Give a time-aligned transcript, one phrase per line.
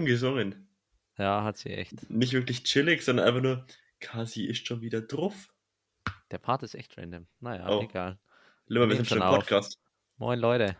[0.00, 0.66] dumm gesungen.
[1.18, 2.08] Ja, hat sie echt.
[2.10, 3.66] Nicht wirklich chillig, sondern einfach nur,
[4.00, 5.52] Kasi ist schon wieder drauf.
[6.30, 7.26] Der Part ist echt random.
[7.40, 7.82] Naja, Oh.
[7.82, 8.18] egal.
[8.66, 9.40] Lieber, wir sind schon im auf.
[9.40, 9.78] Podcast.
[10.16, 10.76] Moin Leute.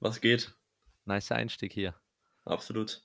[0.00, 0.52] Was geht?
[1.04, 1.94] Nice Einstieg hier.
[2.44, 3.00] Absolut.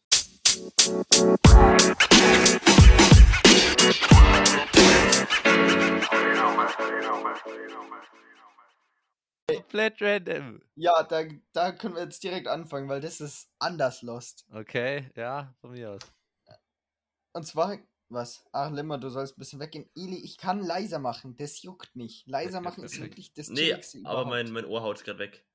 [9.56, 10.62] Komplett random.
[10.76, 14.46] Ja, da, da können wir jetzt direkt anfangen, weil das ist anders lost.
[14.52, 16.02] Okay, ja, von mir aus.
[17.34, 17.78] Und zwar,
[18.10, 18.44] was?
[18.52, 19.90] Ach, Limmer, du sollst ein bisschen weggehen.
[19.96, 22.28] Ili, ich kann leiser machen, das juckt nicht.
[22.28, 24.30] Leiser machen ist wirklich das Nee, Chilligste aber überhaupt.
[24.30, 25.46] mein, mein Ohr haut's gerade weg.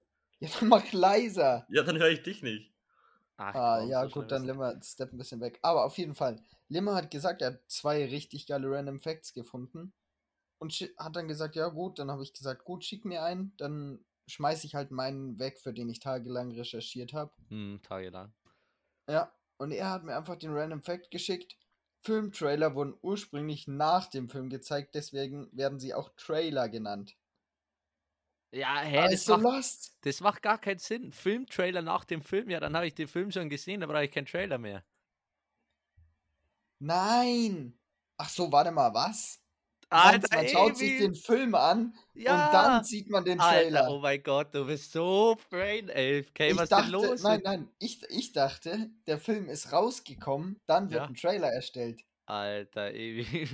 [0.40, 1.66] Ja, dann mach leiser.
[1.68, 2.72] Ja, dann höre ich dich nicht.
[3.36, 5.58] Ach, Ah, ja, so gut, dann Limmer, step ein bisschen weg.
[5.62, 9.92] Aber auf jeden Fall, Limmer hat gesagt, er hat zwei richtig geile Random Facts gefunden.
[10.58, 14.04] Und hat dann gesagt, ja gut, dann habe ich gesagt, gut, schick mir einen, dann
[14.28, 17.32] schmeiß ich halt meinen weg, für den ich tagelang recherchiert habe.
[17.50, 18.32] Hm, tagelang.
[19.08, 21.56] Ja, und er hat mir einfach den Random Fact geschickt.
[22.04, 27.16] Filmtrailer wurden ursprünglich nach dem Film gezeigt, deswegen werden sie auch Trailer genannt.
[28.52, 29.94] Ja, hä, Ah, das, so macht, lost.
[30.02, 31.12] das macht gar keinen Sinn.
[31.12, 34.10] Filmtrailer nach dem Film, ja, dann habe ich den Film schon gesehen, da brauche ich
[34.10, 34.84] keinen Trailer mehr.
[36.80, 37.78] Nein!
[38.16, 39.37] Ach so, warte mal, was?
[39.90, 43.80] Alter, man schaut sich Evi, den Film an ja, und dann sieht man den Trailer.
[43.84, 46.26] Alter, oh mein Gott, du bist so brain ey.
[46.28, 47.22] Okay, ich was dachte, denn los?
[47.22, 51.06] nein, nein, ich, ich dachte, der Film ist rausgekommen, dann wird Ja.
[51.08, 52.02] ein Trailer erstellt.
[52.26, 53.48] Alter, Evi.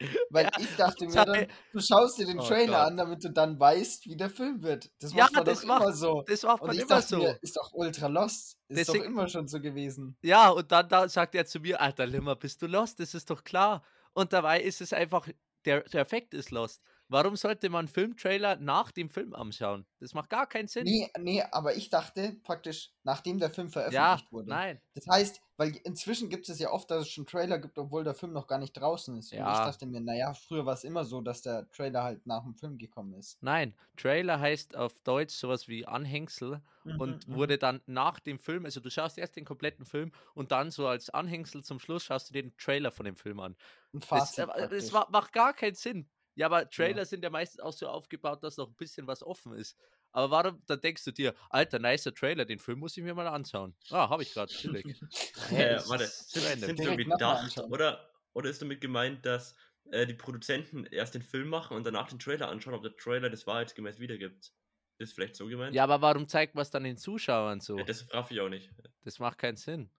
[0.30, 2.86] Weil Ja, ich dachte mir dann, du schaust dir den Oh Trailer Gott.
[2.86, 4.90] an, damit du dann weißt, wie der Film wird.
[4.98, 6.22] Das Ja, macht man das doch macht- immer so.
[6.26, 7.18] Das macht man immer so.
[7.18, 8.56] mir, ist doch ultra lost.
[8.68, 10.16] Ist doch Deswegen- immer schon so gewesen.
[10.22, 12.98] Ja, und dann da sagt er zu mir, Alter Limmer, bist du lost?
[12.98, 13.84] Das ist doch klar.
[14.14, 15.28] Und dabei ist es einfach,
[15.64, 16.82] der, der Effekt ist lost.
[17.10, 19.86] Warum sollte man Filmtrailer nach dem Film anschauen?
[19.98, 20.94] Das macht gar keinen Sinn.
[20.94, 24.62] Nee, nee, aber ich dachte praktisch, nachdem der Film ja, veröffentlicht wurde.
[24.62, 24.80] nein.
[24.94, 28.14] Das heißt, weil inzwischen gibt es ja oft, dass es schon Trailer gibt, obwohl der
[28.14, 29.32] Film noch gar nicht draußen ist.
[29.34, 29.62] Und ich Ja.
[29.62, 32.78] dachte mir, naja, früher war es immer so, dass der Trailer halt nach dem Film
[32.78, 33.40] gekommen ist.
[33.42, 36.62] Nein, Trailer heißt auf Deutsch sowas wie Anhängsel
[36.96, 40.52] und Mhm, wurde dann nach dem Film, also du schaust erst den kompletten Film und
[40.52, 43.56] dann so als Anhängsel zum Schluss schaust du den Trailer von dem Film an.
[43.94, 46.10] Ein Das, Fazit äh, das ma- macht gar keinen Sinn.
[46.34, 49.54] Ja, aber Trailer sind ja meistens auch so aufgebaut, dass noch ein bisschen was offen
[49.54, 49.76] ist.
[50.12, 53.28] Aber warum, dann denkst du dir, alter, nicer Trailer, den Film muss ich mir mal
[53.28, 53.76] anschauen.
[53.90, 54.84] Ah, habe ich gerade, chillig.
[55.88, 59.56] Warte, sind so Direkt nochmal gedacht, oder, oder ist damit gemeint, dass
[59.90, 63.30] äh, die Produzenten erst den Film machen und danach den Trailer anschauen, ob der Trailer
[63.30, 64.52] das wahrheitsgemäß wiedergibt?
[64.98, 65.74] Ist vielleicht so gemeint?
[65.74, 67.78] Ja, aber warum zeigt man es dann den Zuschauern so?
[67.78, 68.70] Ja, das raff ich auch nicht.
[69.02, 69.90] Das macht keinen Sinn.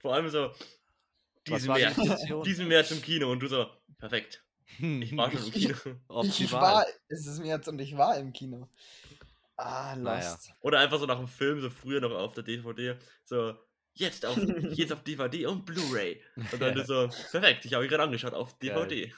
[0.00, 0.52] Vor allem so,
[1.46, 1.96] diesen die März,
[2.44, 4.44] diesen März im Kino und du so, perfekt.
[4.78, 5.74] Ich war schon im Kino.
[5.74, 6.62] Ich Optimal.
[6.62, 8.68] war, es ist mir jetzt und ich war im Kino.
[9.56, 10.30] Ah, Naja.
[10.30, 10.52] lost.
[10.60, 13.54] Oder einfach so nach dem Film, so früher noch auf der DVD, so,
[13.94, 14.36] jetzt auf,
[14.72, 16.20] jetzt auf DVD und Blu-ray.
[16.36, 19.12] Und dann du so, perfekt, ich habe gerade angeschaut auf DVD.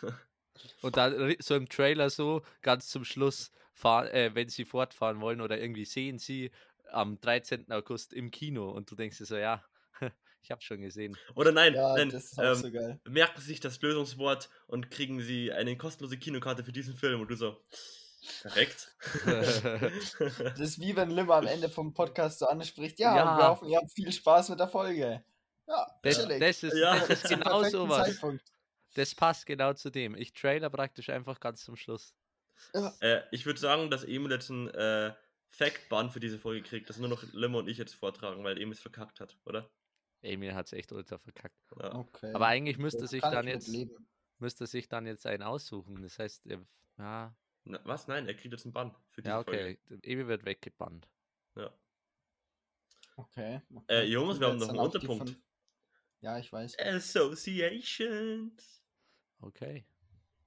[0.83, 5.41] Und dann so im Trailer so, ganz zum Schluss, fahren, äh, wenn sie fortfahren wollen
[5.41, 6.51] oder irgendwie sehen sie
[6.93, 7.73] am 13.
[7.73, 9.65] August im Kino und du denkst dir so, ja,
[10.45, 11.17] ich habe schon gesehen.
[11.35, 13.01] Oder nein, Ja, nein das ist auch ähm, so geil.
[13.09, 17.21] merken Sie sich das Lösungswort und kriegen Sie eine kostenlose Kinokarte für diesen Film.
[17.23, 17.61] Und du so,
[18.43, 18.95] perfekt.
[19.25, 23.39] Das ist wie wenn Limmer am Ende vom Podcast so anspricht, ja, Ja.
[23.39, 25.25] wir hoffen, ihr habt viel Spaß mit der Folge.
[25.67, 26.99] Ja, Das, das ist, Ja.
[26.99, 28.07] das ist genau sowas.
[28.07, 28.45] Zeitpunkt.
[28.95, 30.15] Das passt genau zu dem.
[30.15, 32.15] Ich trailer praktisch einfach ganz zum Schluss.
[32.73, 32.95] Ja.
[33.01, 35.13] äh, ich würde sagen, dass Emil jetzt einen äh,
[35.49, 38.75] Fact-Ban für diese Folge kriegt, dass nur noch Limmer und ich jetzt vortragen, weil Emil
[38.75, 39.69] es verkackt hat, oder?
[40.25, 41.57] Emil hat es echt ultra verkackt.
[41.79, 41.95] Ja.
[41.95, 42.33] Okay.
[42.35, 44.07] Aber eigentlich müsste das sich dann jetzt leben.
[44.39, 46.03] müsste sich dann jetzt einen aussuchen.
[46.03, 46.61] Das heißt, er,
[46.99, 48.09] ja, Na, was?
[48.09, 49.79] Nein, er kriegt jetzt einen Bann für diese ja, Folge.
[49.87, 49.99] okay.
[50.03, 51.09] Emil wird weggebannt.
[51.57, 51.71] Ja.
[53.17, 53.61] Okay.
[53.75, 53.85] okay.
[53.89, 55.31] Äh, Jungs, wir haben noch einen Unterpunkt.
[55.31, 55.43] von-
[56.21, 56.79] Ja, ich weiß.
[56.79, 58.83] Associations.
[59.41, 59.85] Okay.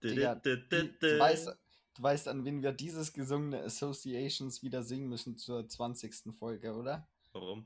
[0.03, 5.09] Digga, Du- du, du- weißt, du weißt, an wen wir dieses gesungene Associations wieder singen
[5.09, 6.35] müssen zur 20.
[6.37, 7.07] Folge, oder?
[7.31, 7.65] Warum?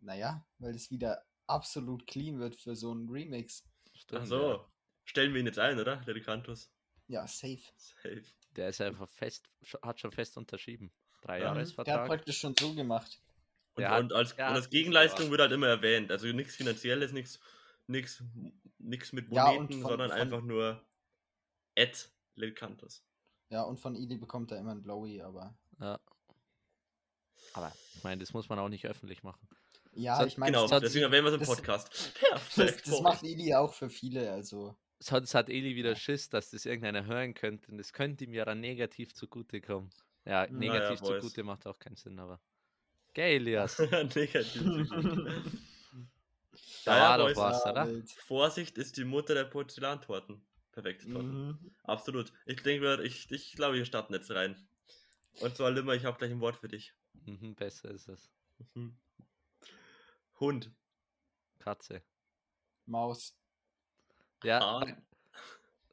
[0.00, 3.64] Naja, weil es wieder absolut clean wird für so einen Remix.
[3.94, 4.68] Stimmt, Ach so.
[5.04, 6.02] Stellen wir ihn jetzt ein, oder?
[6.04, 6.70] Lerikantus.
[7.06, 7.62] Ja, safe.
[7.76, 8.22] Safe.
[8.56, 9.48] Der ist einfach fest,
[9.82, 10.92] hat schon fest unterschrieben.
[11.22, 11.40] Drei Ja.
[11.40, 12.06] Der hat Jahresvertrag.
[12.06, 13.20] praktisch schon so gemacht.
[13.74, 15.30] Und, hat- und, als, und als Gegenleistung gemacht.
[15.32, 16.10] wird halt immer erwähnt.
[16.10, 17.40] Also nichts Finanzielles, nichts
[17.86, 18.22] nichts
[18.78, 20.84] nichts mit Ja, Moneten, von- sondern von- einfach nur
[21.74, 23.02] Ed Lilkantus.
[23.50, 25.56] Ja, und von Ili bekommt er immer ein Blowy, aber.
[25.80, 25.98] Ja.
[27.54, 29.48] Aber ich meine, das muss man auch nicht öffentlich machen.
[29.94, 31.88] Ja, So- ich meine, Genau, das, deswegen erwähnen wir es im das- Podcast.
[31.90, 32.86] das, Perfekt.
[32.86, 33.02] das Boy.
[33.02, 34.76] macht Ili auch für viele, also.
[35.00, 37.70] Sonst hat Eli wieder Schiss, dass das irgendeiner hören könnte.
[37.70, 39.90] Und das könnte ihm ja dann negativ zugutekommen.
[40.24, 41.22] Ja, Naja, negativ Boys.
[41.22, 42.40] zugute macht auch keinen Sinn, aber.
[43.14, 43.78] Gell, Elias.
[44.14, 44.90] Negativ.
[46.84, 47.36] Da Ja, ja, war doch Boys.
[47.36, 48.02] was, Ja, oder?
[48.26, 50.40] Vorsicht ist die Mutter der Porzellantorten.
[50.72, 51.46] Perfekte Torten.
[51.48, 51.70] Mhm.
[51.84, 52.32] Absolut.
[52.46, 54.56] Ich denke, ich, ich glaube, wir starten jetzt rein.
[55.40, 56.94] Und zwar, Limmer, ich habe gleich ein Wort für dich.
[57.26, 58.30] Mhm, besser ist es.
[58.74, 58.96] Mhm.
[60.40, 60.70] Hund.
[61.58, 62.02] Katze.
[62.86, 63.34] Maus.
[64.44, 65.02] Ja, Hahn.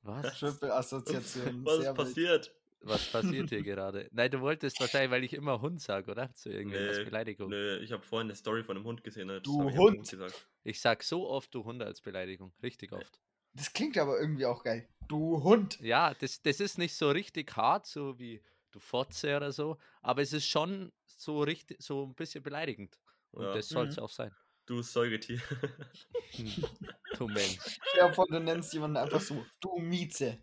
[0.04, 0.34] was?
[0.40, 1.66] Triple-Assoziation.
[1.66, 1.96] Was ist wild.
[1.96, 2.56] passiert?
[2.82, 4.08] Was passiert hier gerade?
[4.12, 6.32] Nein, du wolltest wahrscheinlich, weil ich immer Hund sage, oder?
[6.36, 7.50] Zu irgendwas als Nee, Beleidigung.
[7.50, 9.28] Nö, ich habe vorhin eine Story von einem Hund gesehen.
[9.28, 10.08] das Du ich Hund.
[10.10, 10.48] gesagt.
[10.64, 12.54] Ich sag so oft du Hunde als Beleidigung.
[12.62, 13.20] Richtig oft.
[13.54, 14.88] Das klingt aber irgendwie auch geil.
[15.08, 15.80] Du Hund.
[15.80, 20.22] Ja, das, das ist nicht so richtig hart, so wie du Fotze oder so, aber
[20.22, 23.00] es ist schon so richtig, so ein bisschen beleidigend.
[23.36, 23.54] Und Ja.
[23.54, 24.04] das soll es Mhm.
[24.04, 24.36] auch sein.
[24.66, 25.42] Du Säugetier.
[27.18, 27.80] Du Mensch.
[27.98, 30.40] Ja, von du nennst jemanden einfach so, du Mieze.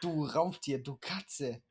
[0.00, 1.62] Du Raubtier, du Katze.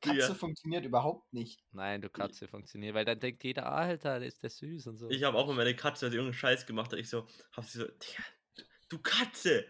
[0.00, 0.34] Katze Ja.
[0.34, 1.64] funktioniert überhaupt nicht.
[1.72, 5.10] Nein, du Katze funktioniert, weil dann denkt jeder, "Ah, Alter, ist der süß und so.
[5.10, 7.64] Ich habe auch mal meine Katze, als sie irgendeinen Scheiß gemacht hat, ich so, hab
[7.64, 7.86] sie so,
[8.88, 9.66] du Katze!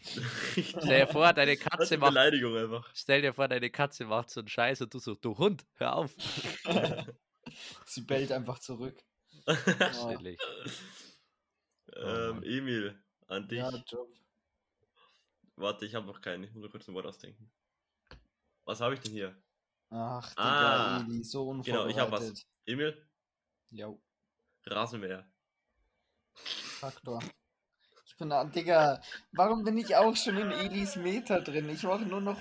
[0.82, 2.94] Stell dir vor, deine Das ist Katze macht, Beleidigung einfach.
[2.94, 5.96] stell dir vor, deine Katze macht so einen Scheiß und du so, du Hund, hör
[5.96, 6.14] auf.
[7.86, 9.02] Sie bellt einfach zurück.
[9.92, 10.38] Schrecklich.
[11.96, 12.42] ähm, Mann.
[12.44, 13.58] Emil, an dich.
[13.58, 14.08] Ja, Job.
[15.56, 16.44] Warte, ich habe noch keinen.
[16.44, 17.50] Ich muss nur kurz ein Wort ausdenken.
[18.64, 19.36] Was habe ich denn hier?
[19.90, 21.66] Ach, Digga, Ah, Eli, so unvorbereitet.
[21.66, 22.46] Genau, ich habe was.
[22.64, 23.06] Emil,
[23.70, 24.00] Jo,
[24.66, 25.30] Rasenmäher.
[26.34, 27.22] Faktor.
[28.06, 29.02] Ich bin da, Digga,
[29.32, 31.68] warum bin ich auch schon in Elis Meter drin?
[31.68, 32.38] Ich mache nur noch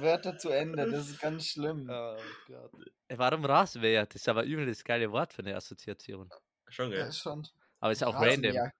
[0.00, 1.88] Wörter zu Ende, das ist ganz schlimm.
[1.90, 2.16] Oh
[2.46, 2.72] Gott.
[3.10, 4.06] Warum Rasenmäher?
[4.06, 6.30] Das ist aber übel das geile Wort für eine Assoziation.
[6.68, 7.12] Schon, Ja, gell?
[7.12, 7.46] schon.
[7.80, 8.52] Aber ist auch random.
[8.52, 8.72] Rasenmäher,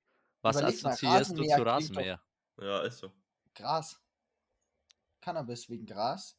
[0.42, 2.22] Was Überleg mal, assoziierst du zu Rasenmäher?
[2.60, 3.12] Ja, ist so.
[3.54, 3.96] Gras.
[5.20, 6.36] Cannabis wegen Gras.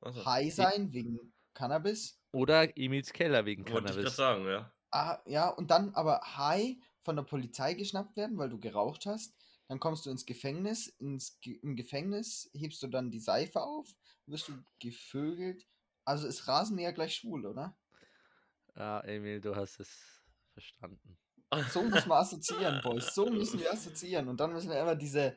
[0.00, 2.20] Also, High sein wegen Cannabis.
[2.32, 4.16] Oder Emils Keller wegen wollte ich gerade Cannabis.
[4.16, 4.72] sagen, ja.
[4.92, 9.36] Ah, ja, und dann aber high von der Polizei geschnappt werden, weil du geraucht hast.
[9.68, 10.88] Dann kommst du ins Gefängnis.
[10.88, 13.88] Ins, Im Gefängnis hebst du dann die Seife auf,
[14.30, 15.66] wirst du gevögelt.
[16.04, 17.76] Also ist Rasenmäher gleich schwul, oder?
[18.76, 20.22] Ja, Emil, du hast es
[20.52, 21.18] verstanden.
[21.72, 23.14] So muss man assoziieren, Boys.
[23.14, 24.28] So müssen wir assoziieren.
[24.28, 25.36] Und dann müssen wir immer diese,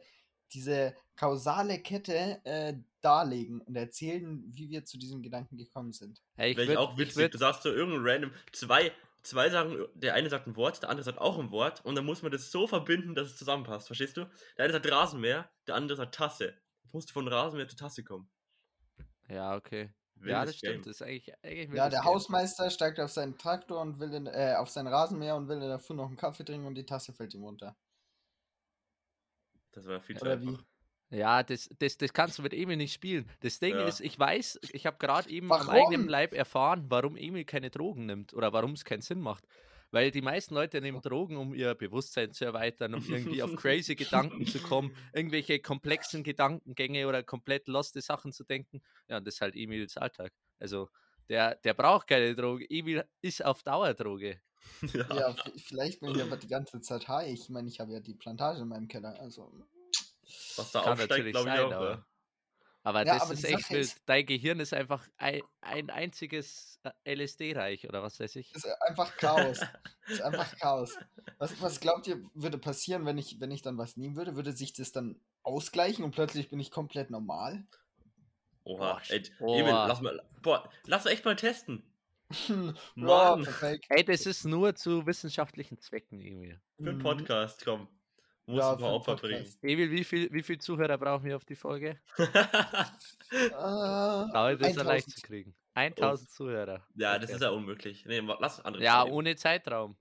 [0.53, 6.21] diese kausale Kette äh, darlegen und erzählen, wie wir zu diesem Gedanken gekommen sind.
[6.35, 7.17] Hey, ich Wäre auch ich witzig.
[7.17, 8.91] würd, Du sagst so irgendein random, zwei,
[9.23, 12.05] zwei Sachen, der eine sagt ein Wort, der andere sagt auch ein Wort und dann
[12.05, 13.87] muss man das so verbinden, dass es zusammenpasst.
[13.87, 14.29] Verstehst du?
[14.57, 16.55] Der eine sagt Rasenmäher, der andere sagt Tasse.
[16.83, 18.29] Jetzt musst du von Rasenmäher zu Tasse kommen.
[19.29, 19.93] Ja, okay.
[20.25, 20.85] ja, Wildes das stimmt.
[20.85, 22.03] Das ist eigentlich, eigentlich Ja, der Game.
[22.05, 25.67] Hausmeister steigt auf seinen Traktor und will in, äh, auf seinen Rasenmäher und will in
[25.67, 27.75] der Früh noch einen Kaffee trinken und die Tasse fällt ihm runter.
[29.71, 30.57] Das war viel zu Oder wie?
[30.57, 30.63] einfach.
[31.11, 33.29] Ja, das, das, das kannst du mit Emil nicht spielen.
[33.41, 33.79] Das Ding Ja.
[33.79, 36.07] ist, ich weiß, ich habe gerade eben am eigenen Warum?
[36.07, 39.45] Leib erfahren, warum Emil keine Drogen nimmt oder warum es keinen Sinn macht.
[39.93, 43.93] Weil die meisten Leute nehmen Drogen, um ihr Bewusstsein zu erweitern, um irgendwie auf crazy
[43.95, 48.81] Gedanken zu kommen, irgendwelche komplexen Gedankengänge oder komplett loste Sachen zu denken.
[49.07, 50.33] Ja, und das ist halt Emils Alltag.
[50.59, 50.89] Also,
[51.29, 52.65] der, der braucht keine Droge.
[52.71, 54.41] Emil ist auf Dauerdroge.
[54.93, 55.15] Ja.
[55.15, 57.31] Ja, v- vielleicht bin ich aber die ganze Zeit high.
[57.31, 59.19] Ich meine, ich habe ja die Plantage in meinem Keller.
[59.19, 59.53] Also,
[60.55, 62.03] Was da Kann aufsteigt, natürlich glaube ich sein, auch.
[62.83, 63.13] Aber, ja.
[63.15, 63.81] das aber ist echt wild.
[63.81, 68.51] ist- Dein Gehirn ist einfach ein, ein einziges äh, LSD-Reich oder was weiß ich.
[68.51, 69.59] das ist einfach Chaos.
[69.59, 69.69] Das
[70.15, 70.97] ist einfach Chaos.
[71.38, 74.35] Was, was glaubt ihr, würde passieren, wenn ich, wenn ich dann was nehmen würde?
[74.35, 77.65] Würde sich das dann ausgleichen und plötzlich bin ich komplett normal?
[78.65, 79.24] Oha, ey.
[79.39, 81.84] Emil, lass mal, boah, lass echt mal testen.
[82.96, 83.86] Mann, perfekt.
[83.89, 86.60] Ey, das ist nur zu wissenschaftlichen Zwecken, Emil.
[86.77, 87.03] für einen Mhm.
[87.03, 87.88] Podcast, komm.
[88.45, 89.45] Muss Ja, ein paar Opfer bringen.
[89.62, 92.00] Emil, wie viel, wie viel Zuhörer brauchen wir auf die Folge?
[93.31, 95.15] Äh, Aber das ist ja leicht 1000.
[95.15, 95.55] zu kriegen.
[95.73, 96.85] 1000 Zuhörer.
[96.95, 97.35] ja, das Okay.
[97.35, 98.05] ist ja unmöglich.
[98.05, 99.13] Nee, lass andere Ja, reden.
[99.15, 99.97] ohne Zeitraum.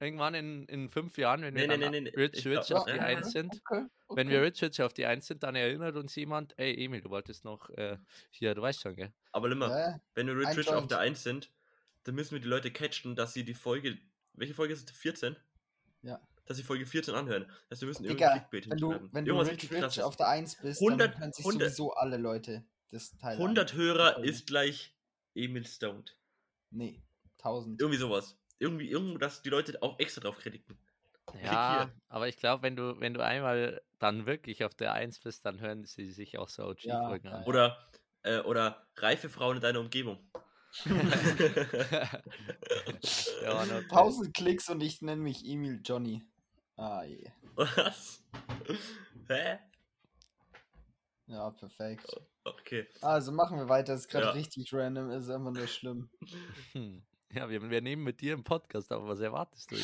[0.00, 2.66] Irgendwann in, in fünf Jahren, wenn wir Nee, nee, dann nee, nee, Rich ich Rich
[2.68, 4.30] glaub- auf die Ja, Eins sind, Okay, wenn okay.
[4.30, 7.44] wir Rich Rich auf die Eins sind, dann erinnert uns jemand, ey Emil, du wolltest
[7.44, 7.98] noch äh,
[8.30, 9.12] hier, du weißt schon, gell?
[9.32, 11.52] Aber Limmer, Ja, wenn wir Rich Rich auf der 1 sind,
[12.04, 13.98] dann müssen wir die Leute catchen, dass sie die Folge.
[14.34, 14.96] Welche Folge ist es?
[14.96, 15.36] 14?
[16.02, 16.20] Ja.
[16.46, 17.50] Dass sie Folge 14 anhören.
[17.70, 20.02] Also wir müssen Digga, irgendwie Clickbait wenn du, wenn du Irgendwas Rich richtig Rich krasses.
[20.02, 23.72] auf der 1 bist, 100 dann hören sich 100 sowieso alle Leute das Teil 100
[23.72, 23.78] an.
[23.78, 24.94] Hörer ist gleich
[25.34, 26.16] Emil Stoned.
[26.70, 27.02] Nee,
[27.38, 27.80] 1000.
[27.80, 28.36] Irgendwie sowas.
[28.58, 30.78] Irgendwie, irgendwie, dass die Leute auch extra drauf kritiken.
[31.42, 35.46] Ja, aber ich glaube, wenn du, wenn du einmal dann wirklich auf der Eins bist,
[35.46, 37.44] dann hören sie sich auch so OG-Folgen Ja, an.
[37.44, 37.78] Oder,
[38.22, 40.18] äh, oder reife Frauen in deiner Umgebung.
[40.86, 40.94] Der
[43.54, 43.86] war noch geil.
[43.90, 46.26] 1000 Klicks und ich nenne mich Emil Johnny.
[46.76, 47.30] Ah, je.
[47.54, 48.22] Was?
[49.28, 49.58] Hä?
[51.26, 52.06] Ja, perfekt.
[52.44, 52.86] Okay.
[53.00, 53.92] Also machen wir weiter.
[53.92, 54.32] Das ist gerade Ja.
[54.32, 55.10] richtig random.
[55.10, 56.10] Ist einfach nur schlimm.
[56.72, 57.02] Hm.
[57.32, 59.76] Ja, wir, wir nehmen mit dir einen Podcast, aber was erwartest du?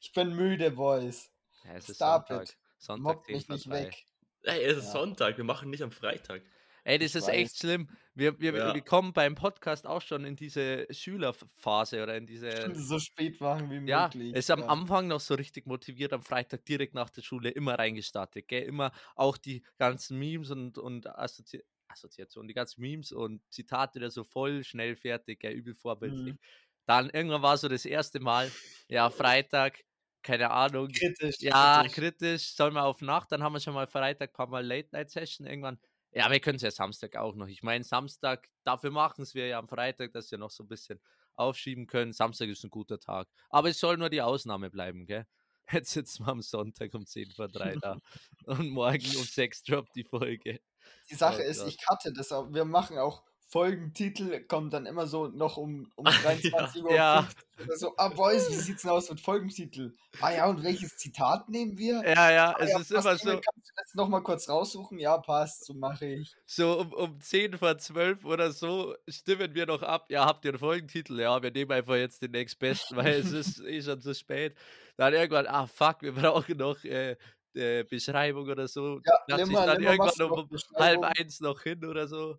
[0.00, 1.30] Ich bin müde, Boys.
[1.64, 2.48] Ja, es ist Stop Sonntag.
[2.48, 2.56] it.
[2.78, 3.70] Sonntag 10 mich nicht 3.
[3.72, 4.06] weg.
[4.42, 4.90] Ey, es ist Ja.
[4.92, 6.42] Sonntag, wir machen nicht am Freitag.
[6.88, 7.58] Ey, das Ich ist echt weiß.
[7.58, 7.88] schlimm.
[8.14, 8.74] Wir, wir, Ja.
[8.74, 12.50] wir kommen beim Podcast auch schon in diese Schülerphase oder in diese.
[12.74, 14.32] so spät machen wie Ja, möglich.
[14.32, 14.68] ist am ja.
[14.68, 18.62] Anfang noch so richtig motiviert, am Freitag direkt nach der Schule immer reingestartet, gell?
[18.64, 24.10] Immer auch die ganzen Memes und, und Assozi Assoziationen, die ganzen Memes und Zitate da
[24.10, 25.52] so voll schnell fertig, gell?
[25.54, 26.34] Übel vorbildlich.
[26.34, 26.38] Mhm.
[26.86, 28.50] Dann irgendwann war so das erste Mal,
[28.88, 29.84] ja, Freitag,
[30.22, 31.36] keine Ahnung, Kritisch.
[31.40, 31.92] ja, kritisch.
[31.92, 35.78] kritisch, sollen wir auf Nacht, dann haben wir schon mal Freitag, paar Mal Late-Night-Session irgendwann.
[36.18, 37.46] Ja, wir können es ja Samstag auch noch.
[37.46, 40.68] Ich meine, Samstag, dafür machen es wir ja am Freitag, dass wir noch so ein
[40.68, 41.00] bisschen
[41.36, 42.12] aufschieben können.
[42.12, 43.28] Samstag ist ein guter Tag.
[43.50, 45.28] Aber es soll nur die Ausnahme bleiben, gell?
[45.70, 48.00] Jetzt sitzen wir am Sonntag um 10 vor 3 da
[48.46, 50.60] und morgen um 6 droppt die Folge.
[51.08, 51.68] Die Sache Oh ist, Gott.
[51.68, 52.52] ich cutte das auch.
[52.52, 56.92] Wir machen auch Folgentitel, kommt dann immer so noch um, um 23 Uhr.
[56.92, 57.22] Ja.
[57.56, 59.96] 50 Oder so, ah, Boys, wie sieht's denn aus mit Folgentitel?
[60.20, 62.02] Ah ja, und welches Zitat nehmen wir?
[62.04, 64.98] Ja, ja, Ah, es ja, ist immer so, Kannst du das nochmal kurz raussuchen?
[64.98, 66.34] Ja, passt, so mache ich.
[66.44, 70.06] so um, um 10 vor 12 oder so stimmen wir noch ab.
[70.10, 71.18] Ja, habt ihr einen Folgentitel?
[71.18, 74.54] Ja, wir nehmen einfach jetzt den nächstbesten, weil es ist eh schon zu spät.
[74.98, 77.16] Dann irgendwann, ah fuck, wir brauchen noch äh,
[77.54, 79.00] äh, Beschreibung oder so.
[79.04, 82.38] Ja, sich Limmer, dann du irgendwann noch um halb eins noch hin oder so.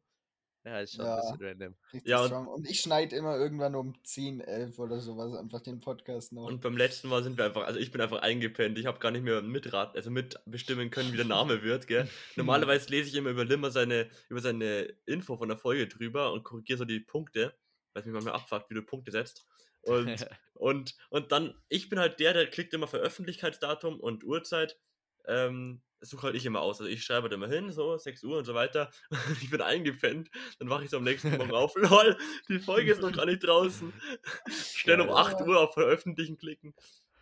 [0.66, 1.16] Ja, ist schon Ja.
[1.16, 1.76] ein bisschen random.
[2.04, 2.48] Ja, und-.
[2.48, 6.46] Und ich schneide immer irgendwann um 10, 11 oder sowas einfach den Podcast noch.
[6.46, 8.78] Und beim letzten Mal sind wir einfach, also ich bin einfach eingepennt.
[8.78, 12.10] Ich habe gar nicht mehr mitraten, also mitbestimmen können, wie der Name wird, gell?
[12.36, 16.44] Normalerweise lese ich immer über Limmer seine, über seine Info von der Folge drüber und
[16.44, 17.56] korrigiere so die Punkte,
[17.94, 19.48] weil es mich manchmal abfuckt, wie du Punkte setzt.
[19.82, 24.78] Und, und, und dann, ich bin halt der, der klickt immer Veröffentlichkeitsdatum und Uhrzeit.
[25.26, 26.80] Ähm, suche halt ich immer aus.
[26.80, 28.90] Also ich schreibe da immer hin, so 6 Uhr und so weiter.
[29.42, 30.30] ich bin eingepennt.
[30.60, 31.76] Dann wache ich so am nächsten Morgen auf.
[31.76, 33.94] Lol, die Folge ist noch gar nicht draußen.
[34.50, 35.18] Schnell um Geil.
[35.18, 36.74] 8 Uhr auf Veröffentlichen klicken.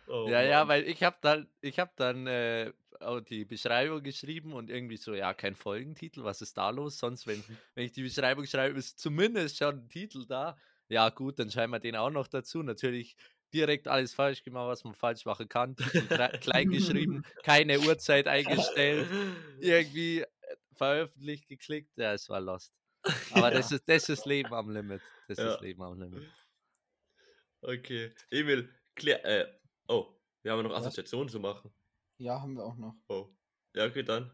[0.06, 0.68] Oh, ja, ja, Mann.
[0.68, 5.14] weil ich habe dann, ich habe dann äh, auch die Beschreibung geschrieben und irgendwie so,
[5.14, 6.98] ja, kein Folgentitel, was ist da los?
[6.98, 7.44] Sonst, wenn,
[7.74, 10.56] wenn ich die Beschreibung schreibe, ist zumindest schon ein Titel da.
[10.88, 12.62] Ja, gut, dann schreiben wir den auch noch dazu.
[12.62, 13.16] Natürlich
[13.54, 15.76] direkt alles falsch gemacht, was man falsch machen kann.
[16.40, 19.08] Klein geschrieben, keine Uhrzeit eingestellt,
[19.60, 20.26] irgendwie äh,
[20.72, 21.96] veröffentlicht, geklickt.
[21.96, 22.72] Ja, es war lost.
[23.32, 23.76] Aber das, Ja.
[23.76, 25.02] ist, das ist Leben am Limit.
[25.28, 25.54] Das Ja.
[25.54, 26.30] ist Leben am Limit.
[27.60, 29.46] Okay, Emil, klär, äh,
[29.88, 30.74] oh, wir haben noch?
[30.74, 31.72] Assoziationen zu machen.
[32.18, 32.94] Ja, haben wir auch noch.
[33.08, 33.30] Oh.
[33.74, 34.32] Ja, okay, dann.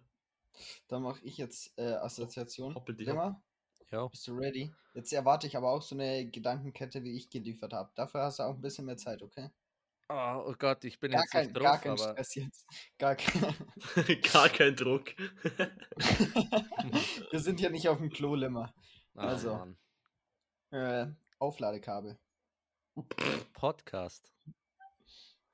[0.89, 2.75] Dann mache ich jetzt äh, Assoziation.
[2.75, 3.43] Hoppel dich ab.
[3.91, 4.07] Ja.
[4.09, 4.73] bist du ready?
[4.95, 7.91] Jetzt erwarte ich aber auch so eine Gedankenkette, wie ich geliefert habe.
[7.95, 9.51] Dafür hast du auch ein bisschen mehr Zeit, okay?
[10.09, 12.67] Oh, oh Gott, ich bin Gar jetzt kein, nicht gar drauf, kein aber Stress jetzt.
[12.99, 13.55] Gar kein.
[14.33, 15.15] Gar kein Druck.
[17.31, 18.75] wir sind ja nicht auf dem Klo, Limmer.
[19.15, 19.75] Ah, Also.
[20.71, 21.07] Äh,
[21.39, 22.19] Aufladekabel.
[23.55, 24.31] Podcast.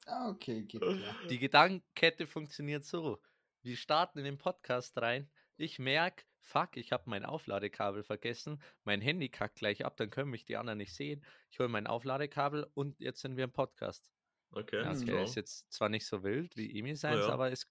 [0.07, 0.99] Ah, okay, geht klar.
[1.29, 3.21] Die Gedankenkette funktioniert so.
[3.63, 5.31] Wir starten in den Podcast rein.
[5.57, 8.63] Ich merke, fuck, ich habe mein Aufladekabel vergessen.
[8.85, 11.25] Mein Handy kackt gleich ab, dann können mich die anderen nicht sehen.
[11.51, 14.11] Ich hole mein Aufladekabel und jetzt sind wir im Podcast.
[14.53, 15.25] Okay, Ja, okay, strong.
[15.25, 17.31] ist jetzt zwar nicht so wild wie Emil seins, ja.
[17.31, 17.71] aber ist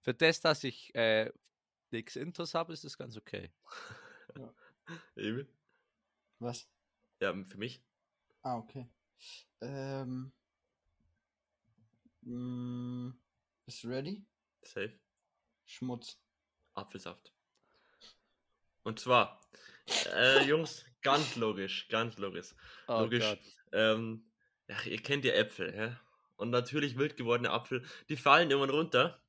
[0.00, 1.30] für das, dass ich äh,
[1.92, 3.52] nix Intos habe, ist es ganz okay.
[5.14, 5.48] Emil?
[6.40, 6.68] Was?
[7.20, 7.84] Ja, für mich.
[8.42, 8.88] Ah, okay.
[9.60, 10.32] Ähm.
[12.22, 13.14] mh,
[13.64, 14.24] bist du ready?
[14.62, 14.98] Safe.
[15.64, 16.18] Schmutz.
[16.74, 17.31] Apfelsaft.
[18.82, 19.40] Und zwar,
[20.14, 22.54] äh, Jungs, ganz logisch, ganz logisch.
[22.88, 23.36] Oh logisch.
[23.72, 24.24] Ähm,
[24.68, 25.96] ja, ihr kennt ja Äpfel, hä?
[26.36, 29.21] Und natürlich wild gewordene Apfel, die fallen irgendwann runter.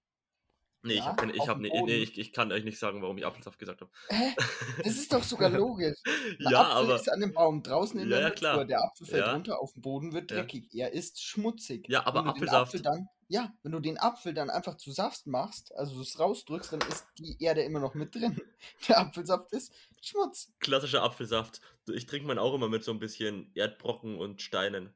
[0.85, 1.85] Nee, ich Ja, habe ich habe den nee, Boden.
[1.85, 3.89] nee, ich, ich kann euch nicht sagen, warum ich Apfelsaft gesagt habe.
[4.09, 4.35] Hä?
[4.83, 5.97] Das ist doch sogar logisch.
[6.05, 8.37] Ein ja, Apfel aber ist an dem Baum draußen in Ja, der ja, Natur.
[8.39, 8.65] klar.
[8.65, 9.33] Der Apfel fällt Ja.
[9.33, 10.37] runter, auf den Boden wird Ja.
[10.37, 10.73] dreckig.
[10.75, 11.87] Er ist schmutzig.
[11.87, 15.73] Ja, aber Apfelsaft- Apfel dann, ja, wenn du den Apfel dann einfach zu Saft machst,
[15.75, 18.39] also es rausdrückst, dann ist die Erde immer noch mit drin.
[18.89, 19.71] Der Apfelsaft ist
[20.01, 20.51] Schmutz.
[20.59, 21.61] klassischer Apfelsaft.
[21.93, 24.93] Ich trinke meinen auch immer mit so ein bisschen Erdbrocken und Steinen.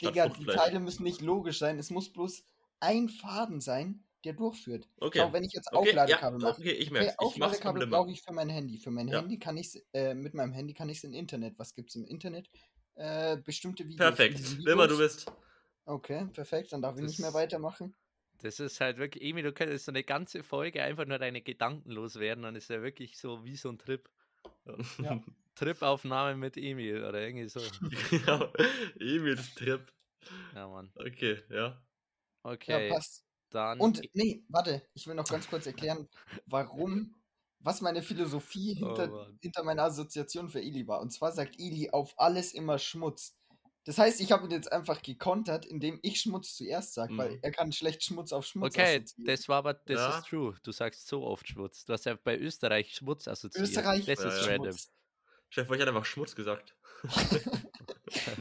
[0.00, 0.46] Digga, die.
[0.46, 1.78] Teile müssen nicht logisch sein.
[1.78, 2.44] Es muss bloß
[2.80, 4.88] ein Faden sein, der durchführt.
[4.98, 5.18] Okay.
[5.20, 6.60] Schau, wenn ich jetzt Okay, Aufladekabel ja, mache.
[6.60, 7.18] okay, ich Okay, merke Ich mach's
[7.58, 8.78] Aufladekabel brauche ich für mein Handy.
[8.78, 9.20] Für mein Ja.
[9.20, 11.58] Handy kann ich äh, mit meinem Handy kann ich es im Internet.
[11.58, 12.48] Was gibt's im Internet?
[12.96, 13.98] Äh, bestimmte Videos.
[13.98, 14.38] Perfekt.
[14.38, 15.32] Diesen Limmer, du Videos- bist.
[15.84, 16.72] Okay, perfekt.
[16.72, 17.94] Dann darf ich nicht mehr Das- weitermachen.
[18.40, 21.90] Das ist halt wirklich, Emil, du könntest so eine ganze Folge einfach nur deine Gedanken
[21.90, 24.08] loswerden und ist ja wirklich so wie so ein Trip.
[24.98, 25.20] Ja.
[25.56, 27.58] Tripaufnahme mit Emil oder irgendwie so.
[28.26, 28.52] ja,
[29.00, 29.80] Emils Trip.
[30.54, 30.92] Ja, Mann.
[30.94, 31.82] Okay, ja.
[32.44, 33.24] Okay, Ja, passt.
[33.50, 33.80] Dann.
[33.80, 36.08] Und nee, warte, ich will noch ganz kurz erklären,
[36.46, 37.16] warum,
[37.60, 39.40] was meine Philosophie Oh hinter, Mann.
[39.40, 41.00] hinter meiner Assoziation für Eli war.
[41.00, 43.36] Und zwar sagt Eli auf alles immer Schmutz.
[43.84, 47.42] Das heißt, ich habe ihn jetzt einfach gekontert, indem ich Schmutz zuerst sage, weil Mhm.
[47.42, 50.08] er kann schlecht Schmutz auf Schmutz Okay, das war aber, das Ja.
[50.08, 50.56] ist true.
[50.64, 51.84] Du sagst so oft Schmutz.
[51.84, 53.88] Du hast ja bei Österreich Schmutz assoziiert.
[53.88, 54.46] Österreich das Ja, ist ja.
[54.46, 54.78] random.
[54.78, 54.90] Schmutz.
[55.50, 56.76] Chef, ich hatte einfach Schmutz gesagt.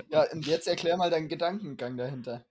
[0.09, 2.45] Ja, und jetzt erklär mal deinen Gedankengang dahinter.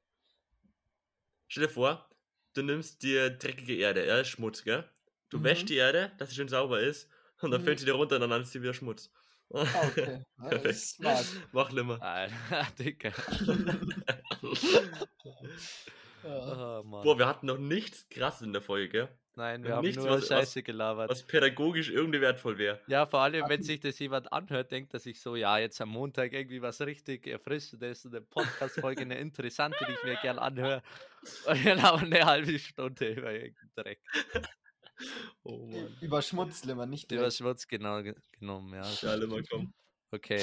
[1.49, 2.09] Stell dir vor,
[2.57, 4.89] du nimmst dir dreckige Erde, ja, ist Schmutz, gell?
[5.31, 5.45] Du Mhm.
[5.45, 7.09] wäschst die Erde, dass sie schön sauber ist,
[7.43, 7.65] und dann Mhm.
[7.65, 9.11] fällt sie dir runter und dann ist sie wieder Schmutz.
[9.53, 10.23] Ah, okay.
[10.51, 11.43] Perfekt.
[11.53, 12.01] Mach Limmer.
[12.03, 13.13] Alter, Digga.
[16.23, 16.23] Ja.
[16.23, 17.03] Oh.
[17.03, 19.09] Boah, wir hatten noch nichts krasses in der Folge, gell?
[19.39, 21.11] Nein, wir wir haben nichts, nur was- Scheiße gelabert.
[21.11, 22.81] Was pädagogisch irgendwie wertvoll wäre.
[22.87, 25.91] Ja, vor allem, wenn sich das jemand anhört, denkt er sich so, ja, jetzt am
[25.91, 30.83] Montag irgendwie was richtig Erfrischendes, eine Podcast-Folge, eine interessante, die ich mir gern anhöre.
[31.47, 34.01] Und dann aber eine halbe Stunde über irgendeinen Dreck.
[35.43, 35.95] Oh Mann.
[36.01, 37.33] Über Schmutzlimmer, nicht Über Dreck.
[37.35, 38.91] Schmutz genau ge- genommen, ja.
[39.03, 39.75] Ja, Limmer, komm.
[40.11, 40.43] Okay.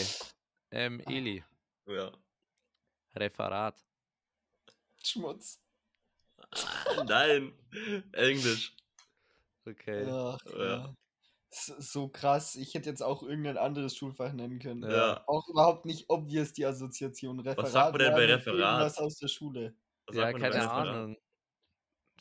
[0.69, 1.11] Ähm, Ah.
[1.11, 1.43] Eli,
[1.87, 2.11] Ja.
[3.15, 3.83] Referat.
[5.03, 5.59] Schmutz.
[7.07, 7.53] Nein.
[8.11, 8.75] Englisch.
[9.67, 10.05] Okay.
[10.09, 10.65] Ach, Ja.
[10.65, 10.93] ja.
[11.51, 12.55] So, krass.
[12.55, 14.89] Ich hätte jetzt auch irgendein anderes Schulfach nennen können.
[14.89, 15.23] Ja.
[15.27, 17.39] Auch überhaupt nicht obvious die Assoziation.
[17.39, 17.71] Referat.
[17.71, 18.57] sagt man denn bei Referat?
[18.59, 19.75] Irgendwas aus der Schule.
[20.07, 20.71] Was Ja, sagt man denn bei keine?
[20.71, 21.17] Ahnung.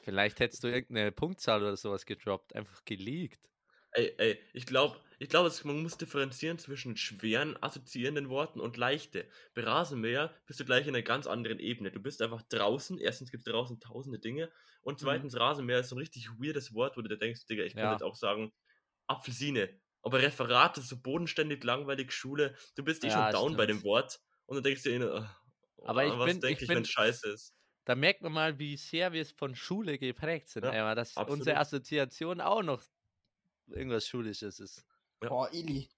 [0.03, 3.49] Vielleicht hättest du irgendeine Punktzahl oder sowas gedroppt, einfach geleakt.
[3.95, 8.77] Ey, ey, ich glaube, ich glaub, es- man muss differenzieren zwischen schweren assoziierenden Worten und
[8.77, 9.29] leichte.
[9.55, 11.91] Bei Rasenmäher bist du gleich in einer ganz anderen Ebene.
[11.93, 12.99] Du bist einfach draußen.
[12.99, 14.51] Erstens gibt es draußen tausende Dinge.
[14.83, 15.05] Und Mhm.
[15.05, 17.87] zweitens, Rasenmäher ist so ein richtig weirdes Wort, wo du dir denkst, Digga, ich könnte
[17.87, 17.93] Ja.
[17.93, 18.53] jetzt auch sagen,
[19.07, 19.81] Apfelsine.
[20.03, 22.57] Aber Referat ist so bodenständig, langweilig, Schule.
[22.75, 23.81] Du bist eh Ja, schon down bei stimmt.
[23.83, 24.19] dem Wort.
[24.47, 25.29] Und dann denkst du dir,
[25.77, 27.55] oh, Aber ich was bin- denk ich bin- wenn scheiße ist.
[27.85, 31.39] Da merkt man mal, wie sehr wir von Schule geprägt sind, Ja, einmal, dass absolut.
[31.41, 32.83] unsere Assoziation auch noch
[33.69, 34.85] irgendwas Schulisches ist.
[35.23, 35.29] Ja.
[35.29, 35.91] Boah, Eli.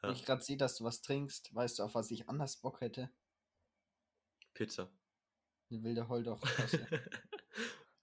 [0.00, 0.16] Wenn Ja.
[0.16, 3.10] ich gerade sehe, dass du was trinkst, weißt du, auf was ich anders Bock hätte?
[4.54, 4.90] Pizza.
[5.70, 6.40] Eine wilde Holdoch.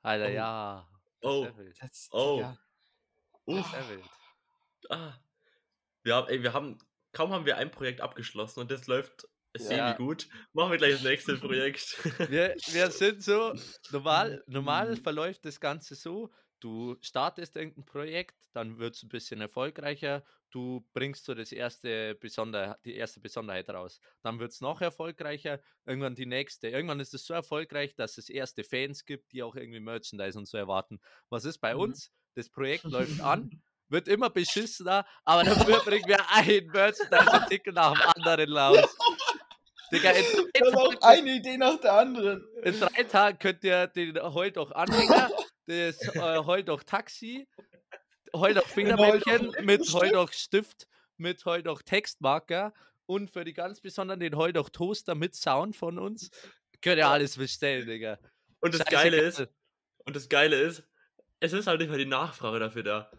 [0.01, 0.29] Alter, Oh.
[0.33, 0.89] ja.
[1.21, 1.47] Oh.
[1.79, 2.35] Das, Oh.
[2.37, 2.57] Digga.
[3.45, 3.71] Uff.
[3.71, 4.09] Sehr wild.
[4.89, 5.13] Ah.
[6.03, 6.77] Wir haben, ey, wir haben,
[7.13, 9.93] kaum haben wir ein Projekt abgeschlossen und das läuft Ja.
[9.93, 10.27] semi gut.
[10.51, 11.81] Machen wir gleich das nächste Projekt.
[12.29, 13.53] Wir, wir sind so,
[13.91, 16.33] normal, normal verläuft das Ganze so,
[16.63, 22.15] du startest irgendein Projekt, dann wird es ein bisschen erfolgreicher, du bringst so das erste
[22.15, 23.99] Besonder, die erste Besonderheit raus.
[24.21, 26.69] Dann wird es noch erfolgreicher, irgendwann die nächste.
[26.69, 30.47] Irgendwann ist es so erfolgreich, dass es erste Fans gibt, die auch irgendwie Merchandise und
[30.47, 31.02] so erwarten.
[31.30, 31.82] Was ist bei Mhm.
[31.82, 32.12] uns?
[32.36, 33.49] Das Projekt läuft an,
[33.89, 38.97] wird immer beschissener, aber dafür bringen wir einen Merchandise-Artikel nach dem anderen raus.
[39.93, 42.45] Digga, in drei Das auch Tagen- eine Idee nach der anderen.
[42.63, 45.29] in drei Tagen könnt ihr den Heul doch Anhänger,
[45.67, 47.47] das äh, Heul doch Taxi,
[48.36, 50.13] Heul doch Fingermäppchen Heul doch mit Heul Lippenstift.
[50.13, 52.73] doch Stift, mit Heul doch Textmarker
[53.06, 56.29] und für die ganz besonderen den Heul doch Toaster mit Sound von uns.
[56.82, 58.17] Könnt ihr alles bestellen, Digga.
[58.62, 59.03] Und das Scheißegal.
[59.12, 59.47] Geile ist,
[60.06, 60.84] und das Geile ist,
[61.39, 63.12] es ist halt nicht mehr die Nachfrage dafür da.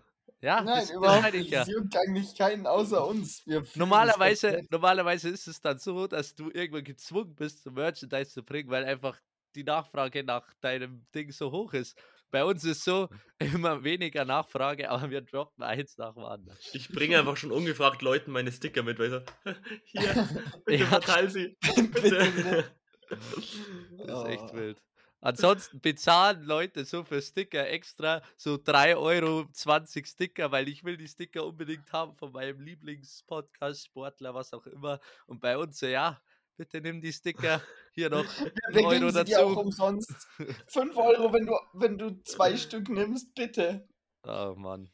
[0.44, 1.52] Ja, Nein, das, das überhaupt meine ich nicht.
[1.52, 1.62] ja.
[1.62, 3.46] Es juckt eigentlich keinen außer uns.
[3.46, 8.30] Wir das Normalerweise, normalerweise ist es dann so, dass du irgendwann gezwungen bist, zum Merchandise
[8.30, 9.18] zu bringen, weil einfach
[9.54, 11.96] die Nachfrage nach deinem Ding so hoch ist.
[12.30, 16.58] Bei uns ist so immer weniger Nachfrage, aber wir droppen eins nach dem anderen.
[16.72, 19.52] Ich bringe einfach schon ungefragt Leuten meine Sticker mit, weil ich so,
[19.84, 20.28] hier,
[20.66, 20.86] bitte Ja.
[20.88, 21.56] verteil sie.
[21.92, 22.64] Bitte.
[23.08, 24.82] Das ist echt wild.
[25.24, 30.98] Ansonsten bezahlen Leute so für Sticker extra so 3 Euro 20 Sticker, weil ich will
[30.98, 35.00] die Sticker unbedingt haben von meinem Lieblingspodcast, Sportler, was auch immer.
[35.26, 36.20] Und bei uns ja,
[36.58, 38.26] bitte nimm die Sticker, hier noch
[38.68, 39.60] Wir Euro sie dir auch dazu.
[39.60, 40.28] umsonst.
[40.68, 43.88] 5 Euro, wenn du, wenn du zwei Stück nimmst, bitte.
[44.24, 44.90] Oh Mann.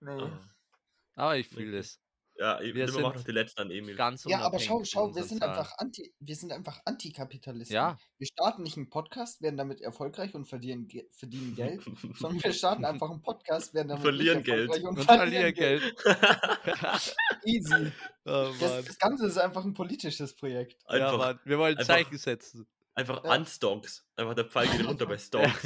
[0.00, 0.12] Nee.
[0.12, 0.48] Ah.
[1.14, 2.01] Aber ich fühle es.
[2.42, 3.94] Ja, wir sind noch die letzten an Emil.
[3.94, 7.72] Ganz Ja, aber schau, schau, wir sind einfach anti, wir sind einfach Antikapitalisten.
[7.76, 11.82] Ja, Wir starten nicht einen Podcast, werden damit erfolgreich und verdienen, verdienen Geld,
[12.18, 14.70] sondern wir starten einfach einen Podcast, werden damit Verlieren Geld.
[14.70, 15.96] erfolgreich und, und verlieren verlieren Geld.
[16.64, 17.16] Geld.
[17.44, 17.92] Easy.
[18.24, 20.82] oh Das, das Ganze ist einfach ein politisches Projekt.
[20.88, 21.40] Ja, Einfach, Mann.
[21.44, 22.66] Wir wollen einfach- Zeichen setzen.
[22.94, 23.36] einfach Ja.
[23.36, 24.04] Unstonks.
[24.16, 25.62] Einfach der Pfeil geht runter bei Stonks.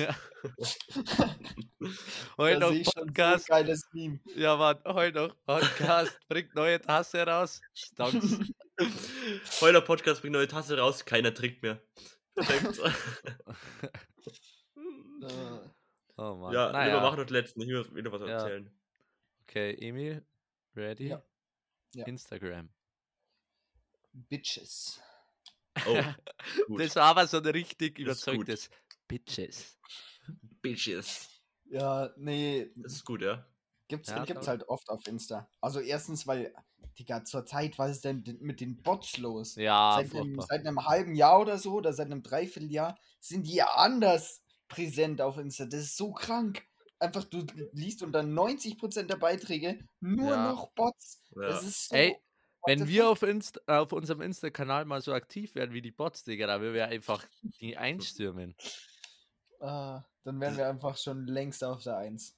[2.37, 2.37] Ja.
[2.39, 3.49] Heute noch Podcast.
[3.49, 4.21] geiles Meme.
[4.35, 6.19] Ja, Mann, heute noch Podcast.
[6.29, 7.61] Bringt neue Tasse raus.
[7.75, 8.39] Stonks.
[9.61, 11.81] Heuler Podcast bringt neue Tasse raus, keiner trinkt mehr.
[12.35, 12.79] Perfekt.
[12.79, 12.91] Äh,
[16.19, 16.55] Oh Mann.
[16.55, 16.87] ja, naja.
[16.95, 18.29] lieber machen noch die letzten, ich will wieder was Ja.
[18.29, 18.71] erzählen.
[19.43, 20.25] Okay, Emil,
[20.75, 21.09] ready?
[21.09, 21.23] Ja.
[21.95, 22.07] Ja.
[22.07, 22.71] Instagram.
[24.15, 24.99] Bitches.
[25.87, 26.03] Oh,
[26.69, 26.81] gut.
[26.81, 28.71] Das war aber so ein richtig Das überzeugtes
[29.07, 29.79] Bitches.
[30.63, 31.36] Bitches.
[31.71, 33.45] Ja, nee, Das ist gut, ja.
[33.89, 35.49] gibt's, Ja, gibt's halt oft auf Insta.
[35.61, 36.55] Also erstens, weil
[36.99, 39.55] Digga, zur Zeit, was ist denn mit den Bots los?
[39.57, 43.57] Ja, seit, einem, seit einem halben Jahr oder so, oder seit einem Dreivierteljahr, sind die
[43.57, 45.67] ja anders präsent auf Insta.
[45.67, 46.67] Das ist so krank.
[46.99, 50.49] Einfach, du liest unter 90% der Beiträge nur Ja.
[50.49, 51.21] noch Bots.
[51.35, 51.43] Ja.
[51.51, 51.97] Das ist so.
[51.97, 52.17] Ey,
[52.65, 56.47] Wenn wir auf, Inst auf unserem Insta-Kanal mal so aktiv werden wie die Bots, Digga,
[56.47, 57.25] da würden wir einfach
[57.61, 58.57] die einstürmen.
[59.61, 62.37] Ah, dann wären wir einfach schon längst auf der Eins.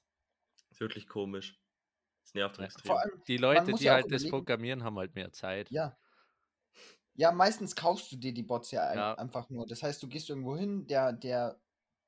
[0.69, 1.59] Ist wirklich komisch.
[2.23, 2.65] Das nervt Ja.
[2.65, 2.85] extrem.
[2.91, 5.69] Vor allem, Die Leute, die ja halt das überlegen- Programmieren haben halt mehr Zeit.
[5.71, 5.97] ja.
[7.15, 9.13] Ja, meistens kaufst du dir die Bots ja, Ja.
[9.15, 9.65] einfach nur.
[9.67, 11.59] Das heißt, du gehst irgendwo hin, der, der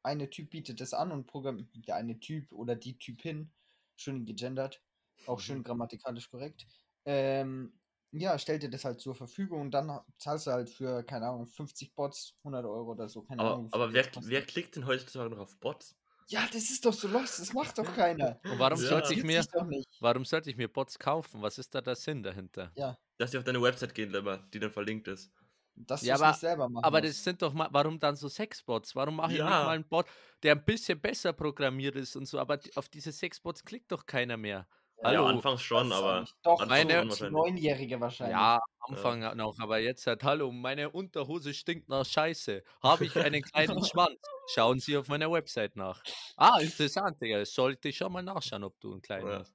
[0.04, 3.52] eine Typ bietet das an und programmiert, der eine Typ oder die Typin,
[3.98, 4.82] schön gegendert,
[5.28, 5.42] auch Mhm.
[5.42, 6.66] schön grammatikalisch korrekt,
[7.04, 7.78] ähm,
[8.12, 11.48] ja, stellt dir das halt zur Verfügung und dann zahlst du halt für, keine Ahnung,
[11.48, 13.70] 50 Bots, 100 Euro oder so, keine Aber, Ahnung.
[13.72, 15.96] aber wer, wer klickt denn heutzutage noch auf Bots?
[16.28, 18.40] Ja, das ist doch so los, das macht doch keiner.
[18.46, 18.90] Und warum Ja.
[18.90, 19.90] sollte ich mir, nicht.
[20.00, 21.42] warum sollte ich mir Bots kaufen?
[21.42, 22.72] Was ist da der Sinn dahinter?
[23.18, 25.32] Dass die auf deine Website gehen, Lemmer, die dann verlinkt ist.
[25.76, 27.14] Dass Ja, aber- nicht selber machen Aber musst.
[27.18, 28.96] das sind doch mal, warum dann so Sexbots?
[28.96, 29.64] Warum mache ich nicht Ja.
[29.66, 30.06] mal einen Bot,
[30.44, 34.38] der ein bisschen besser programmiert ist und so, aber auf diese Sexbots klickt doch keiner
[34.38, 34.68] mehr.
[35.04, 35.24] Hallo.
[35.24, 36.28] Ja, anfangs schon, aber.
[36.44, 37.06] Doch, Meine-.
[37.30, 38.36] Neunjährige wahrscheinlich.
[38.36, 42.62] Ja, am Anfang noch, aber jetzt halt, hallo, meine Unterhose stinkt nach Scheiße.
[42.84, 44.20] Habe ich einen kleinen Schwanz?
[44.54, 46.04] Schauen Sie auf meiner Website nach.
[46.38, 47.44] Ah, interessant, Digga.
[47.46, 49.40] Sollte ich schon mal nachschauen, ob du einen kleinen Ja.
[49.40, 49.54] hast.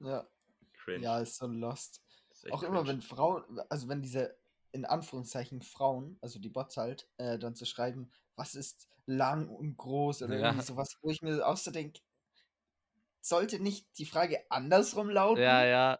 [0.00, 0.26] Ja,
[0.74, 1.02] Cringe.
[1.04, 2.02] ja, ist so lost.
[2.30, 2.88] Ist Auch immer, cringe.
[2.88, 4.36] wenn Frauen, also wenn diese
[4.72, 9.76] in Anführungszeichen Frauen, also die Bots halt, äh, dann zu schreiben, was ist lang und
[9.78, 10.48] groß oder Ja.
[10.48, 12.00] irgendwie sowas, wo ich mir auch so denke,
[13.28, 15.42] sollte nicht die Frage andersrum lauten?
[15.42, 15.98] Ja, ja.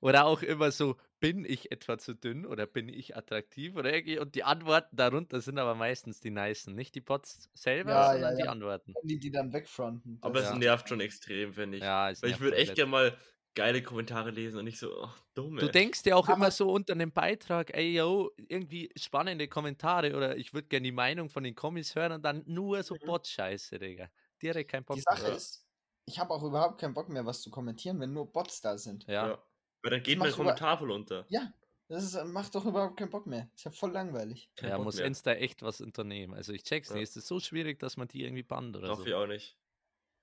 [0.00, 4.18] Oder auch immer so, bin ich etwa zu dünn oder bin ich attraktiv oder irgendwie?
[4.18, 8.12] Und die Antworten darunter sind aber meistens die nicen, nicht die Bots selber, Ja, ja,
[8.14, 8.50] sondern die ja.
[8.50, 8.94] Antworten.
[9.04, 10.18] Die, die dann wegfronten.
[10.22, 10.56] Aber es Ja.
[10.56, 11.84] nervt schon extrem, finde ich.
[11.84, 13.16] Ja, es Weil ich würde echt gerne mal
[13.54, 15.60] geile Kommentare lesen und nicht so, ach, dumme.
[15.60, 20.16] Du denkst dir auch Aber- immer so unter einem Beitrag, ey yo, irgendwie spannende Kommentare
[20.16, 23.06] oder ich würde gerne die Meinung von den Kommis hören und dann nur so Mhm.
[23.06, 24.08] Bot-Scheiße, Digga.
[24.42, 25.61] Direkt kein Bock Die Sache ist,
[26.04, 29.06] ich habe auch überhaupt keinen Bock mehr, was zu kommentieren, wenn nur Bots da sind.
[29.06, 29.28] Ja.
[29.28, 29.42] Ja.
[29.82, 31.26] Weil dann geht mein Kommentar voll unter.
[31.28, 31.52] Ja,
[31.88, 33.50] das ist, macht doch überhaupt keinen Bock mehr.
[33.54, 34.50] Ist ja voll langweilig.
[34.56, 35.06] Kein Ja, Bock muss mehr.
[35.06, 36.34] Insta echt was unternehmen.
[36.34, 36.96] Also ich check's Ja.
[36.96, 37.10] nicht.
[37.10, 39.08] Es ist so schwierig, dass man die irgendwie bannt oder Hoffe so.
[39.08, 39.58] ich auch nicht.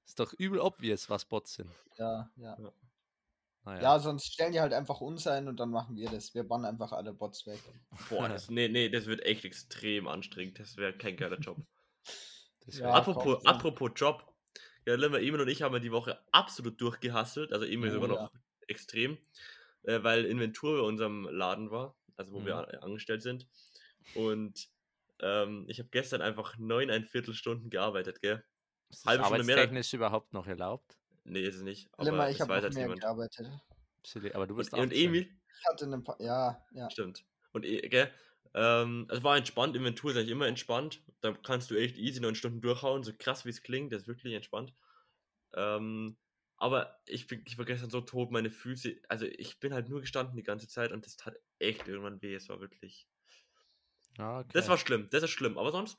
[0.05, 1.71] Ist doch übel obvious, was Bots sind.
[1.97, 2.57] Ja, ja.
[3.63, 3.81] Naja.
[3.81, 6.33] Ja, sonst stellen die halt einfach uns ein und dann machen wir das.
[6.33, 7.59] Wir bannen einfach alle Bots weg.
[8.09, 10.59] Boah, das, nee, nee, das wird echt extrem anstrengend.
[10.59, 11.57] Das wäre kein geiler Job.
[12.71, 13.49] Ja, apropos, ja.
[13.51, 14.23] apropos Job.
[14.85, 17.53] Ja, Limmer, Emil und ich haben ja die Woche absolut durchgehasselt.
[17.53, 18.15] Also Emil Oh, sogar ja.
[18.23, 18.31] noch
[18.67, 19.17] extrem.
[19.83, 21.95] Äh, weil Inventur bei unserem Laden war.
[22.17, 22.59] Also wo wir Mhm.
[22.61, 23.47] a- angestellt sind.
[24.15, 24.67] Und
[25.21, 28.43] ähm, ich habe gestern einfach neuneinviertel Stunden gearbeitet, gell?
[28.89, 30.97] ist halbe Stunde mehr- arbeitstechnisch überhaupt noch erlaubt?
[31.25, 31.89] Nee, ist es nicht.
[31.93, 33.01] Aber Limmer, es ich habe jetzt mehr niemand.
[33.01, 33.47] gearbeitet.
[34.33, 35.05] Aber du bist Und, und 18.
[35.07, 36.89] Emil, Ich hatte eine pa Ja, ja.
[36.89, 37.23] Stimmt.
[37.51, 38.09] Und eh, gell,
[38.53, 41.03] ähm, es war entspannt, Inventur ist eigentlich immer entspannt.
[41.21, 44.07] Da kannst du echt easy neun Stunden durchhauen, so krass wie es klingt, das ist
[44.07, 44.73] wirklich entspannt.
[45.53, 46.17] Ähm,
[46.57, 50.01] aber ich bin, ich war gestern so tot, meine Füße, also ich bin halt nur
[50.01, 53.07] gestanden die ganze Zeit und das tat echt irgendwann weh, es war wirklich.
[54.17, 54.51] Ah, okay.
[54.53, 55.97] Das war schlimm, das ist schlimm, aber sonst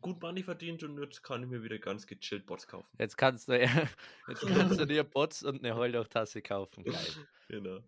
[0.00, 2.88] gut Money verdient und jetzt kann ich mir wieder ganz gechillt Bots kaufen.
[2.98, 3.52] Jetzt kannst du,
[4.28, 6.84] jetzt kannst du dir Bots und eine Heulauchtasse kaufen.
[6.84, 6.94] Geil.
[7.48, 7.82] Genau.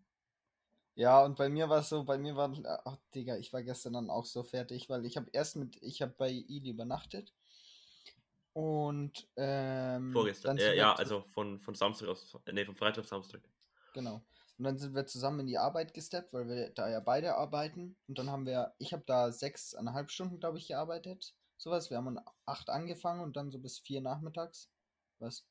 [0.94, 2.52] Ja, und bei mir war es so, bei mir war,
[2.84, 6.02] ach Digga, ich war gestern dann auch so fertig, weil ich habe erst mit, ich
[6.02, 7.32] habe bei Ili übernachtet
[8.52, 10.58] und ähm, Vorgestern.
[10.58, 13.40] Äh, ja, also von, von Samstag aus, nee, von Freitag auf Samstag.
[13.94, 14.22] Genau.
[14.58, 17.96] Und dann sind wir zusammen in die Arbeit gesteppt, weil wir da ja beide arbeiten.
[18.08, 21.34] Und dann haben wir, ich habe da sechseinhalb Stunden, glaube ich, gearbeitet.
[21.56, 21.88] Sowas.
[21.88, 24.70] Wir haben um acht angefangen und dann so bis vier nachmittags.
[25.18, 25.46] Was?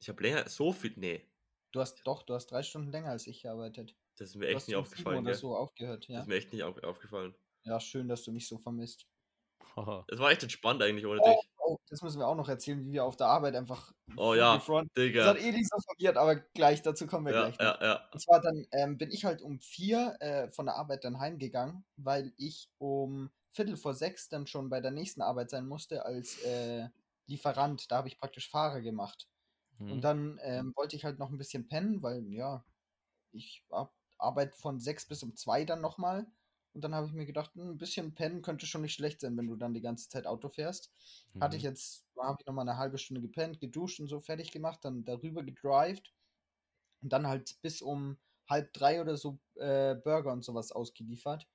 [0.00, 1.28] Ich habe länger, so viel, nee,
[1.72, 3.94] Du hast doch, du hast drei Stunden länger als ich gearbeitet.
[4.18, 6.20] Das ist mir echt nicht aufgefallen, oder so aufgehört, Das ja.
[6.22, 7.34] ist mir echt nicht auf, aufgefallen.
[7.64, 9.06] Ja, schön, dass du mich so vermisst.
[10.08, 11.50] Es war echt entspannt eigentlich ohne Oh, dich.
[11.58, 13.92] oh, das müssen wir auch noch erzählen, wie wir auf der Arbeit einfach.
[14.16, 15.26] Oh ja, Das Digga.
[15.26, 17.58] hat eh nicht so verwirrt, aber gleich, dazu kommen wir Ja, gleich.
[17.58, 17.64] noch.
[17.64, 18.08] ja, ja.
[18.12, 21.84] Und zwar dann ähm, bin ich halt um vier äh, von der Arbeit dann heimgegangen,
[21.96, 26.42] weil ich um Viertel vor sechs dann schon bei der nächsten Arbeit sein musste als
[26.42, 26.88] äh,
[27.26, 27.90] Lieferant.
[27.90, 29.28] Da habe ich praktisch Fahrer gemacht.
[29.78, 29.92] Mhm.
[29.92, 32.64] Und dann ähm, wollte ich halt noch ein bisschen pennen, weil ja,
[33.32, 36.26] ich ar- arbeite von sechs bis um zwei dann nochmal.
[36.74, 39.36] Und dann habe ich mir gedacht, hm, ein bisschen pennen könnte schon nicht schlecht sein,
[39.36, 40.92] wenn du dann die ganze Zeit Auto fährst.
[41.40, 41.64] Hatte ich Mhm.
[41.64, 45.42] jetzt, habe ich nochmal eine halbe Stunde gepennt, geduscht und so fertig gemacht, dann darüber
[45.44, 46.14] gedrived
[47.00, 51.48] und dann halt bis um halb drei oder so äh, Burger und sowas ausgeliefert.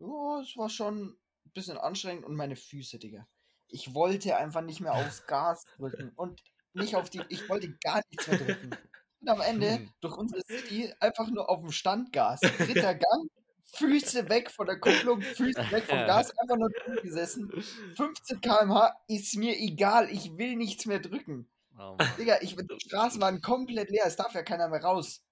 [0.00, 1.10] Ja, es war schon
[1.46, 3.28] ein bisschen anstrengend und meine Füße, Digga.
[3.68, 8.02] Ich wollte einfach nicht mehr aufs Gas drücken und nicht auf die, ich wollte gar
[8.10, 8.78] nichts mehr drücken.
[9.20, 9.90] Und am Ende Hm.
[10.00, 12.40] durch unsere City einfach nur auf dem Standgas.
[12.58, 13.28] Dritter Gang,
[13.74, 17.50] Füße weg von der Kupplung, Füße weg vom Gas, einfach nur drin gesessen.
[17.96, 21.50] 15 km/h ist mir egal, ich will nichts mehr drücken.
[21.76, 22.08] Oh, Mann.
[22.18, 25.22] Digga, ich, die Straßen waren komplett leer, es darf ja keiner mehr raus.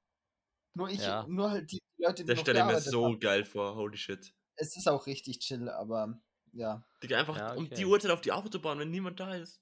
[0.74, 1.26] Nur ich, Ja.
[1.28, 3.20] nur halt die Leute, die Der noch stelle ich mir so haben.
[3.20, 4.32] geil vor, holy shit.
[4.56, 6.20] Es ist auch richtig chill, aber
[6.52, 6.84] ja.
[7.02, 7.74] Digga, einfach Ja, um okay.
[7.76, 9.60] die Uhrzeit auf die Autobahn, wenn niemand da ist.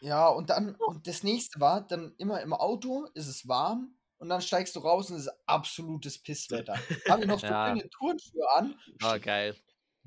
[0.00, 4.28] Ja, und dann, und das nächste war, dann immer im Auto ist es warm und
[4.30, 6.82] dann steigst du raus und es ist absolutes Pisswetter.
[7.06, 7.64] Habe ich noch so Ja.
[7.64, 9.56] dünne Turnschuhe an, Oh, geil.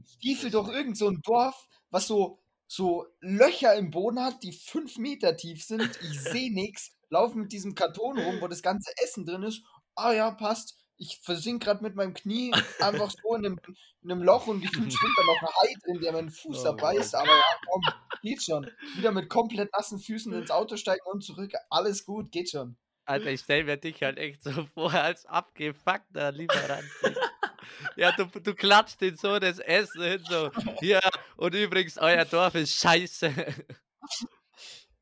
[0.06, 4.97] stiefel durch irgend so ein Dorf, was so, so Löcher im Boden hat, die fünf
[4.97, 5.97] Meter tief sind.
[6.01, 9.63] Ich sehe nichts, laufe mit diesem Karton rum, wo das ganze Essen drin ist.
[9.95, 10.77] Ah ja, passt.
[10.97, 13.60] Ich versink gerade mit meinem Knie einfach so in einem,
[14.01, 16.65] in einem Loch und gefühlt schwimmt da noch ein Hai drin, der meinen Fuß Oh
[16.65, 17.15] erbeißt.
[17.15, 18.71] Aber ja, komm, geht schon.
[18.95, 21.51] Wieder mit komplett nassen Füßen ins Auto steigen und zurück.
[21.69, 22.75] Alles gut, geht schon.
[23.05, 26.86] Alter, ich stell mir dich halt echt so vor als abgefuckter Lieferant.
[27.97, 30.49] ja, du, du klatscht in so das Essen hin, so,
[30.81, 31.01] ja,
[31.36, 33.27] und übrigens, euer Dorf ist scheiße.
[33.27, 33.53] Äh,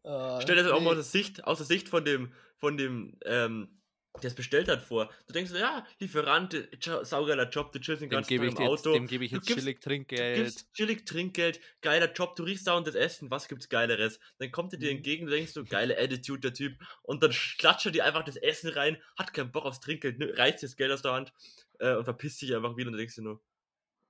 [0.41, 2.75] Stell dir das auch mal nee, aus der Sicht, aus der Sicht von dem, von
[2.75, 3.80] dem, ähm,
[4.21, 5.09] der es bestellt hat vor.
[5.27, 6.55] Du denkst, so, ja, Lieferant,
[7.03, 8.93] saugeiler Job, du chillst den Dem ganzen gebe Tag ich, im jetzt, Auto.
[8.95, 10.43] dem gebe ich Du jetzt gibst- chillig Du Trinkgeld.
[10.43, 14.19] gibst chillig Trinkgeld, geiler Job, du riechst dauernd das Essen, was gibt's geileres?
[14.39, 14.97] Dann kommt er dir Mhm.
[14.97, 18.35] entgegen, du denkst so, geile Attitude der Typ und dann klatscht er dir einfach das
[18.35, 21.33] Essen rein, hat keinen Bock aufs Trinkgeld, ne, reißt dir das Geld aus der Hand
[21.79, 23.41] äh, und verpisst sich einfach wieder und denkst dir nur,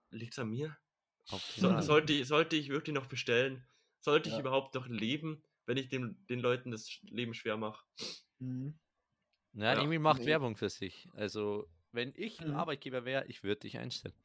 [0.09, 0.75] liegt's an mir?
[1.55, 3.63] So, sollte, ich, sollte ich wirklich noch bestellen?
[3.99, 4.41] Sollte ich Ja.
[4.41, 7.85] überhaupt noch leben, wenn ich dem, den Leuten das Leben schwer mache?
[8.39, 8.73] mhm.
[9.53, 10.27] Ja, Ja, Emil macht nee.
[10.27, 11.07] Werbung für sich.
[11.13, 12.55] Also, wenn ich ein Mhm.
[12.55, 14.15] Arbeitgeber wäre, ich würde dich einstellen.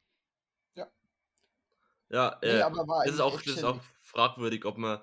[2.09, 5.01] Ja, Nee, äh, aber war das ist auch, das ist auch fragwürdig, ob man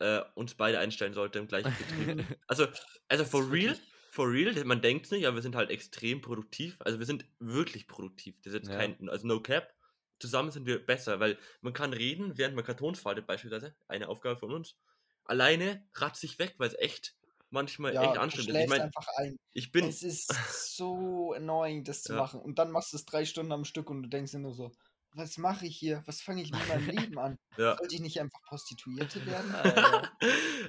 [0.00, 2.24] äh, uns beide einstellen sollte im gleichen Betrieb.
[2.48, 2.66] also,
[3.08, 6.20] also for real, wirklich- for real, man denkt es nicht, aber wir sind halt extrem
[6.20, 6.76] produktiv.
[6.80, 8.36] Also wir sind wirklich produktiv.
[8.42, 8.78] Das ist jetzt Ja.
[8.78, 9.72] kein, also no cap.
[10.18, 13.76] Zusammen sind wir besser, weil man kann reden, während man Kartons faltet beispielsweise.
[13.86, 14.76] Eine Aufgabe von uns.
[15.24, 17.14] Alleine ratzt sich weg, weil es echt
[17.50, 18.58] manchmal Ja, echt du anstrengend ist.
[18.60, 19.38] Ich meine, einfach ein.
[19.52, 20.32] ich bin, Es ist
[20.76, 22.18] so annoying, das zu Ja.
[22.18, 22.40] machen.
[22.40, 24.72] Und dann machst du es drei Stunden am Stück und du denkst dir nur so,
[25.12, 26.02] was mache ich hier?
[26.06, 27.36] Was fange ich mit meinem Leben an?
[27.56, 27.76] ja.
[27.78, 29.52] Sollte ich nicht einfach Prostituierte werden?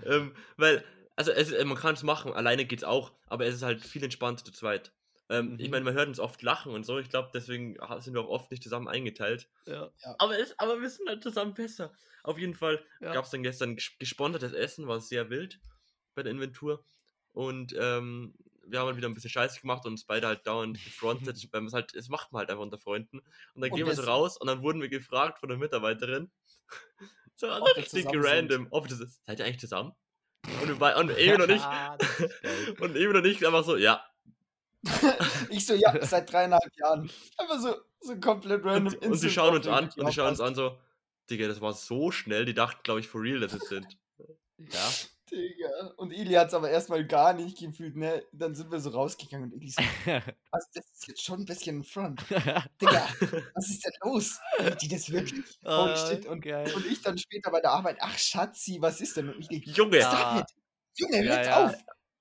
[0.06, 0.84] Ähm, weil,
[1.16, 4.04] also es, äh, man kann es machen, alleine geht's auch, aber es ist halt viel
[4.04, 4.94] entspannter zu zweit.
[5.30, 5.72] Ähm, Ich Mhm.
[5.72, 8.52] meine, man hört uns oft lachen und so, ich glaube, deswegen sind wir auch oft
[8.52, 9.50] nicht zusammen eingeteilt.
[9.66, 9.92] ja.
[10.20, 11.92] Aber, es, aber wir sind halt zusammen besser.
[12.24, 13.14] Auf jeden Fall Ja.
[13.14, 15.60] gab es dann gestern ges- gesponsertes Essen, war sehr wild
[16.18, 16.84] bei der Inventur.
[17.32, 18.34] Und ähm,
[18.66, 21.62] wir haben halt wieder ein bisschen Scheiße gemacht und uns beide halt dauernd gefrontet, weil
[21.62, 23.20] man es halt, das macht man halt einfach unter Freunden.
[23.20, 26.30] Und dann Und gehen wir so raus und dann wurden wir gefragt von der Mitarbeiterin,
[27.36, 28.16] so richtig sind.
[28.16, 29.24] random, ob das ist.
[29.26, 29.94] Seid ihr eigentlich zusammen?
[30.62, 34.04] Und, wir und Emil und ich, und Emil und ich einfach so, ja.
[35.50, 37.10] ich so, ja, seit dreieinhalb Jahren.
[37.38, 38.94] Einfach so, so komplett random.
[38.94, 40.80] Und, und sie schauen uns an, und die schauen uns an so,
[41.30, 43.98] Digga, das war so schnell, die dachten, glaube ich, for real, dass es sind.
[44.58, 44.90] Ja.
[45.32, 45.94] Digga.
[45.98, 48.24] Und Ili hat es aber erstmal gar nicht gefühlt, ne?
[48.32, 49.82] Dann sind wir so rausgegangen und Ili so,
[50.52, 52.22] also das ist jetzt schon ein bisschen ein Front.
[52.82, 53.08] Digga,
[53.54, 54.40] was ist denn los?
[54.60, 55.46] Meint die das wirklich?
[55.64, 56.26] Ah, shit.
[56.26, 59.30] Und, und ich dann später bei der Arbeit, ach Schatzi, was ist denn?
[59.30, 60.00] Und ich denke, Junge!
[60.00, 60.46] Ja.
[60.96, 61.66] Junge, Ja, hört ja.
[61.66, 61.76] auf!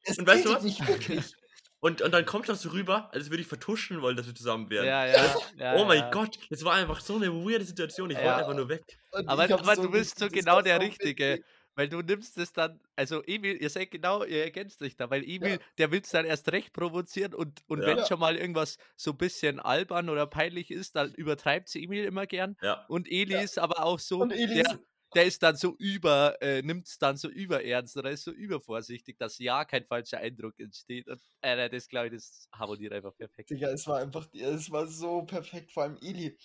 [0.04, 0.62] Es Und weißt du was?
[0.62, 1.34] nicht wirklich.
[1.78, 4.70] Und, und dann kommt das so rüber, als würde ich vertuschen wollen, dass wir zusammen
[4.70, 4.86] wären.
[4.86, 6.10] Ja, ja, ja, oh mein.
[6.10, 8.10] Gott, das war einfach so eine weirde Situation.
[8.10, 8.82] Ich wollte einfach nur weg.
[9.12, 11.34] Und Aber, aber so du bist so genau der Richtige.
[11.34, 11.44] witzig.
[11.76, 15.22] Weil du nimmst es dann, also Emil, ihr seid genau, ihr ergänzt euch da, weil
[15.28, 17.86] Emil, der will es dann erst recht provozieren und, und Ja.
[17.86, 18.06] wenn Ja.
[18.06, 22.26] schon mal irgendwas so ein bisschen albern oder peinlich ist, dann übertreibt sie Emil immer
[22.26, 22.56] gern.
[22.62, 22.86] Ja.
[22.88, 23.40] Und Eli Ja.
[23.42, 24.78] ist aber auch so, der, ist-
[25.14, 29.16] der ist dann so über, äh, nimmt es dann so überernst oder ist so übervorsichtig,
[29.18, 31.08] dass ja kein falscher Eindruck entsteht.
[31.08, 33.50] Und äh, das glaube ich, das harmoniert einfach perfekt.
[33.50, 36.36] Digga, es war einfach, es war so perfekt, vor allem Eli.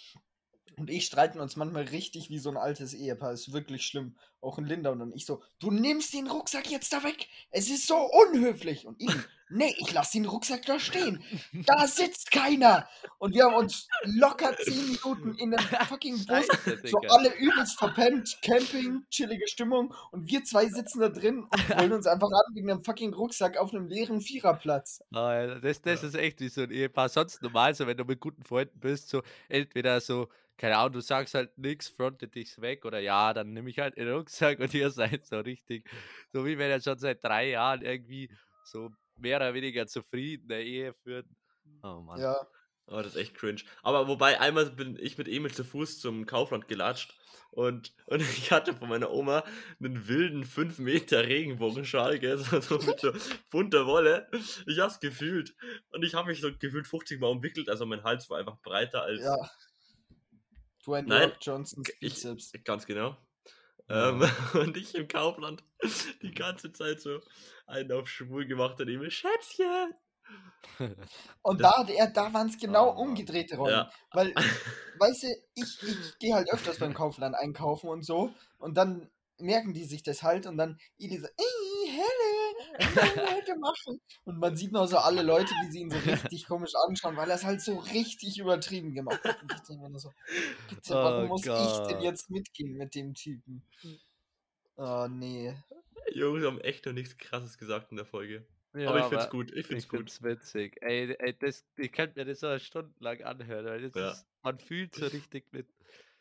[0.77, 3.34] Und ich streiten uns manchmal richtig wie so ein altes Ehepaar.
[3.34, 4.15] Ist wirklich schlimm.
[4.43, 7.27] Auch in Linda und ich so, du nimmst den Rucksack jetzt da weg.
[7.51, 8.88] Es ist so unhöflich.
[8.88, 9.13] Und Eli,
[9.51, 11.23] nee, ich lass den Rucksack da stehen.
[11.67, 12.88] Da sitzt keiner.
[13.19, 16.47] Und wir haben uns locker zehn Minuten in einem fucking Bus
[16.89, 21.91] so alle übelst verpennt, Camping, chillige Stimmung und wir zwei sitzen da drin und wollen
[21.93, 25.01] uns einfach an wegen einem fucking Rucksack auf einem leeren Viererplatz.
[25.12, 26.07] Ja, das, das Ja.
[26.07, 27.10] ist echt wie so ein Ehepaar.
[27.10, 30.29] Sonst normal, so wenn du mit guten Freunden bist, so entweder so,
[30.62, 33.97] keine Ahnung, du sagst halt nichts, frontet dich weg oder ja, dann nehme ich halt
[33.97, 35.89] den Rucksack und ihr seid so richtig,
[36.32, 38.32] so wie wenn ihr schon seit drei Jahren irgendwie
[38.63, 41.26] so mehr oder weniger zufrieden eine Ehe führt.
[41.82, 42.21] Oh Mann.
[42.21, 42.47] Ja,
[42.88, 43.62] Oh, das ist echt cringe.
[43.84, 47.15] Aber wobei, einmal bin ich mit Emil zu Fuß zum Kaufland gelatscht
[47.52, 49.43] und, und ich hatte von meiner Oma
[49.80, 53.13] einen wilden 5 Meter Regenbogenschal, gell, so, so mit so
[53.50, 54.30] bunter Wolle.
[54.67, 55.56] Ich hab's gefühlt.
[55.91, 59.04] Und ich habe mich so gefühlt 50 Mal umwickelt, also mein Hals war einfach breiter
[59.04, 59.21] als.
[59.21, 59.38] Ja.
[60.86, 62.52] Dwayne Nein, Johnsons ich- Bizeps.
[62.63, 63.17] Ganz genau.
[63.89, 64.10] Ja.
[64.10, 64.22] Ähm,
[64.54, 65.63] und ich im Kaufland
[66.22, 67.20] die ganze Zeit so
[67.67, 69.94] einen auf schwul gemacht und Emil, Schätzchen!
[71.41, 73.74] Und das- da, der, da waren es genau Oh, umgedrehte Rollen.
[73.74, 73.91] Ja.
[74.12, 74.34] Weil,
[75.00, 78.34] weißt du, ich, ich gehe halt öfters beim Kaufland einkaufen und so.
[78.60, 82.06] Und dann merken die sich das halt und dann Ili so, ey, Helle,
[82.54, 82.71] was sollen wir
[83.36, 84.02] heute machen?
[84.26, 87.30] Und man sieht noch so alle Leute, wie sie ihn so richtig komisch anschauen, weil
[87.30, 89.41] er es halt so richtig übertrieben gemacht hat.
[89.41, 90.12] Und ich denke mir so,
[90.70, 93.63] bitte, warum Oh muss ich denn jetzt mitgehen mit dem Typen?
[94.78, 95.54] Oh, nee.
[96.13, 98.46] Jungs haben echt noch nichts krasses gesagt in der Folge.
[98.74, 100.00] Ja, aber ich find's gut, ich Ich find's gut.
[100.00, 100.78] find's witzig.
[100.82, 104.12] Ey, ey das, ich könnte mir das so stundenlang anhören, weil das Ja.
[104.12, 105.67] ist, man fühlt so richtig mit.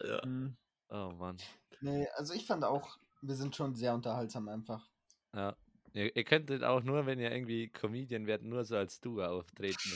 [0.03, 0.23] Ja.
[0.23, 0.57] Hm.
[0.89, 1.37] Oh Mann.
[1.81, 4.89] Nee, also ich fand auch, wir sind schon sehr unterhaltsam einfach.
[5.35, 5.57] Ja.
[5.95, 9.91] Ihr, ihr könntet auch nur, wenn ihr irgendwie Comedian werdet, nur so als du auftreten.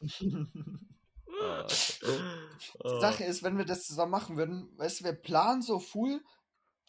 [1.42, 1.66] Oh.
[1.66, 6.22] Die Sache ist, wenn wir das zusammen machen würden, weißt du, wir planen so full,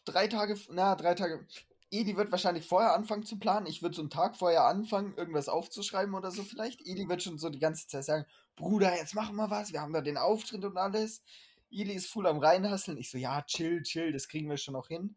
[0.04, 1.46] drei Tage, na, drei Tage.
[1.90, 3.66] Eli wird wahrscheinlich vorher anfangen zu planen.
[3.66, 6.86] Ich würde so einen Tag vorher anfangen, irgendwas aufzuschreiben oder so vielleicht.
[6.86, 8.26] Eli wird schon so die ganze Zeit sagen,
[8.56, 11.22] Bruder, jetzt machen wir was, wir haben da den Auftritt und alles.
[11.70, 12.98] Eli ist full am Reinhasseln.
[12.98, 15.16] Ich so, ja, chill, chill, das kriegen wir schon noch hin.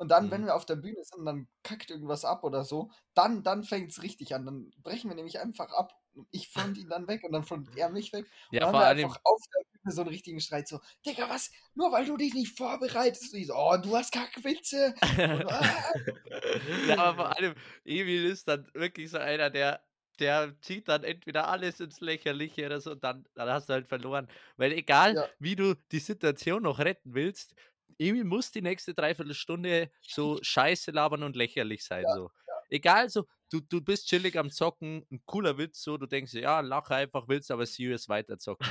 [0.00, 0.30] Und dann, Mhm.
[0.30, 3.92] wenn wir auf der Bühne sind, dann kackt irgendwas ab oder so, dann, dann fängt
[3.92, 4.46] es richtig an.
[4.46, 5.92] Dann brechen wir nämlich einfach ab.
[6.30, 8.26] Ich front ihn dann weg und dann front er mich weg.
[8.50, 10.68] Ja, Und dann vor haben wir einfach auf der Bühne so einen richtigen Streit.
[10.68, 11.50] So, Digga, was?
[11.74, 13.34] Nur weil du dich nicht vorbereitest.
[13.34, 14.94] Und ich so, oh, du hast Kackwitze.
[15.18, 15.92] Und, ah.
[16.88, 19.84] ja, aber vor allem, Emil ist dann wirklich so einer, der,
[20.18, 23.88] der zieht dann entweder alles ins Lächerliche oder so, und dann, dann hast du halt
[23.88, 24.28] verloren.
[24.56, 25.28] Weil egal, Ja.
[25.38, 27.54] wie du die Situation noch retten willst,
[28.00, 32.04] Emil muss die nächste Dreiviertelstunde so scheiße labern und lächerlich sein.
[32.14, 32.30] so.
[32.70, 36.42] Egal, so, du, du bist chillig am Zocken, ein cooler Witz, so, du denkst, dir,
[36.42, 38.66] ja, lache einfach, willst aber serious weiter zocken.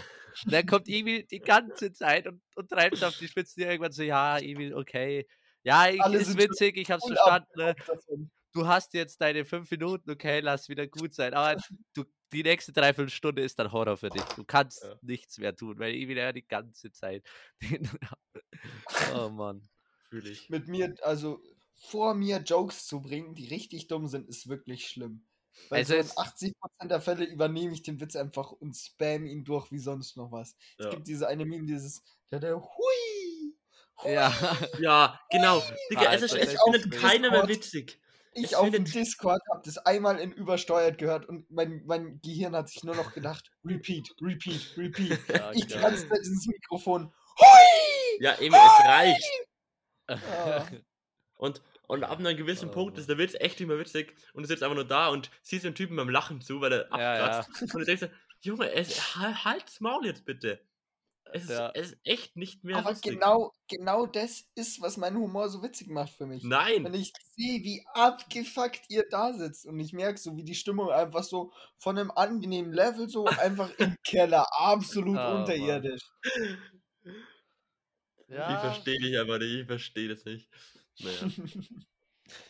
[0.46, 4.04] Und dann kommt Emil die ganze Zeit und, und treibt auf die Spitze irgendwann so,
[4.04, 5.28] ja, Emil, okay.
[5.63, 7.50] Ja, ich, Alle ist witzig, ich hab's verstanden.
[7.56, 7.76] Ne?
[8.54, 11.34] du hast jetzt deine fünf Minuten, okay, lass wieder gut sein.
[11.34, 11.62] Aber
[11.94, 14.24] du, die nächste Dreiviertelstunde ist dann Horror für dich.
[14.36, 14.96] Du kannst Ja.
[15.02, 17.24] nichts mehr tun, weil ich wieder die ganze Zeit.
[19.15, 19.62] oh Mann.
[20.10, 20.50] Fühle ich.
[20.50, 21.41] Mit mir, also
[21.76, 25.26] vor mir Jokes zu bringen, die richtig dumm sind, ist wirklich schlimm.
[25.69, 29.26] Weil Also so in es- 80% der Fälle übernehme ich den Witz einfach und spam
[29.26, 30.56] ihn durch wie sonst noch was.
[30.78, 30.89] Es Ja.
[30.91, 33.54] gibt diese eine Meme, dieses, der, der, hui,
[34.04, 34.12] hui.
[34.13, 34.32] Ja.
[34.80, 35.62] Ja, genau.
[35.91, 38.00] Digga, es, ist, Alter, es das findet ist keiner mehr witzig.
[38.34, 42.56] Ich Es auf dem Discord habe das einmal in übersteuert gehört und mein, mein Gehirn
[42.56, 45.19] hat sich nur noch gedacht, repeat, repeat, repeat.
[45.28, 47.12] Ja, Ich ganze Zeit dieses Mikrofon!
[48.19, 49.23] Ja, eben, es reicht.
[50.10, 50.67] Ja.
[51.36, 52.99] Und, und ab einem gewissen Oh, Punkt Mann.
[52.99, 55.63] ist der Witz echt nicht mehr witzig und du sitzt einfach nur da und siehst
[55.63, 57.25] den Typen beim Lachen zu, weil er Ja, ja.
[57.39, 57.62] abkratzt.
[57.62, 58.10] Und du denkst
[58.41, 60.60] Junge, es, halt, halt's Maul jetzt bitte.
[61.32, 61.71] Es ist, Ja.
[61.75, 63.13] es ist echt nicht mehr Aber lustig.
[63.13, 66.43] genau, genau das ist, was meinen Humor so witzig macht für mich.
[66.43, 66.93] Wenn Nein.
[66.93, 71.23] ich sehe, wie abgefuckt ihr da sitzt und ich merke so, wie die Stimmung einfach
[71.23, 75.45] so von einem angenehmen Level so einfach im Keller, absolut Oh, Mann.
[78.30, 78.58] Unterirdisch.
[78.58, 78.72] Ich ja.
[78.72, 80.50] verstehe dich aber nicht, ich verstehe das nicht.
[81.00, 81.28] Naja.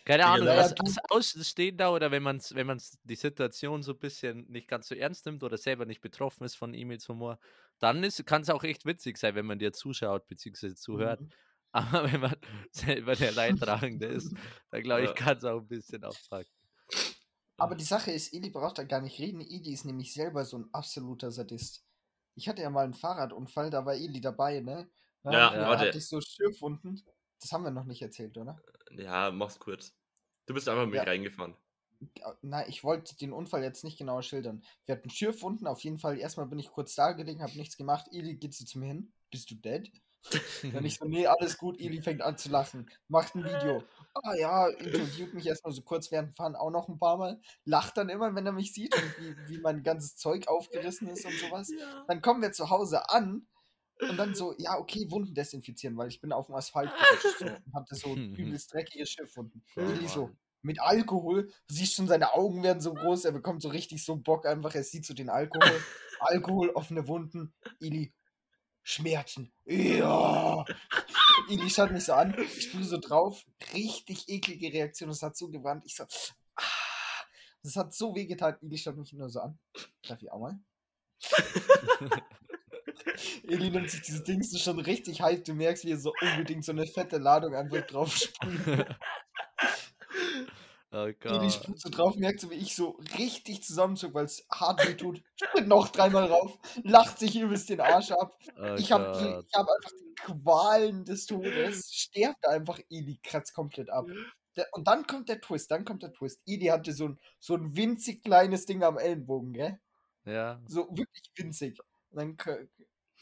[0.04, 4.46] Keine Ahnung, als, als Außenstehender oder wenn man wenn man's die Situation so ein bisschen
[4.50, 7.40] nicht ganz so ernst nimmt oder selber nicht betroffen ist von E-Mails Humor,
[7.80, 10.76] dann kann es auch echt witzig sein, wenn man dir zuschaut bzw.
[10.76, 11.22] zuhört.
[11.22, 11.30] Mhm.
[11.72, 12.36] Aber wenn man
[12.72, 14.34] selber der Leidtragende ist,
[14.72, 15.14] dann glaube ich, Ja.
[15.14, 16.52] kann es auch ein bisschen abpacken.
[17.58, 19.42] Aber die Sache ist, Eli braucht da gar nicht reden.
[19.42, 21.86] Eli ist nämlich selber so ein absoluter Sadist.
[22.36, 24.90] Ich hatte ja mal einen Fahrradunfall, da war Eli dabei, ne?
[25.24, 25.86] Ja, hab ich- warte.
[25.88, 27.02] hatte ich so Schürfwunden.
[27.42, 28.60] Das haben wir noch nicht erzählt, oder?
[28.92, 29.94] Ja, mach's kurz.
[30.46, 31.04] Du bist einfach mit Ja.
[31.04, 31.56] mir reingefahren.
[32.18, 34.64] Ja, Na, ich wollte den Unfall jetzt nicht genauer schildern.
[34.86, 36.18] Wir hatten Schürfwunden, auf jeden Fall.
[36.18, 38.08] Erstmal bin ich kurz da gelegen, habe nichts gemacht.
[38.12, 39.12] Eli geht so zu mir hin.
[39.32, 39.92] Bist du dead?
[40.82, 41.80] Dann ich so, nee, alles gut.
[41.80, 42.90] Eli fängt an zu lachen.
[43.08, 43.84] Macht ein Video.
[44.24, 47.40] Ah ja, interviewt mich erstmal so kurz während dem Fahren auch noch ein paar Mal.
[47.66, 51.26] Lacht dann immer, wenn er mich sieht und wie, wie mein ganzes Zeug aufgerissen ist
[51.26, 51.70] und sowas.
[52.08, 53.48] Dann kommen wir zu Hause an
[54.02, 57.46] und dann so, ja, okay, Wunden desinfizieren, weil ich bin auf dem Asphalt gerutscht so,
[57.46, 59.64] und hatte so übelst dreckige Schiffwunden.
[59.76, 60.38] Oh, Eli so, Mann.
[60.62, 64.16] mit Alkohol, du siehst schon, seine Augen werden so groß, er bekommt so richtig so
[64.16, 65.82] Bock einfach, er sieht so den Alkohol,
[66.20, 68.14] Alkohol, offene Wunden, Eli,
[68.84, 70.64] Schmerzen, ja.
[71.50, 75.50] Eli schaut mich so an, ich spüre so drauf, richtig eklige Reaktion, es hat so
[75.50, 76.06] gebrannt, ich so,
[76.56, 76.64] ah,
[77.64, 79.60] das hat so wehgetan, Eli schaut mich nur so an,
[80.08, 80.60] darf ich auch mal?
[83.44, 85.44] Eli nimmt sich dieses Ding so schon richtig heiß.
[85.44, 88.60] Du merkst, wie er so unbedingt so eine fette Ladung einfach drauf sprüht.
[90.92, 91.54] oh Eli Gott.
[91.54, 95.22] sprüht so drauf, merkt so, wie ich so richtig zusammenzog, weil es hart weh tut.
[95.36, 98.38] Sprüht noch dreimal rauf, lacht sich übelst den Arsch ab.
[98.58, 101.94] Oh Ich habe hab einfach die Qualen des Todes.
[101.94, 104.06] Stirbt einfach, Eli kratzt komplett ab.
[104.56, 106.42] Der, und dann kommt der Twist, dann kommt der Twist.
[106.46, 109.80] Eli hatte so ein, so ein winzig kleines Ding am Ellenbogen, gell?
[110.26, 110.62] Ja.
[110.68, 111.80] So wirklich winzig.
[112.10, 112.38] Und dann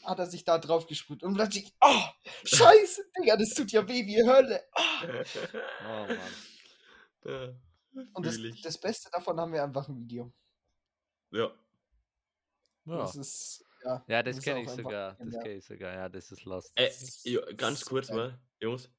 [0.04, 2.02] hat er sich da drauf gesprüht und plötzlich, oh,
[2.44, 4.62] scheiße, Digga, das tut ja weh wie Hölle.
[4.74, 5.02] Ah.
[5.84, 6.18] Oh Mann.
[7.24, 7.54] Ja,
[8.14, 10.32] Und das, das Beste davon haben wir einfach ein Video.
[11.30, 11.50] ja.
[12.84, 14.02] Ja, Das ist, ja.
[14.08, 15.14] ja das kenne ich sogar.
[15.18, 15.92] Das kenne ich sogar.
[15.92, 16.72] Ja, das ist lost.
[16.74, 16.90] Äh,
[17.56, 18.90] ganz kurz mal, Jungs.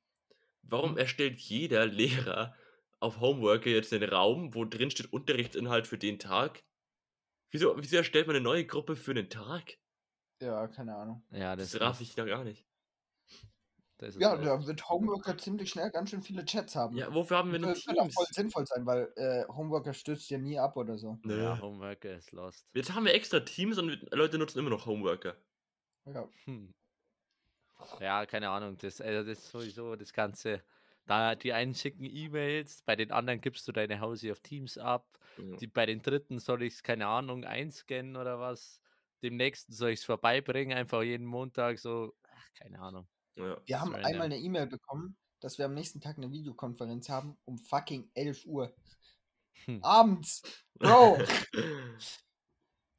[0.62, 0.98] Warum Hm?
[0.98, 2.56] erstellt jeder Lehrer
[3.00, 6.64] auf Homeworker jetzt einen Raum, wo drin steht Unterrichtsinhalt für den Tag?
[7.50, 9.78] Wieso, wieso erstellt man eine neue Gruppe für einen Tag?
[10.42, 11.24] Ja, keine Ahnung.
[11.32, 12.66] Ja, Das, das, raff ich da gar nicht.
[13.98, 16.96] das ist Ja, da wird Homeworker ziemlich schnell ganz schön viele Chats haben.
[16.96, 20.30] Ja, wofür haben wir denn Das wird auch voll sinnvoll sein, weil äh, Homeworker stürzt
[20.30, 21.20] ja nie ab oder so.
[21.24, 21.42] Nö.
[21.44, 22.66] Ja, Homeworker ist lost.
[22.74, 25.36] Jetzt haben wir extra Teams und Leute nutzen immer noch Homeworker.
[26.06, 26.28] Ja.
[26.46, 26.74] Hm.
[28.00, 28.78] Ja, keine Ahnung.
[28.78, 30.64] Das, also das ist sowieso das Ganze.
[31.06, 35.18] Da die einen schicken E-Mails, bei den anderen gibst du deine Hause auf Teams ab.
[35.38, 35.58] Ja.
[35.58, 38.80] Die, bei den dritten soll ich es, keine Ahnung, einscannen oder was.
[39.22, 42.14] Dem nächsten soll ich es vorbeibringen, einfach jeden Montag so.
[42.24, 43.08] Ach, keine Ahnung.
[43.36, 43.58] Ja.
[43.66, 44.06] Wir haben random.
[44.12, 48.46] einmal eine E-Mail bekommen, dass wir am nächsten Tag eine Videokonferenz haben um fucking 11
[48.46, 48.74] Uhr.
[49.66, 49.84] Hm.
[49.84, 50.42] Abends.
[50.76, 51.18] Bro,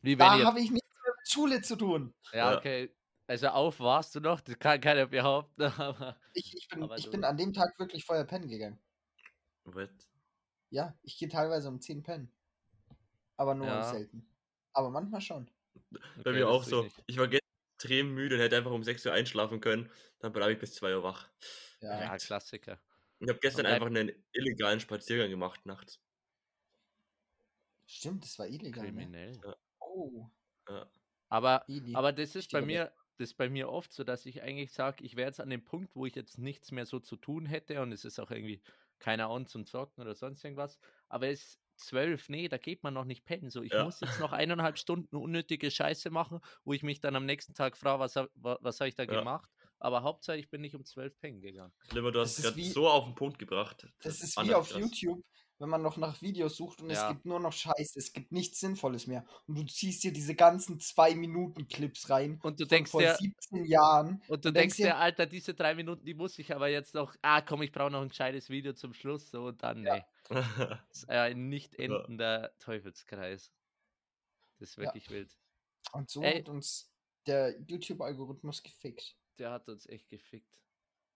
[0.03, 0.47] Wie da ihr.
[0.47, 2.15] habe ich nichts mehr mit Schule zu tun.
[2.33, 2.95] Ja, okay.
[3.27, 6.19] Also auf warst du noch, das kann keiner behaupten, aber.
[6.35, 8.79] Ich, ich, bin, Aber ich bin an dem Tag wirklich vorher pennen gegangen.
[9.65, 9.91] What?
[10.71, 12.33] Ja, ich gehe teilweise um 10 pennen.
[13.37, 13.83] Aber nur Ja.
[13.85, 14.29] selten.
[14.73, 15.51] Aber manchmal schon.
[16.23, 16.87] Bei Okay, mir das auch so.
[16.87, 17.03] ich.
[17.07, 17.41] Ich war gestern
[17.77, 19.91] extrem müde und hätte einfach um 6 Uhr einschlafen können.
[20.19, 21.29] Dann bleibe ich bis 2 Uhr wach.
[21.81, 22.01] Ja.
[22.01, 22.81] Ja, Klassiker.
[23.19, 26.01] Ich habe gestern einfach einen illegalen Spaziergang gemacht nachts.
[27.85, 28.91] Stimmt, das war illegal.
[28.91, 29.11] Ne?
[29.13, 29.41] Kriminell.
[29.81, 30.31] Oh,
[31.29, 31.93] Aber, Ili.
[31.93, 35.05] aber das ist bei mir, das ist bei mir oft so, dass ich eigentlich sage,
[35.05, 37.81] ich wäre jetzt an dem Punkt, wo ich jetzt nichts mehr so zu tun hätte
[37.83, 38.63] und es ist auch irgendwie
[38.99, 40.79] keiner on zum Zocken oder sonst irgendwas.
[41.09, 43.51] Aber es ist zwölf, nee, da geht man noch nicht pennen.
[43.51, 43.85] So, ich Ja.
[43.85, 47.77] muss jetzt noch eineinhalb Stunden unnötige Scheiße machen, wo ich mich dann am nächsten Tag
[47.77, 49.09] frage, was, hab- wa- was habe ich da Ja.
[49.09, 49.51] gemacht?
[49.79, 51.73] Aber Hauptsache, ich bin nicht um zwölf pennen gegangen.
[51.93, 53.87] Limmer, du Das hast ist gerade so auf den Punkt gebracht.
[54.03, 54.79] Das ist wie auf krass.
[54.79, 55.25] YouTube,
[55.61, 57.03] wenn man noch nach Videos sucht und Ja.
[57.05, 59.25] es gibt nur noch Scheiße, es gibt nichts Sinnvolles mehr.
[59.47, 62.41] Und du ziehst dir diese ganzen 2-Minuten-Clips rein.
[62.43, 64.23] Und du denkst vor dir, 17 Jahren.
[64.27, 67.15] und du und denkst dir, Alter, diese drei Minuten, die muss ich aber jetzt noch,
[67.23, 69.31] ah komm, ich brauche noch ein gescheites Video zum Schluss.
[69.31, 69.97] So, und dann, Ja.
[69.97, 70.05] nee.
[70.89, 71.85] Das ist ein nicht Ja.
[71.85, 73.53] endender Teufelskreis.
[74.59, 74.85] Das ist Ja.
[74.85, 75.39] wirklich wild.
[75.93, 76.39] Und so Ey.
[76.41, 76.93] hat uns
[77.27, 79.17] der YouTube-Algorithmus gefickt.
[79.39, 80.61] Der hat uns echt gefickt.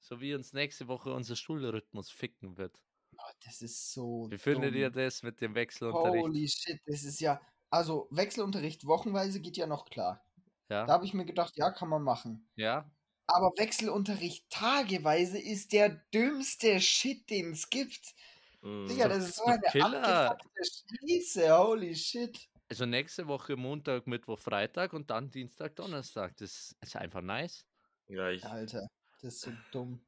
[0.01, 2.83] So wie uns nächste Woche unser Schulrhythmus ficken wird.
[3.19, 4.27] Oh, das ist so.
[4.31, 6.25] Wie findet ihr das mit dem Wechselunterricht?
[6.25, 7.41] Holy shit, das ist ja.
[7.71, 10.25] Also, Wechselunterricht wochenweise geht ja noch klar.
[10.69, 10.89] Da Ja?
[10.89, 12.49] habe ich mir gedacht, ja, kann man machen.
[12.57, 12.91] Ja?
[13.27, 18.15] Aber Wechselunterricht tageweise ist der dümmste Shit, den es gibt.
[18.63, 18.87] Mm.
[18.87, 20.31] Digga, das ist so eine Killer.
[20.31, 20.63] abgefuckte
[21.09, 21.57] Scheiße.
[21.59, 22.39] Holy shit.
[22.69, 26.37] Also nächste Woche Montag, Mittwoch, Freitag und dann Dienstag, Donnerstag.
[26.39, 27.67] Das ist einfach nice.
[28.09, 28.87] ja, ich, Alter,
[29.21, 30.01] das ist so dumm.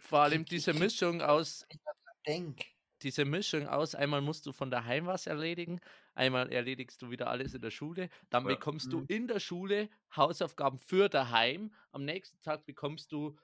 [0.00, 1.66] Vor allem diese Mischung aus,
[2.26, 2.66] Denk.
[3.02, 5.80] diese Mischung aus, einmal musst du von daheim was erledigen,
[6.14, 8.46] einmal erledigst du wieder alles in der Schule, dann Ja.
[8.46, 9.08] bekommst du Mhm.
[9.08, 13.36] in der Schule Hausaufgaben für daheim, am nächsten Tag bekommst du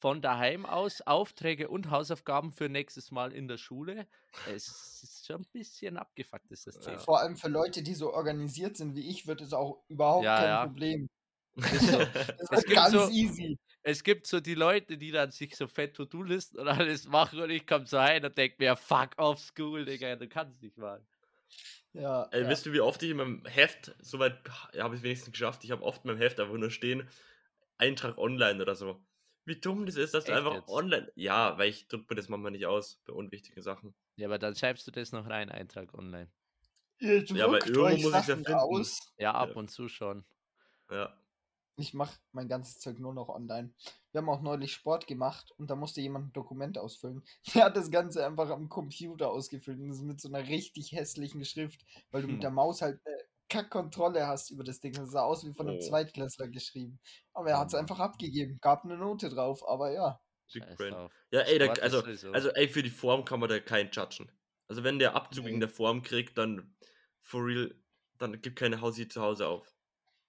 [0.00, 4.08] von daheim aus Aufträge und Hausaufgaben für nächstes Mal in der Schule.
[4.44, 6.80] Es ist schon ein bisschen abgefuckt, ist das Ja.
[6.80, 7.04] Thema.
[7.04, 10.36] Vor allem für Leute, die so organisiert sind wie ich, wird es auch überhaupt Ja,
[10.36, 10.72] kein ja.
[10.72, 11.08] Problem.
[11.72, 11.98] Ist so.
[11.98, 12.08] Das
[12.40, 13.58] Es wird gibt ganz so- easy.
[13.84, 17.50] Es gibt so die Leute, die dann sich so fett To-Do-Listen und alles machen und
[17.50, 21.04] ich komme so rein und denke mir, fuck off school, Digga, du kannst nicht mal.
[21.92, 22.48] Ja, Ey, ja.
[22.48, 24.38] Wisst ihr, wie oft ich in meinem Heft, soweit
[24.72, 27.08] ja, habe ich wenigstens geschafft, ich habe oft in meinem Heft einfach nur stehen,
[27.76, 29.02] Eintrag online oder so.
[29.44, 30.68] Wie dumm das ist, dass du Echt einfach jetzt?
[30.68, 31.10] online.
[31.16, 33.92] Ja, weil ich drücke mir das manchmal nicht aus bei unwichtigen Sachen.
[34.14, 36.30] Ja, aber dann schreibst du das noch rein, Eintrag online.
[37.00, 38.54] Ihr Ja, aber irgendwo muss ich's ja finden.
[38.54, 39.12] aus.
[39.18, 39.54] Ja, ab Ja.
[39.56, 40.24] und zu schon.
[40.88, 41.12] Ja.
[41.76, 43.72] Ich mache mein ganzes Zeug nur noch online.
[44.12, 47.22] Wir haben auch neulich Sport gemacht und da musste jemand ein Dokument ausfüllen.
[47.54, 51.44] Der hat das Ganze einfach am Computer ausgefüllt und das mit so einer richtig hässlichen
[51.44, 52.34] Schrift, weil du Hm.
[52.34, 53.16] mit der Maus halt eine
[53.48, 54.92] Kackkontrolle hast über das Ding.
[54.94, 55.80] Das sah aus wie von einem Oh.
[55.80, 57.00] Zweitklässler geschrieben.
[57.32, 57.82] Aber er hat es Mann.
[57.82, 60.20] einfach abgegeben, gab eine Note drauf, aber ja.
[60.52, 61.08] Big Brain.
[61.30, 62.02] Ja, ey, da, also,
[62.32, 64.30] also, ey, für die Form kann man da keinen judgen.
[64.68, 65.52] Also, wenn der Abzug Nee.
[65.52, 66.76] in der Form kriegt, dann
[67.20, 67.74] for real,
[68.18, 69.74] dann gib keine Hausi zu Hause auf.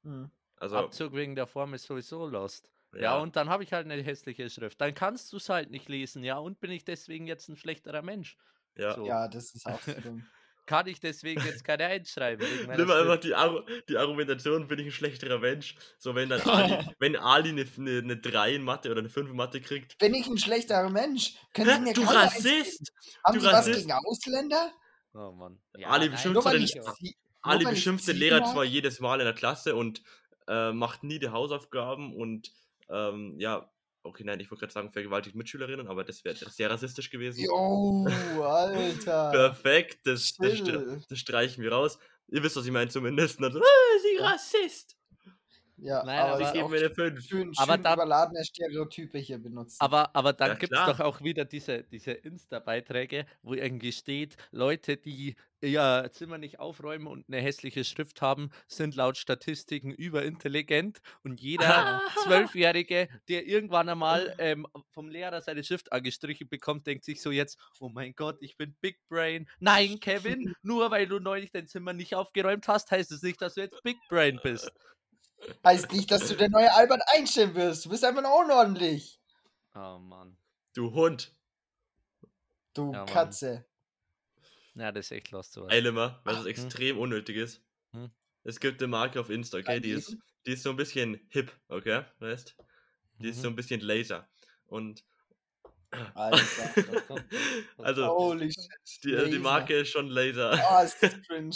[0.04, 0.32] Mhm.
[0.64, 2.70] Also, Abzug wegen der Form ist sowieso lost.
[2.93, 4.80] Ja, ja, und dann habe ich halt eine hässliche Schrift.
[4.80, 8.01] Dann kannst du es halt nicht lesen, ja, und bin ich deswegen jetzt ein schlechterer
[8.01, 8.38] Mensch?
[8.76, 8.95] ja.
[8.95, 9.05] So.
[9.05, 10.26] Ja, das ist auch so dumm.
[10.66, 12.47] Kann ich deswegen jetzt keine einschreiben?
[12.78, 15.76] Nimm einfach die, Argu die Argumentation, bin ich ein schlechterer Mensch.
[15.97, 19.30] So, wenn dann Ali, wenn Ali eine, eine, eine 3 in Mathe oder eine 5
[19.32, 19.97] in Mathe kriegt.
[19.97, 21.34] Bin ich ein schlechterer Mensch?
[21.53, 22.93] Können mir Du Rassist!
[23.26, 23.80] Haben Du Sie was Rassist!
[23.80, 24.72] gegen Ausländer?
[25.14, 25.59] Oh Mann.
[25.84, 26.93] Ali beschimpft den- ich, ja.
[27.41, 30.01] Ali beschimpft den Lehrer zwar jedes Mal in der Klasse und
[30.48, 32.52] äh, macht nie die Hausaufgaben und
[32.89, 33.70] ähm, ja,
[34.04, 37.44] okay, nein, ich wollte gerade sagen, vergewaltigt Mitschülerinnen, aber das wäre sehr rassistisch gewesen.
[37.46, 38.06] Jo,
[38.44, 39.32] Alter.
[39.32, 40.62] Perfekt, das, das,
[41.08, 41.98] das streichen wir raus.
[42.28, 43.38] Ihr wisst, was ich meine zumindest.
[43.38, 44.24] Und dann so, ah, sie.
[44.24, 44.98] Rassist.
[45.78, 47.26] Ja, Nein, aber Ich gebe auch mir eine 5.
[47.26, 49.78] schön, Aber schön da- überladene Stereotype hier benutzen.
[49.80, 54.38] Aber, aber dann Ja, gibt es doch auch wieder diese, diese Insta-Beiträge, wo irgendwie steht,
[54.52, 61.00] Leute, die ihr Zimmer nicht aufräumen und eine hässliche Schrift haben, sind laut Statistiken überintelligent.
[61.24, 62.02] Und jeder
[62.54, 67.58] Zwölfjährige, der irgendwann einmal ähm, vom Lehrer seine Schrift angestrichen bekommt, denkt sich so jetzt,
[67.80, 69.50] oh mein Gott, ich bin Big Brain.
[69.60, 73.56] Nein, Kevin, nur weil du neulich dein Zimmer nicht aufgeräumt hast, heißt es nicht, dass
[73.56, 74.72] du jetzt Big Brain bist.
[75.66, 77.86] Heißt nicht, dass du der neue Albert Einstein wirst.
[77.86, 79.20] Du bist einfach nur unordentlich.
[79.76, 80.38] Oh Mann.
[80.74, 81.36] Du Hund.
[82.74, 83.06] Du Ja, Mann.
[83.08, 83.66] Katze.
[84.76, 85.72] Ja, das ist echt lost sowas.
[85.72, 86.48] Ey, Limmer, was Hm.
[86.48, 87.62] extrem unnötig ist.
[87.91, 88.10] Hm.
[88.44, 89.80] Es gibt eine Marke auf Insta, okay?
[89.80, 92.04] Die ist, die ist so ein bisschen hip, okay?
[92.20, 92.56] Weißt?
[93.20, 93.54] Die ist so Mhm.
[93.54, 94.28] ein bisschen laser.
[94.66, 95.04] Und
[96.16, 96.82] Alter.
[96.91, 97.26] Das kommt-
[97.78, 98.68] also Holy shit.
[99.04, 99.39] die, äh, die Laser.
[99.44, 100.60] Marke ist schon laser.
[100.72, 101.56] Oh, ist das cringe.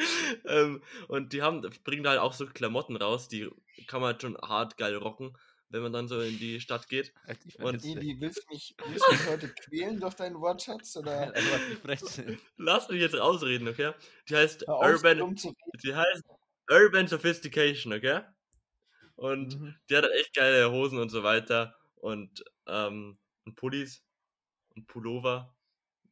[0.46, 3.50] ähm, und die haben, bringen halt auch so Klamotten raus, die
[3.86, 5.36] kann man halt schon hart geil rocken,
[5.68, 7.12] wenn man dann so in die Stadt geht.
[7.44, 7.88] Die Und- Fresse.
[7.98, 10.96] Eli, willst du mich, willst du mich heute quälen durch deinen Wortschatz?
[10.96, 11.32] Oder
[11.70, 12.38] die Fresse.
[12.56, 13.92] Lass mich jetzt ausreden, okay?
[14.28, 15.36] Die heißt so Urban, reden?
[15.84, 16.24] die heißt
[16.70, 18.22] Urban Sophistication, okay?
[19.16, 19.74] Und Mhm.
[19.90, 24.02] die hat halt echt geile Hosen und so weiter und, ähm, und Pullis
[24.74, 25.54] und Pullover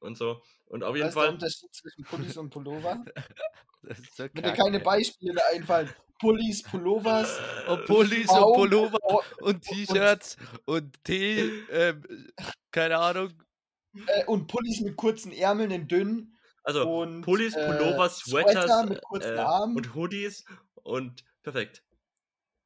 [0.00, 0.42] und so.
[0.66, 3.02] Und auf jeden Was ist der Fall, Unterschied zwischen Pullis und Pullover?
[3.82, 5.90] Das ist so Wenn dir keine Beispiele einfallen.
[6.20, 12.02] Pullis, Pullovers, Und Pullis und Pullover oh, und T-Shirts und Tee, ähm,
[12.72, 13.32] keine Ahnung.
[14.08, 16.34] äh, und Pullis mit kurzen Ärmeln in dünn.
[16.64, 19.76] also und, Pullis, äh, Pullover, Sweater Sweaters mit kurzen äh, Armen.
[19.76, 20.44] und Hoodies
[20.82, 21.84] und perfekt.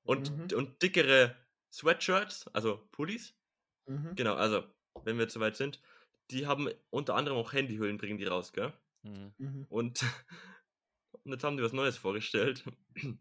[0.05, 0.57] Und, Mhm.
[0.57, 1.37] und dickere
[1.73, 3.35] Sweatshirts, also Pullis,
[3.87, 4.15] Mhm.
[4.17, 4.65] genau, also
[5.05, 5.81] wenn wir jetzt soweit sind,
[6.31, 8.73] die haben unter anderem auch Handyhüllen, bringen die raus, gell?
[9.05, 9.33] Hm.
[9.39, 9.67] Mhm.
[9.69, 10.05] Und,
[11.25, 12.65] und jetzt haben die was Neues vorgestellt.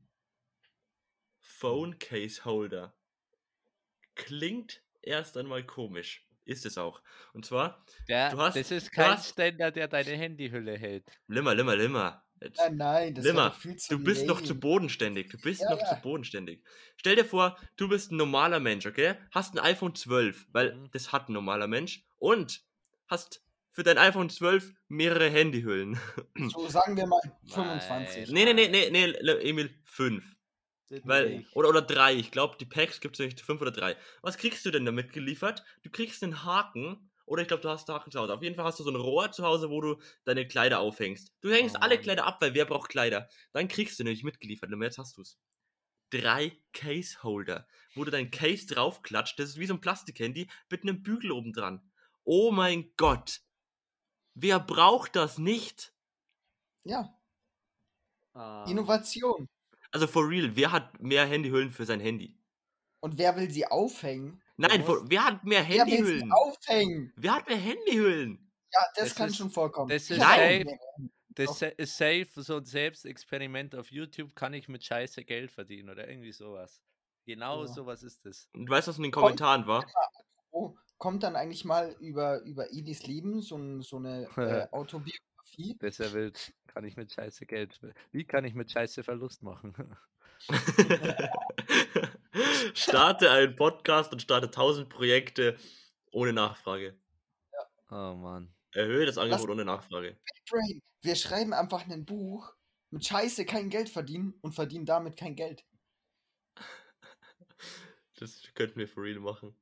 [1.40, 2.94] Phone Case Holder.
[4.16, 6.28] Klingt erst einmal komisch.
[6.44, 7.02] Ist es auch.
[7.34, 11.06] Und zwar, Du hast- das ist kein hast- Ständer, der deine Handyhülle hält.
[11.28, 12.26] Limmer, Limmer, Limmer.
[12.42, 14.60] Jetzt, Nein, nein, das Limmer, wäre viel zu du bist noch zu lame.
[14.62, 15.30] bodenständig.
[15.30, 15.86] Du bist Ja, noch ja.
[15.86, 16.64] zu bodenständig.
[16.98, 19.14] Stell dir vor, du bist ein normaler Mensch, okay?
[19.30, 20.90] Hast ein iPhone 12, weil Mhm.
[20.92, 22.04] das hat ein normaler Mensch.
[22.18, 22.64] Und
[23.08, 26.00] hast für dein iPhone 12 mehrere Handyhüllen.
[26.50, 27.80] So sagen wir mal Nein.
[27.80, 28.30] 25.
[28.32, 30.24] nee, nee, nee, nee, nee, Emil, 5.
[31.04, 32.14] Weil, oder, oder drei.
[32.16, 33.96] Ich glaube, die Packs gibt es nicht fünf oder drei.
[34.22, 35.64] Was kriegst du denn damit geliefert?
[35.84, 37.10] Du kriegst einen Haken.
[37.26, 38.34] Oder ich glaube, du hast einen Haken zu Hause.
[38.34, 41.32] Auf jeden Fall hast du so ein Rohr zu Hause, wo du deine Kleider aufhängst.
[41.40, 42.04] Du hängst Oh alle Mann.
[42.04, 43.30] Kleider ab, weil wer braucht Kleider?
[43.54, 44.70] Dann kriegst du nämlich mitgeliefert.
[44.74, 45.38] Und jetzt hast du es.
[46.10, 47.66] Drei Case-Holder,
[47.96, 49.40] wo du dein Case draufklatscht.
[49.40, 51.90] Das ist wie so ein Plastikhandy mit einem Bügel oben dran.
[52.26, 53.40] Oh mein Gott.
[54.34, 55.94] Wer braucht das nicht?
[56.84, 57.14] Ja,
[58.34, 58.64] Ah.
[58.70, 59.50] Innovation.
[59.92, 62.38] Also for real, wer hat mehr Handyhüllen für sein Handy?
[63.02, 64.42] Und wer will sie aufhängen?
[64.56, 66.32] Nein, for, wer hat mehr Wer will sie Handyhüllen?
[66.32, 67.14] aufhängen?
[67.18, 68.52] Wer hat mehr Handyhüllen?
[68.74, 69.90] Ja, das, Das kann ist- schon vorkommen.
[69.90, 70.66] das ist auch safe.
[71.34, 76.08] Das ist safe, so ein Selbstexperiment auf YouTube kann ich mit Scheiße Geld verdienen oder
[76.08, 76.82] irgendwie sowas.
[77.26, 77.68] Genau Ja.
[77.68, 78.48] sowas ist es.
[78.54, 79.86] Und weißt du, was in den Kommentaren war?
[80.52, 85.76] Oh, kommt dann eigentlich mal über, über Edis Leben so, ein, so eine äh, Autobiografie?
[85.82, 86.54] Ja wild.
[86.68, 87.82] Kann ich mit Scheiße Geld.
[88.12, 89.74] Wie kann ich mit Scheiße Verlust machen?
[92.76, 95.58] starte einen Podcast und starte 1000 Projekte
[96.12, 96.96] ohne Nachfrage.
[97.90, 98.54] Oh Mann.
[98.72, 100.20] Erhöhe das Angebot Lass- ohne Nachfrage.
[100.52, 102.54] Brain, wir schreiben einfach ein Buch
[102.92, 105.66] mit Scheiße kein Geld verdienen und verdienen damit kein Geld.
[108.20, 109.56] Das könnten wir for real machen.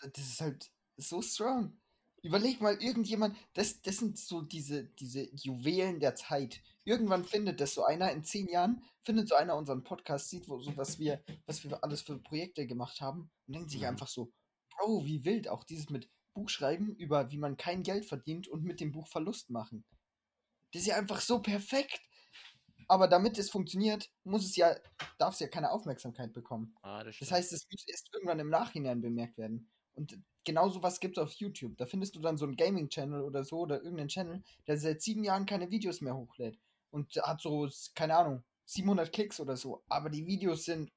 [0.00, 1.78] Das ist halt so strong.
[2.22, 6.60] Überleg mal, irgendjemand, das, das sind so diese, diese Juwelen der Zeit.
[6.84, 10.60] Irgendwann findet das so einer, in zehn Jahren findet so einer unseren Podcast, sieht, wo,
[10.60, 13.86] so was wir, was wir alles für Projekte gemacht haben und denkt sich Mhm.
[13.88, 14.32] einfach so,
[14.76, 18.80] Bro, wie wild, auch dieses mit Buchschreiben über, wie man kein Geld verdient und mit
[18.80, 19.84] dem Buch Verlust machen.
[20.72, 22.00] Das ist ja einfach so perfekt.
[22.88, 24.74] Aber damit es funktioniert, muss es ja,
[25.18, 26.74] darf es ja keine Aufmerksamkeit bekommen.
[26.82, 29.70] Ah, das Das heißt, es muss erst irgendwann im Nachhinein bemerkt werden.
[29.94, 30.16] Und
[30.48, 31.76] genau sowas gibt es auf YouTube.
[31.76, 35.22] Da findest du dann so einen Gaming-Channel oder so oder irgendeinen Channel, der seit sieben
[35.22, 36.58] Jahren keine Videos mehr hochlädt.
[36.90, 39.84] Und hat so, keine Ahnung, 700 Klicks oder so.
[39.88, 40.90] Aber die Videos sind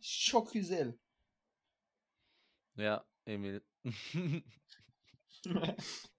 [0.00, 0.96] schockvisuell.
[2.76, 3.64] Ja, Emil.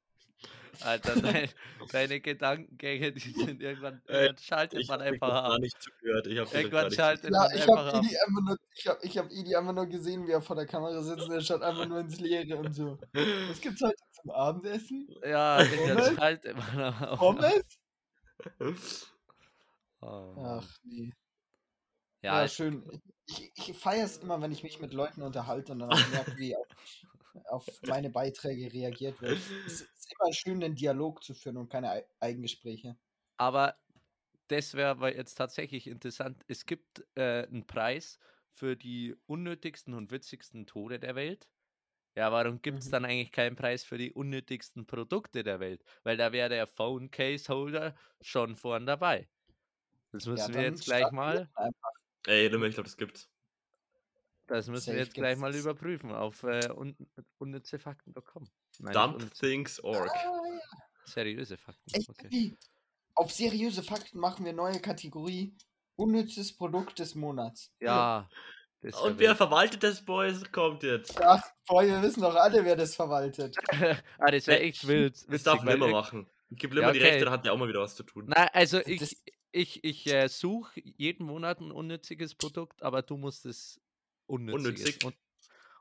[0.81, 1.49] Alter, dein,
[1.91, 5.59] deine Gedankengänge, die sind irgendwann, Ey, irgendwann schaltet Ich man habe einfach gar ab.
[5.59, 6.27] nicht zugehört.
[6.27, 8.03] Ich habe gar Irgendwann nicht schaltet Ja, man ich einfach habe ab.
[8.43, 11.25] Nur, ich hab, ich hab Idi einfach nur gesehen, wie er vor der Kamera sitzt
[11.27, 12.97] und er schaut einfach nur ins Leere und so.
[13.13, 15.07] Was gibt's heute zum Abendessen?
[15.23, 17.17] Ja, Digga, schaltet man ab.
[17.19, 17.63] Pommes?
[20.01, 20.35] Oh.
[20.37, 21.11] Ach nee.
[22.21, 22.83] ja, Ja, schön.
[23.27, 26.37] Ich, ich feiere es immer, wenn ich mich mit Leuten unterhalte und dann auch merke,
[26.37, 26.67] wie auf,
[27.45, 29.39] auf meine Beiträge reagiert wird.
[29.65, 32.97] Es ist immer schön, den Dialog zu führen und keine Ei- Eigengespräche.
[33.37, 33.77] Aber
[34.47, 36.43] das wäre jetzt tatsächlich interessant.
[36.47, 38.19] Es gibt äh, einen Preis
[38.53, 41.49] für die unnötigsten und witzigsten Tode der Welt.
[42.17, 42.91] Ja, warum gibt es Mhm.
[42.91, 45.83] dann eigentlich keinen Preis für die unnötigsten Produkte der Welt?
[46.03, 49.29] Weil da wäre der Phone Case Holder schon vorn dabei.
[50.11, 51.51] Das müssen wir dann jetzt gleich wir mal.
[52.27, 53.29] Ey, Limmer, ich glaube, das gibt's.
[54.47, 55.61] Das müssen wir jetzt gleich mal das.
[55.61, 56.95] überprüfen auf äh, un
[57.39, 58.43] unnützefakten.com.
[58.79, 60.09] Nein, nicht Dump unnütze- things org.
[60.13, 60.59] Ah, ja.
[61.05, 61.91] seriöse Fakten.
[61.93, 62.57] Ey, Okay.
[63.17, 65.55] Auf seriöse Fakten machen wir neue Kategorie.
[65.95, 67.71] Unnützes Produkt des Monats.
[67.79, 68.29] Ja.
[68.81, 70.43] wär Und wer verwaltet das, Boys?
[70.51, 71.17] Kommt jetzt.
[71.21, 73.55] Ach, boah, wir wissen doch alle, wer das verwaltet.
[74.19, 75.15] ah, das wäre Ey, echt wild.
[75.15, 76.29] Das witzig, darf Limmer irg- machen.
[76.51, 77.07] Gib Limmer die okay.
[77.11, 78.25] Rechte, dann hat der auch mal wieder was zu tun.
[78.27, 79.15] Na, also ich, Das-
[79.53, 83.79] ich, ich äh, suche jeden Monat ein unnütziges Produkt, aber du musst es
[84.27, 85.05] unnütziges, Unnützig?
[85.05, 85.13] un,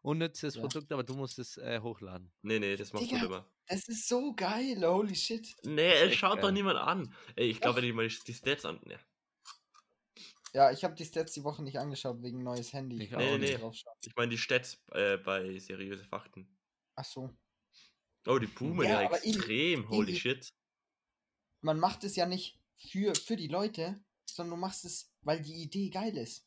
[0.02, 0.60] unnützes Ja.
[0.60, 2.32] Produkt, aber du musst es äh, hochladen.
[2.42, 3.22] Nee, nee, das machst du Digga.
[3.24, 3.50] Limmer.
[3.66, 5.54] Das ist so geil, holy shit.
[5.64, 6.52] Nee, es schaut doch geil.
[6.52, 7.14] niemand an.
[7.36, 8.80] Ey, ich glaube, wenn ich mal die, die Stats an.
[8.84, 8.98] Nee.
[10.52, 13.02] Ja, ich habe die Stats die Woche nicht angeschaut wegen neues Handy.
[13.02, 13.56] Ich Nee.
[13.56, 13.94] drauf schauen.
[14.04, 16.46] Ich meine die Stats äh, bei seriöse Fakten.
[16.94, 17.30] Ach so.
[18.26, 19.88] Oh, die boomen Ja, ja, extrem.
[19.88, 20.48] Holy Ili- shit.
[21.60, 25.62] Man macht es ja nicht für, für die Leute, sondern du machst es, weil die
[25.62, 26.46] Idee geil ist.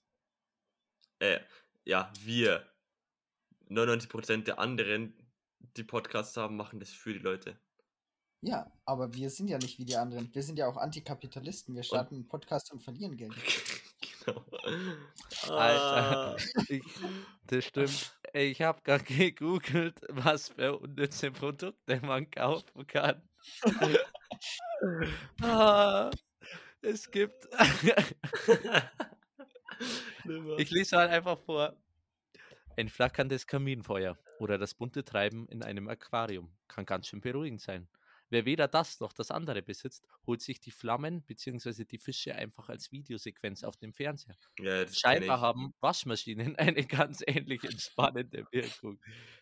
[1.20, 1.40] Äh,
[1.88, 2.68] ja, wir.
[3.70, 5.14] 99% der anderen,
[5.78, 7.58] die Podcasts haben, machen das für die Leute.
[8.42, 10.34] Ja, aber wir sind ja nicht wie die anderen.
[10.34, 11.76] Wir sind ja auch Antikapitalisten.
[11.76, 13.34] Wir starten einen Podcast und verlieren Geld.
[14.26, 14.46] genau.
[15.50, 16.36] Alter.
[16.36, 16.84] Ah, Ich,
[17.48, 18.20] das stimmt.
[18.34, 23.22] Ey, Ich habe gerade gegoogelt, was für unnütze Produkte man kaufen kann.
[25.42, 26.12] ah,
[26.82, 27.48] es gibt.
[30.58, 31.76] Ich lese halt einfach vor.
[32.76, 37.88] Ein flackerndes Kaminfeuer oder das bunte Treiben in einem Aquarium kann ganz schön beruhigend sein.
[38.30, 41.86] Wer weder das noch das andere besitzt, holt sich die Flammen bzw.
[41.86, 44.36] die Fische einfach als Videosequenz auf dem Fernseher.
[44.60, 49.00] ja, Scheinbar haben Waschmaschinen eine ganz ähnlich entspannende Wirkung.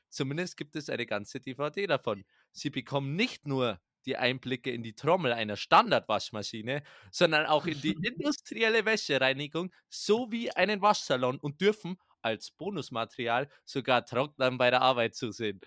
[0.10, 2.26] Zumindest gibt es eine ganze DVD davon.
[2.52, 7.94] Sie bekommen nicht nur die Einblicke in die Trommel einer Standardwaschmaschine, sondern auch in die
[8.02, 15.62] industrielle Wäschereinigung sowie einen Waschsalon und dürfen als Bonusmaterial sogar Trocknern bei der Arbeit zusehen.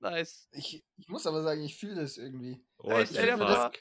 [0.00, 0.48] Nice.
[0.52, 2.64] Ich, ich muss aber sagen, ich fühle das irgendwie.
[2.78, 3.72] Oh, stell dir das.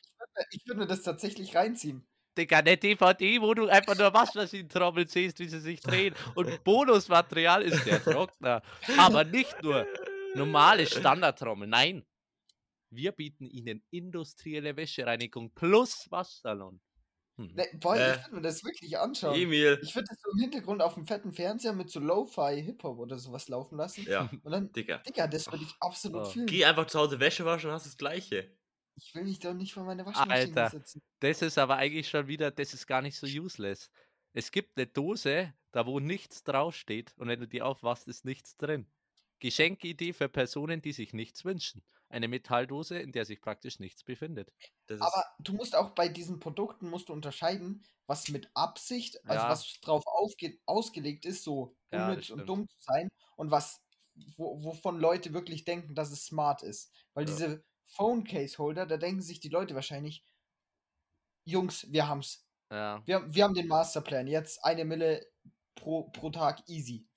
[0.51, 2.07] Ich würde mir das tatsächlich reinziehen.
[2.37, 6.15] Digga, eine DVD, wo du einfach nur Waschmaschinentrommel siehst, wie sie sich drehen.
[6.35, 8.63] Und Bonusmaterial ist der Trockner.
[8.97, 9.85] Aber nicht nur
[10.33, 11.67] normale Standardtrommel.
[11.67, 12.03] Nein.
[12.95, 16.81] Wir bieten Ihnen industrielle Wäschereinigung plus Waschsalon.
[17.37, 17.53] Hm.
[17.55, 19.35] Ne, boah, Äh, ich würde mir das wirklich anschauen.
[19.35, 19.79] Emil.
[19.81, 23.17] Ich würde das so im Hintergrund auf dem fetten Fernseher mit so Lo-Fi Hip-Hop oder
[23.17, 24.05] sowas laufen lassen.
[24.07, 24.97] Ja, Und dann, Digga.
[24.99, 26.29] Digga, das würde ich absolut Oh.
[26.29, 26.45] fühlen.
[26.47, 28.55] Geh einfach zu Hause Wäsche waschen und hast das Gleiche.
[28.95, 30.69] Ich will mich doch nicht vor meine Waschmaschine Alter.
[30.69, 31.01] sitzen.
[31.19, 33.89] Das ist aber eigentlich schon wieder, das ist gar nicht so useless.
[34.33, 38.55] Es gibt eine Dose, da wo nichts draufsteht und wenn du die aufwachst, ist nichts
[38.57, 38.91] drin.
[39.43, 41.83] Geschenkidee für Personen, die sich nichts wünschen.
[42.09, 44.53] Eine Metalldose, in der sich praktisch nichts befindet.
[44.87, 49.45] Das Aber du musst auch bei diesen Produkten musst du unterscheiden, was mit Absicht, also
[49.45, 49.49] Ja.
[49.49, 52.49] was drauf aufge ausgelegt ist, so Ja, unnütz und stimmt.
[52.49, 53.81] dumm zu sein und was,
[54.37, 56.91] wo, wovon Leute wirklich denken, dass es smart ist.
[57.13, 57.31] Weil Ja.
[57.33, 60.23] diese Phone Case Holder, da denken sich die Leute wahrscheinlich,
[61.45, 62.45] Jungs, wir haben's.
[62.71, 63.03] Ja.
[63.05, 65.25] Wir, wir haben den Masterplan, jetzt eine Mille
[65.75, 67.07] pro, pro Tag easy.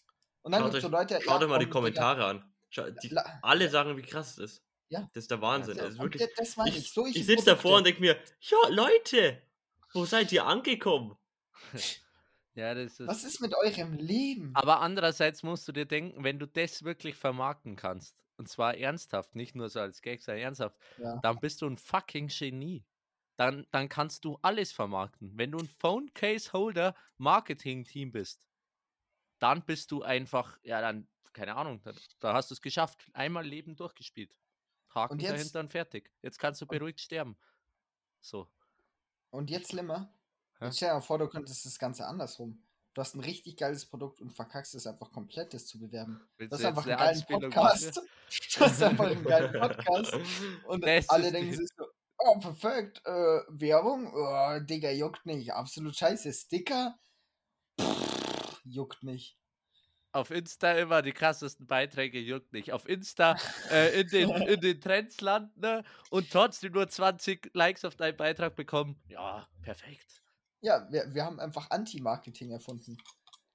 [0.46, 2.44] Und dann Schaut gibt's so Leute, Schaut euch mal die Kommentare an.
[2.70, 4.62] Schau, die, la- alle sagen, wie krass es ist.
[4.88, 5.00] Ja.
[5.12, 5.76] Das ist der Wahnsinn.
[5.76, 6.76] ja, es ist wirklich, das- das ich.
[6.76, 9.42] ich Solche ich sitze davor und denke mir, ja, Leute,
[9.92, 11.16] wo seid ihr angekommen?
[12.54, 13.06] Ja, das ist.
[13.06, 14.52] Was ist mit eurem Leben?
[14.54, 19.34] Aber andererseits musst du dir denken, wenn du das wirklich vermarkten kannst, und zwar ernsthaft,
[19.34, 21.18] nicht nur so als Gag, sondern ernsthaft, Ja.
[21.22, 22.82] dann bist du ein fucking Genie.
[23.36, 25.32] dann, dann kannst du alles vermarkten.
[25.36, 28.46] Wenn du ein Phone Case Holder Marketing Team bist,
[29.38, 33.06] dann bist du einfach, ja, dann, keine Ahnung, da, da hast du es geschafft.
[33.12, 34.34] Einmal Leben durchgespielt.
[34.94, 36.10] Haken Und jetzt- dahinter und fertig.
[36.22, 37.36] Jetzt kannst du beruhigt sterben.
[38.20, 38.48] So.
[39.30, 40.12] Und jetzt Limmer.
[40.58, 40.66] Hä?
[40.66, 42.62] Jetzt stell dir mal vor, du könntest das Ganze andersrum.
[42.94, 46.18] Du hast ein richtig geiles Produkt und verkackst es einfach komplett, das zu bewerben.
[46.38, 47.96] Willst Das ist einfach geilen Anspielung Podcast.
[47.98, 50.14] Du hast einfach einen geilen Podcast.
[50.66, 51.84] Und Das alle ist denken sich so,
[52.16, 53.10] oh, perfekt, äh,
[53.48, 55.52] Werbung, oh, Digga, juckt nicht.
[55.52, 56.32] Absolut scheiße.
[56.32, 56.98] Sticker,
[58.66, 59.38] juckt nicht.
[60.12, 62.72] Auf Insta immer die krassesten Beiträge, juckt nicht.
[62.72, 63.36] Auf Insta
[63.70, 65.84] äh, in, den, in den Trends landen ne?
[66.10, 69.00] und trotzdem nur 20 Likes auf deinen Beitrag bekommen.
[69.08, 70.22] Ja, perfekt.
[70.62, 72.96] Ja, wir, wir haben einfach Anti-Marketing erfunden.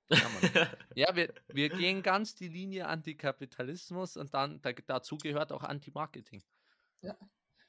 [0.09, 0.19] Ja,
[0.95, 6.43] ja wir, wir gehen ganz die Linie Antikapitalismus und dann da, dazu gehört auch Anti-Marketing.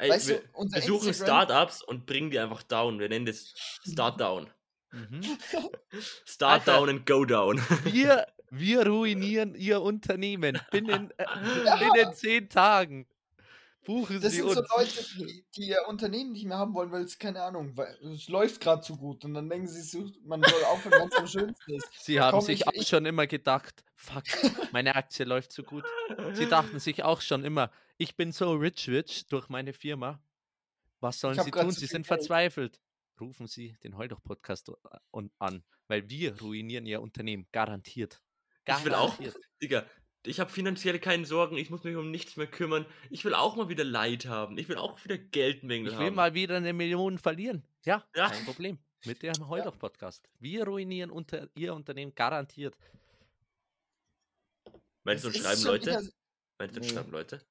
[0.03, 2.99] Ey, Weißt wir, du, wir suchen Instagram- Startups und bringen die einfach down.
[2.99, 4.51] Wir nennen das Start Down.
[4.93, 5.23] Mhm.
[6.25, 6.73] Start Alter.
[6.79, 7.59] Down and Go Down.
[7.85, 11.25] Wir, wir ruinieren ihr Unternehmen binnen, äh,
[11.65, 11.77] Ja.
[11.95, 13.07] binnen zehn Tagen.
[13.85, 14.55] Buchen Das Sie sind uns.
[14.55, 17.93] so Leute, die, die ihr Unternehmen nicht mehr haben wollen, weil es, keine Ahnung, weil
[18.15, 19.25] es läuft gerade zu gut.
[19.25, 21.89] Und dann denken sie, man soll aufhören, wenn es am schönsten ist.
[21.99, 24.23] Sie haben Komm, sich ich- auch ich- schon immer gedacht, fuck,
[24.71, 25.85] meine Aktie läuft so gut.
[26.35, 30.21] Sie dachten sich auch schon immer, ich bin so rich, rich durch meine Firma.
[31.01, 31.71] Was sollen sie tun?
[31.73, 32.21] zu Sie sind Geld.
[32.21, 32.79] verzweifelt.
[33.23, 34.73] Rufen Sie den Heudoch-Podcast
[35.39, 37.47] an, weil wir ruinieren Ihr Unternehmen.
[37.53, 38.21] Garantiert.
[38.67, 39.37] Ich will auch, Garantiert.
[39.63, 39.87] Digga,
[40.25, 42.85] ich habe finanziell keine Sorgen, ich muss mich um nichts mehr kümmern.
[43.11, 44.59] Ich will auch mal wieder Leid haben.
[44.59, 46.17] Ich will auch wieder Geldmängel Ich will haben.
[46.17, 47.63] mal wieder eine Million verlieren.
[47.85, 48.29] Ja, Ja.
[48.29, 48.79] kein Problem.
[49.05, 50.29] Mit dem Heudoch-Podcast.
[50.39, 52.77] Wir ruinieren unter Ihr Unternehmen garantiert.
[55.05, 55.87] Meinst du, uns schreiben Leute?
[55.91, 56.03] wieder-
[56.59, 56.89] Meinst du, Nee.
[56.89, 57.45] schreiben Leute?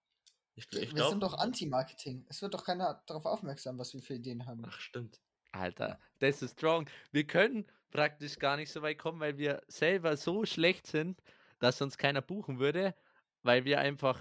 [0.56, 1.20] Ich, Wir, ich wir sind glaube.
[1.20, 2.26] doch Anti-Marketing.
[2.30, 4.64] Es wird doch keiner darauf aufmerksam, was wir für Ideen haben.
[4.66, 5.20] Ach, stimmt.
[5.52, 6.90] Alter, das ist strong.
[7.12, 11.22] Wir können praktisch gar nicht so weit kommen, weil wir selber so schlecht sind,
[11.60, 12.96] dass uns keiner buchen würde,
[13.44, 14.20] weil wir einfach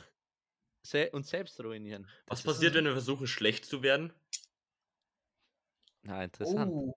[0.83, 2.05] se uns selbst ruinieren.
[2.27, 4.13] Was Das ist- passiert, wenn wir versuchen, schlecht zu werden?
[6.03, 6.71] Na, interessant.
[6.73, 6.97] Oh.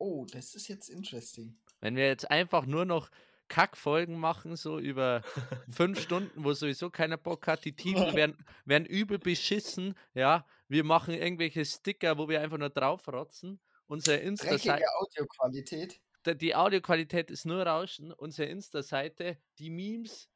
[0.00, 1.58] Oh, das ist jetzt interesting.
[1.80, 3.10] Wenn wir jetzt einfach nur noch
[3.48, 5.22] Kackfolgen machen, so über
[5.70, 10.46] fünf Stunden, wo sowieso keiner Bock hat, die Titel werden, werden übel beschissen, ja.
[10.68, 13.58] Wir machen irgendwelche Sticker, wo wir einfach nur draufrotzen.
[13.86, 14.84] Unsere Insta-Seite.
[14.98, 16.00] Audioqualität.
[16.26, 18.12] die Audioqualität ist nur Rauschen.
[18.12, 20.28] Unsere Insta-Seite, die Memes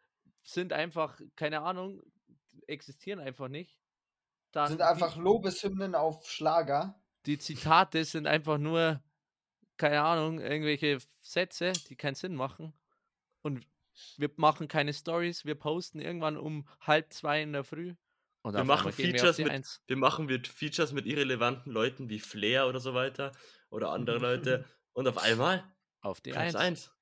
[0.43, 2.01] sind einfach, keine Ahnung,
[2.67, 3.77] existieren einfach nicht.
[4.53, 7.01] Dann Sind einfach Lobeshymnen auf Schlager.
[7.27, 9.03] die, die Zitate sind einfach nur,
[9.77, 12.73] keine Ahnung, irgendwelche Sätze, die keinen Sinn machen.
[13.43, 13.67] Und
[14.17, 17.95] wir machen keine Stories, wir posten irgendwann um halb zwei in der Früh.
[18.43, 22.19] Und Wir machen wir Features die mit, wir machen wir Features mit irrelevanten Leuten wie
[22.19, 23.33] Flair oder so weiter
[23.71, 24.65] oder andere Leute
[24.95, 25.63] und auf einmal
[26.01, 26.89] Auf die Platz Eins.
[26.89, 26.93] 1.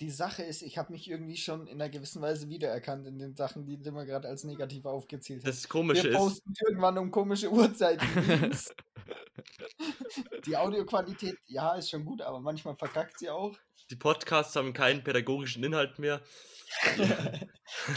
[0.00, 3.34] Die Sache ist, ich habe mich irgendwie schon in einer gewissen Weise wiedererkannt in den
[3.36, 5.48] Sachen, die immer gerade als negativ aufgezählt hat.
[5.48, 8.06] Das Komische Wir ist, posten irgendwann um komische Uhrzeiten.
[10.46, 13.56] Die Audioqualität, ja, ist schon gut, aber manchmal verkackt sie auch.
[13.90, 16.20] die Podcasts haben keinen pädagogischen Inhalt mehr.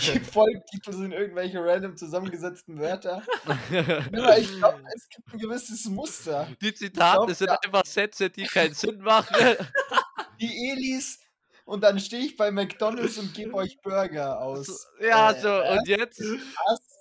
[0.01, 3.23] Die Folgentitel sind irgendwelche random zusammengesetzten Wörter.
[3.45, 6.47] Aber ich glaube, es gibt ein gewisses Muster.
[6.61, 7.59] die Zitate glaub, sind ja.
[7.63, 9.35] einfach Sätze, die keinen Sinn machen.
[10.39, 11.19] Die Elis
[11.65, 14.87] und dann stehe ich bei McDonalds und gebe euch Burger aus.
[15.01, 16.19] ja, Äh, so, und jetzt?
[16.19, 16.94] Was?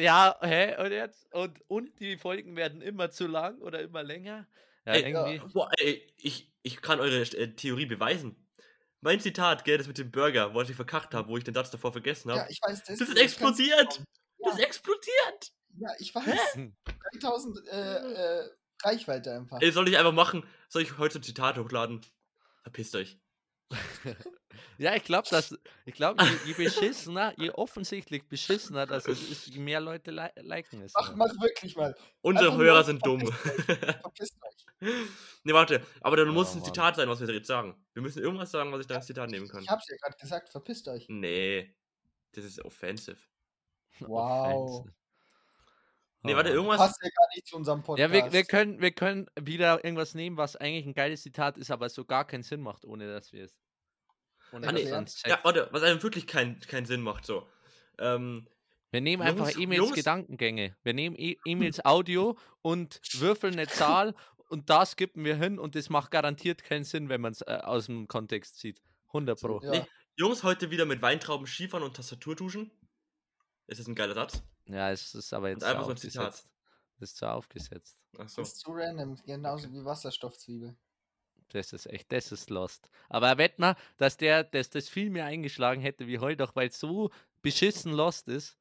[0.00, 1.32] Ja, hä, und jetzt?
[1.34, 4.46] Und, und die Folgen werden immer zu lang oder immer länger?
[4.86, 5.52] Ja, Ey, irgendwie.
[5.52, 8.48] Boah, ey, ich, ich kann eure äh, Theorie beweisen.
[9.02, 11.70] Mein Zitat, gell, das mit dem Burger, wo ich verkackt habe, wo ich den Satz
[11.70, 12.40] davor vergessen habe.
[12.40, 14.02] Ja, ich weiß, das, das ist explodiert!
[14.38, 14.64] Das ist Ja.
[14.64, 15.52] explodiert!
[15.78, 16.58] Ja, ich weiß.
[17.12, 18.50] 3000 äh, äh,
[18.82, 19.60] Reichweite einfach.
[19.60, 20.44] Ey, soll ich einfach machen?
[20.68, 22.00] Soll ich heute ein Zitat hochladen?
[22.62, 23.18] Verpisst euch.
[24.78, 29.46] Ja, ich glaube, dass ich glaube, je, je beschissener, je offensichtlich beschissener das ist, ist,
[29.48, 30.92] je mehr Leute li liken es.
[30.94, 31.94] Mach, mach wirklich mal.
[32.22, 33.26] Unsere Einfach Hörer sind dumm.
[33.26, 34.90] Verpisst euch.
[35.44, 36.64] ne, warte, aber dann muss Oh, ein Mann.
[36.66, 37.76] Zitat sein, was wir jetzt sagen.
[37.92, 39.62] Wir müssen irgendwas sagen, was ich da als Zitat nehmen kann.
[39.62, 41.06] Ich hab's ja gerade gesagt, verpisst euch.
[41.08, 41.74] Nee,
[42.32, 43.18] das ist offensive.
[44.00, 44.54] Wow.
[44.80, 44.94] Offensive.
[46.22, 46.56] Nee, Oh warte, Mann.
[46.56, 46.78] irgendwas.
[46.78, 48.12] Passt ja gar nicht zu unserem Podcast.
[48.14, 51.70] Ja, wir, wir, können, wir können wieder irgendwas nehmen, was eigentlich ein geiles Zitat ist,
[51.70, 53.56] aber so gar keinen Sinn macht, ohne dass wir es.
[54.52, 54.84] Ohne Ah, nee,
[55.26, 57.46] Ja, warte, was einem wirklich keinen keinen Sinn macht, so.
[57.98, 58.48] Ähm,
[58.90, 60.76] Wir nehmen einfach Jungs- Emils Jungs- Gedankengänge.
[60.82, 64.14] Wir nehmen e Emils Audio und würfeln eine Zahl
[64.48, 67.60] und das skippen wir hin und das macht garantiert keinen Sinn, wenn man es äh,
[67.62, 68.80] aus dem Kontext sieht.
[69.08, 69.60] 100 Pro.
[69.62, 69.70] Ja.
[69.70, 69.86] Nee.
[70.16, 72.70] Jungs, heute wieder mit Weintrauben Skifahren und Tastatur duschen.
[73.66, 74.42] Ist das ein geiler Satz?
[74.66, 76.26] Ja, es ist aber jetzt einfach sehr so ein Zitat.
[76.26, 76.50] aufgesetzt.
[76.98, 77.96] Das ist zu aufgesetzt.
[78.18, 78.42] Ach so.
[78.42, 80.76] Das ist zu random, genauso wie Wasserstoffzwiebel.
[81.54, 82.88] Das ist echt, das ist lost.
[83.08, 86.68] Aber wett mal, dass der, dass das viel mehr eingeschlagen hätte wie heute, auch weil
[86.68, 87.10] es so
[87.42, 88.58] beschissen lost ist.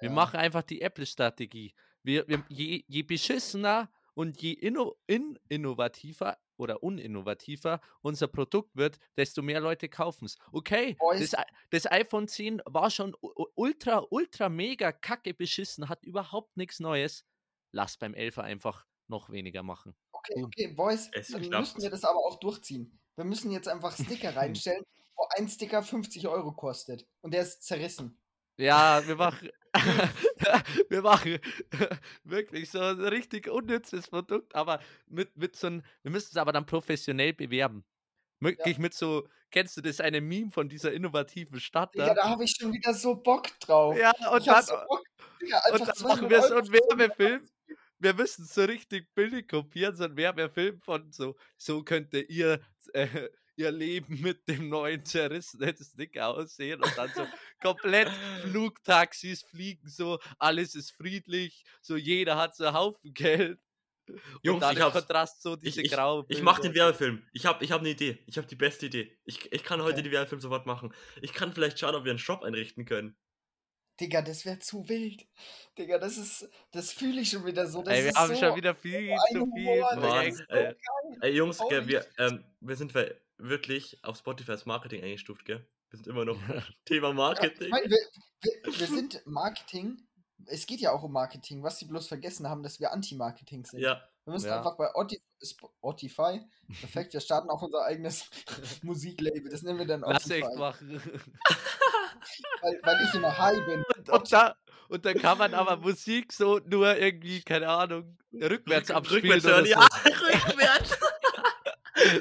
[0.00, 0.14] Wir Ja.
[0.14, 1.74] machen einfach die Apple-Strategie.
[2.02, 8.98] Wir, wir, je, je beschissener und je inno, in, innovativer oder uninnovativer unser Produkt wird,
[9.16, 10.38] desto mehr Leute kaufen es.
[10.52, 11.34] Okay, das,
[11.70, 17.24] das iPhone 10 war schon ultra, ultra mega kacke beschissen, hat überhaupt nichts Neues.
[17.72, 19.94] Lass beim 11er einfach noch weniger machen.
[20.18, 21.60] Okay, okay, Boys, Es dann klappt.
[21.60, 22.98] müssen wir das aber auch durchziehen.
[23.16, 24.84] Wir müssen jetzt einfach Sticker reinstellen,
[25.16, 27.06] wo ein Sticker 50 Euro kostet.
[27.20, 28.18] Und der ist zerrissen.
[28.56, 29.50] Ja, wir machen,
[30.88, 31.38] wir machen
[32.24, 36.52] wirklich so ein richtig unnützes Produkt, aber mit, mit so einem, wir müssen es aber
[36.52, 37.84] dann professionell bewerben.
[38.40, 42.14] Wirklich mit so, kennst du das eine Meme von dieser innovativen Stadt Digga, da?
[42.14, 43.96] da habe ich schon wieder so Bock drauf.
[43.96, 45.04] Ja, und ich dann, so Bock.
[45.40, 47.48] Digga, und dann machen 200 wir so einen Werbefilm.
[48.00, 52.60] Wir müssen so richtig billig kopieren, so einen Werbefilm von so, so könnte ihr,
[52.92, 53.08] äh,
[53.56, 57.26] ihr Leben mit dem neuen zerrissenen Sticker aussehen und dann so
[57.60, 58.08] komplett
[58.42, 63.58] Flugtaxis fliegen so, alles ist friedlich, so jeder hat so einen Haufen Geld.
[64.42, 64.92] und Jungs, dann ich im.
[64.92, 66.86] Kontrast so diese ich, graue ich mach den Bilder.
[66.86, 67.26] Werbefilm.
[67.32, 68.22] Ich habe ich hab eine Idee.
[68.26, 69.18] Ich habe die beste Idee.
[69.24, 70.02] Ich, ich kann heute Okay.
[70.02, 70.94] den Werbefilm sofort machen.
[71.20, 73.16] Ich kann vielleicht schauen, ob wir einen Shop einrichten können.
[74.00, 75.26] Digga, das wäre zu wild.
[75.76, 77.82] Digga, das ist, das fühle ich schon wieder so.
[77.82, 80.42] Das Ey, wir ist haben so, schon wieder viel zu viel Humor, Mann, so.
[81.20, 85.64] Ey, Jungs, gell, wir, ähm, wir sind wir- wirklich auf Spotify als Marketing eingestuft, gell?
[85.90, 86.36] Wir sind immer noch
[86.84, 87.68] Thema Ja, ich Marketing.
[87.70, 87.98] meine, wir,
[88.42, 89.96] wir, wir sind Marketing.
[90.46, 91.62] Es geht ja auch um Marketing.
[91.62, 93.80] Was sie bloß vergessen haben, dass wir Anti-Marketing sind.
[93.80, 94.58] Ja, Wir müssen Ja.
[94.58, 96.40] einfach bei Oti- Sp- Spotify,
[96.80, 98.28] perfekt, wir starten auch unser eigenes
[98.82, 99.48] Musiklabel.
[99.50, 100.58] Das nennen wir dann Lass echt Spotify.
[100.58, 101.02] machen.
[102.62, 103.82] Weil, weil ich immer high bin.
[103.96, 104.56] Und, und, da,
[104.88, 109.56] und dann kann man aber Musik so nur irgendwie, keine Ahnung, rückwärts abspielen rückwärts oder
[109.56, 109.64] hören.
[109.64, 109.70] so.
[109.70, 109.86] Ja,
[110.46, 110.98] rückwärts.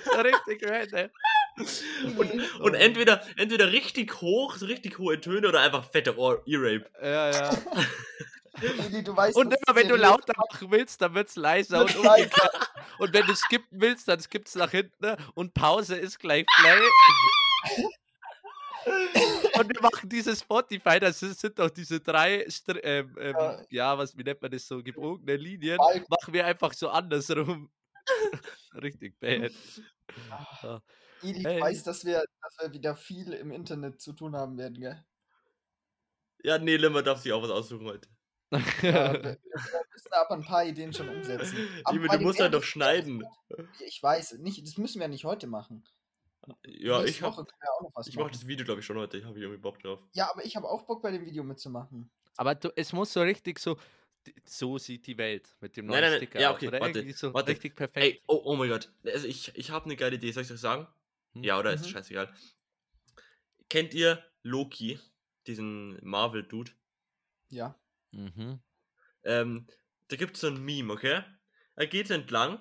[0.06, 1.10] so richtig random.
[2.18, 6.86] Und, und entweder, entweder richtig hoch, so richtig hohe Töne oder einfach fette Ohr- Ear-Rape.
[7.02, 7.58] Ja, ja.
[9.04, 12.72] Du weißt, Und immer wenn du lauter machen willst, dann wird's leiser und umgekehrt.
[12.98, 15.16] Und wenn du skippen willst, dann skippt's nach hinten ne?
[15.36, 16.80] und Pause ist gleich Play.
[19.60, 23.62] Und wir machen dieses Spotify, das sind doch diese drei, Str ähm, ähm, Ja.
[23.70, 27.72] ja, was, wie nennt man das so, gebogene Linien, machen wir einfach so andersrum.
[28.74, 29.52] Richtig bad.
[30.30, 30.82] Ja.
[31.24, 31.56] Eli, Hey.
[31.56, 35.04] du weißt, dass wir, dass wir wieder viel im Internet zu tun haben werden, gell?
[36.44, 38.08] Ja, nee, Limmer darf sich auch was aussuchen heute.
[38.52, 41.68] Ja, wir, wir müssen aber ein paar Ideen schon umsetzen.
[41.84, 43.26] Aber Liebe, du musst halt doch schneiden.
[43.80, 45.84] Ich weiß, nicht, das müssen wir ja nicht heute machen.
[46.66, 48.34] Ja, Nächste ich hab, Woche können wir auch noch was ich mach machen.
[48.34, 49.18] das Video, glaube ich, schon heute.
[49.18, 50.00] Ich habe irgendwie Bock drauf.
[50.14, 52.10] Ja, aber ich habe auch Bock bei dem Video mitzumachen.
[52.38, 53.78] Aber du, es muss so richtig so,
[54.46, 57.14] so sieht die Welt mit dem Nein, neuen nein, nein, Sticker ja, okay, oder warte,
[57.14, 57.52] so warte.
[57.52, 58.24] richtig Ey, perfekt.
[58.28, 58.92] oh, oh mein Gott.
[59.06, 60.32] Also ich, ich habe eine geile Idee.
[60.32, 60.88] Soll ich das sagen?
[61.34, 61.44] Hm?
[61.44, 61.74] Ja, oder?
[61.74, 61.90] Ist Mhm.
[61.90, 62.34] scheißegal.
[63.70, 65.00] Kennt ihr Loki?
[65.48, 66.72] Diesen Marvel-Dude?
[67.50, 67.76] Ja.
[68.12, 68.60] Mhm.
[69.24, 69.68] Ähm,
[70.10, 71.24] da gibt es so ein Meme, okay?
[71.76, 72.60] Er geht entlang,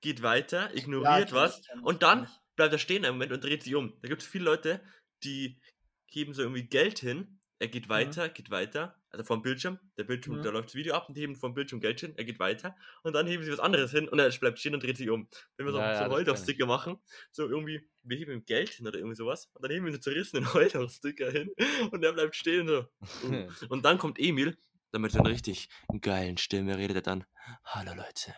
[0.00, 2.28] geht weiter, ignoriert kenn was und dann.
[2.58, 3.94] Bleibt er stehen einen Moment und dreht sich um.
[4.02, 4.82] Da gibt es viele Leute,
[5.24, 5.60] die
[6.08, 7.40] geben so irgendwie Geld hin.
[7.60, 10.42] Er geht weiter, geht weiter, also vom Bildschirm, der Bildschirm, Mhm.
[10.44, 12.76] da läuft das Video ab und die heben vom Bildschirm Geld hin, er geht weiter
[13.02, 15.28] und dann heben sie was anderes hin und er bleibt stehen und dreht sich um.
[15.56, 16.12] Wenn wir so, Ja, so ja, einen.
[16.12, 17.00] Holdauf-Sticker machen,
[17.32, 19.98] so irgendwie, wir heben ihm Geld hin oder irgendwie sowas und dann heben wir so
[19.98, 21.50] zerrissenen Holdauf-Sticker hin
[21.90, 22.86] und er bleibt stehen so.
[23.24, 23.48] Uh.
[23.70, 24.56] Und dann kommt Emil,
[24.92, 25.68] dann mit so einer richtig
[26.00, 27.24] geilen Stimme redet er dann:
[27.64, 28.34] Hallo Leute,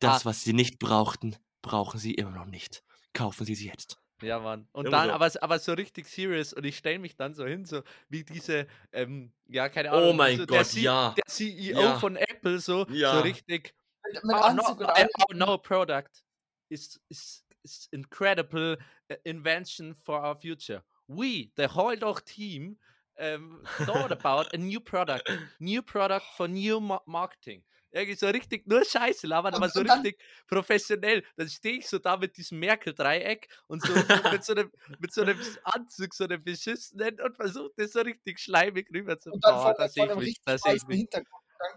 [0.00, 0.30] das, Ah.
[0.30, 2.82] was Sie nicht brauchten, brauchen Sie immer noch nicht.
[3.12, 3.98] Kaufen Sie sie jetzt.
[4.22, 4.68] Ja, Mann.
[4.72, 5.14] Und Immer dann, so.
[5.14, 8.66] aber, aber so richtig serious und ich stelle mich dann so hin, so wie diese,
[8.92, 10.16] ähm, ja, keine Oh Ahnung.
[10.16, 11.14] mein so Gott, C- ja.
[11.16, 11.98] Der CEO Ja.
[11.98, 13.14] von Apple, so, Ja.
[13.16, 13.74] so richtig.
[14.12, 15.08] Mit, mit "Oh, Anzug no, und äh, allem.
[15.30, 16.22] oh, no product
[16.68, 18.76] is, is, is incredible
[19.10, 20.82] uh, invention for our future.
[21.08, 22.76] We, the whole dog team,
[23.18, 25.30] um, thought about a new product.
[25.60, 27.62] New product for new ma marketing.
[27.92, 31.24] Irgendwie so richtig nur Scheiße labern, aber so richtig professionell.
[31.36, 33.92] Dann stehe ich so da mit diesem Merkel-Dreieck und so,
[34.30, 38.38] mit, so einem, mit so einem Anzug, so einem beschissenen und versuche das so richtig
[38.38, 39.74] schleimig rüber zu bauen.
[39.76, 41.06] Da sehe ich mich, da sehe ich mich.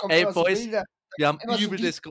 [0.08, 0.84] Ey, Boys, Bilder,
[1.18, 2.02] Wir haben immer so übel das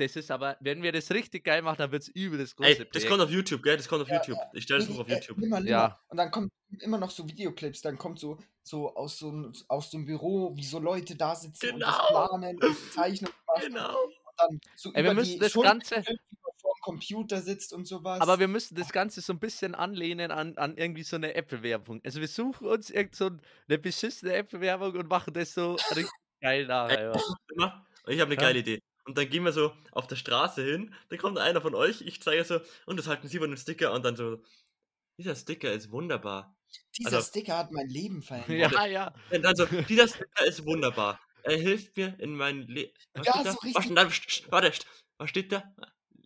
[0.00, 2.70] das ist aber, wenn wir das richtig geil machen, dann wird es übel das große
[2.70, 3.10] Ey, das Projekt.
[3.10, 3.76] kommt auf YouTube, gell?
[3.76, 4.38] Das kommt auf Ja, YouTube.
[4.54, 5.66] Ich stelle das Nee, hoch auf äh, YouTube.
[5.66, 6.00] Ja.
[6.08, 8.38] Und dann kommen immer noch so Videoclips, dann kommt so,
[8.70, 12.26] so aus so einem- aus dem Büro, wie so Leute da sitzen und das Genau.
[12.28, 13.62] planen und Zeichnen machen.
[13.66, 14.02] Genau.
[14.04, 17.86] Und dann so Ey, wir über müssen die das Ganze- vor dem Computer sitzt und
[17.86, 18.20] sowas.
[18.20, 22.00] Aber wir müssen das Ganze so ein bisschen anlehnen an, an irgendwie so eine Apple-Werbung.
[22.04, 23.30] Also wir suchen uns irgend so
[23.68, 26.10] eine beschissene Apple-Werbung und machen das so richtig
[26.40, 26.88] geil nach.
[26.88, 27.20] Ey, Alter.
[27.54, 28.46] Immer, Und ich habe eine Ja.
[28.48, 28.80] geile Idee.
[29.04, 32.22] Und dann gehen wir so auf der Straße hin, dann kommt einer von euch, ich
[32.22, 34.38] zeige so, und das halten sie von dem Sticker und dann so,
[35.18, 36.54] dieser Sticker ist wunderbar.
[36.98, 38.72] Dieser Also- Sticker hat mein Leben verändert.
[38.72, 39.14] Ja, ja.
[39.30, 41.18] Und dann so, dieser Sticker ist wunderbar.
[41.42, 42.92] Er hilft mir in mein Leben.
[43.24, 43.96] Ja, so richtig.
[44.50, 44.84] Warte, st-
[45.18, 45.62] was steht da?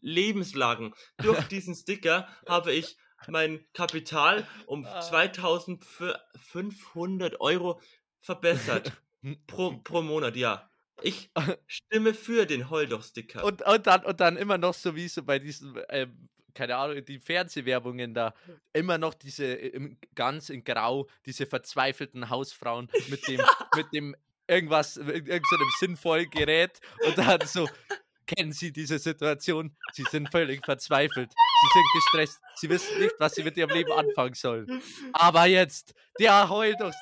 [0.00, 0.94] Lebenslagen.
[1.18, 2.96] Durch diesen Sticker habe ich
[3.28, 5.00] mein Kapital um Ah.
[5.00, 7.80] 2500 Euro
[8.20, 8.92] verbessert.
[9.46, 10.68] Pro, pro Monat, ja.
[11.02, 11.30] Ich
[11.66, 13.42] stimme für den Holdoch-Sticker.
[13.42, 17.04] Und, und, dann, und dann immer noch so wie so bei diesen, ähm, keine Ahnung,
[17.04, 18.34] die Fernsehwerbungen da,
[18.72, 23.40] immer noch diese äh, im, ganz in Grau, diese verzweifelten Hausfrauen mit dem,
[23.76, 27.68] mit dem irgendwas, mit irgendeinem sinnvollen Gerät und dann so,
[28.26, 29.76] kennen Sie diese Situation?
[29.92, 31.30] Sie sind völlig verzweifelt.
[31.30, 32.40] Sie sind gestresst.
[32.56, 34.82] Sie wissen nicht, was sie mit ihrem Leben anfangen sollen.
[35.12, 36.92] Aber jetzt, der heult doch.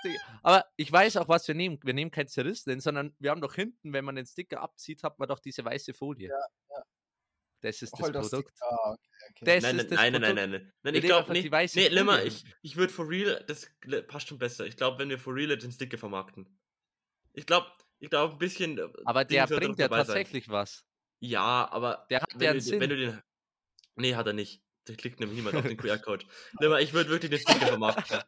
[0.43, 1.79] Aber ich weiß auch, was wir nehmen.
[1.83, 5.19] Wir nehmen kein zerrissenen, sondern wir haben doch hinten, wenn man den Sticker abzieht, hat
[5.19, 6.29] man doch diese weiße Folie.
[6.29, 6.83] ja.
[7.63, 8.27] Das ist das Produkt.
[8.27, 8.51] Sticker.
[8.61, 9.01] Ah, okay,
[9.31, 9.45] okay.
[9.45, 10.51] Das nein, ist nein, das nein, nein, Produkt.
[10.53, 11.51] nein, nein, Ich glaube nicht.
[11.51, 13.71] weiße Nee, Limmer, ich, ich würde for real, das
[14.09, 14.67] passt schon besser.
[14.67, 16.59] Ich glaube, wenn wir for real den Sticker vermarkten.
[17.33, 17.69] Ich glaube,
[18.01, 18.79] ich glaube ein bisschen.
[18.79, 20.07] äh, Aber Ding der sollte bringt ja dabei sein.
[20.09, 20.85] tatsächlich was.
[21.21, 22.81] Ja, aber Der hat wenn, ja du, Sinn.
[22.81, 23.23] wenn du den.
[23.95, 24.61] Nee, hat er nicht.
[24.87, 26.27] Da klickt nämlich niemand auf den QR-Code.
[26.59, 28.19] Limmer, ich würde wirklich den Sticker vermarkten.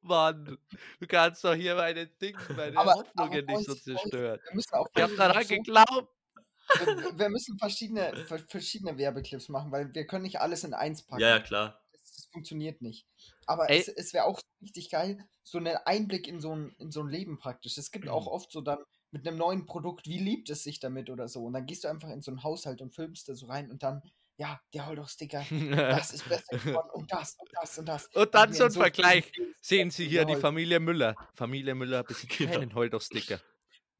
[0.00, 0.58] Mann,
[1.00, 4.40] du kannst doch hier meine Ding, meine Aber- Hoffnungen aber nicht so zerstören.
[4.44, 6.13] Wir müssen auch Ich hab so- daran geglaubt.
[6.78, 11.02] Wir, wir müssen verschiedene, ver- verschiedene Werbeclips machen, weil wir können nicht alles in eins
[11.02, 11.22] packen.
[11.22, 11.80] Ja, ja, klar.
[11.92, 13.06] Das, das funktioniert nicht.
[13.46, 13.80] Aber Ey.
[13.80, 17.08] es, es wäre auch richtig geil, so einen Einblick in so ein, in so ein
[17.08, 17.76] Leben praktisch.
[17.78, 18.10] Es gibt Mhm.
[18.12, 18.78] auch oft so dann
[19.10, 21.44] mit einem neuen Produkt, wie liebt es sich damit oder so.
[21.44, 23.82] Und dann gehst du einfach in so einen Haushalt und filmst da so rein und
[23.82, 24.02] dann,
[24.36, 25.44] ja, der Holdoch-Sticker,
[25.76, 28.06] das ist besser geworden und das und das und das.
[28.08, 29.30] Und dann so in ein Vergleich.
[29.60, 30.34] Sehen Sie hier die.
[30.34, 31.14] Familie Müller.
[31.34, 32.52] Familie Müller besitzt Genau.
[32.58, 33.40] keinen Holdoch-Sticker.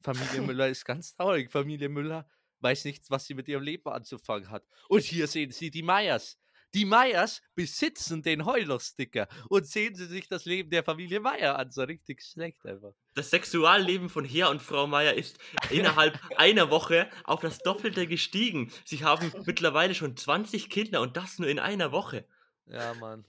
[0.02, 1.52] Familie Müller ist ganz traurig.
[1.52, 2.28] Familie Müller
[2.64, 4.64] weiß nicht, was sie mit ihrem Leben anzufangen hat.
[4.88, 6.40] Und hier sehen Sie die Meyers.
[6.74, 9.28] Die Meyers besitzen den Holdoch-Sticker.
[9.48, 11.70] Und sehen Sie sich das Leben der Familie Meyer an.
[11.70, 12.94] So richtig schlecht einfach.
[13.14, 15.38] Das Sexualleben von Herr und Frau Meier ist
[15.70, 18.72] innerhalb einer Woche auf das Doppelte gestiegen.
[18.84, 22.26] Sie haben mittlerweile schon 20 Kinder und das nur in einer Woche.
[22.66, 23.24] Ja, Mann.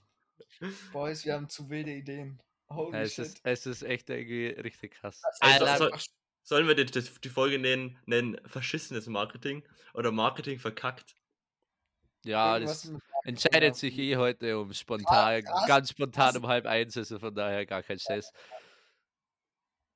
[0.92, 2.42] Boys, wir haben zu wilde Ideen.
[2.68, 3.26] Holy Es shit.
[3.26, 5.20] ist, es ist echt irgendwie richtig krass.
[5.22, 5.58] Das Ey,
[6.46, 11.16] Sollen wir die, die Folge nennen, nennen verschissenes Marketing oder Marketing verkackt?
[12.24, 12.92] ja, irgendwas das
[13.24, 17.34] entscheidet sich eh heute um spontan, Ras- ganz spontan Ras- um halb eins, also von
[17.34, 18.32] daher gar kein Stress.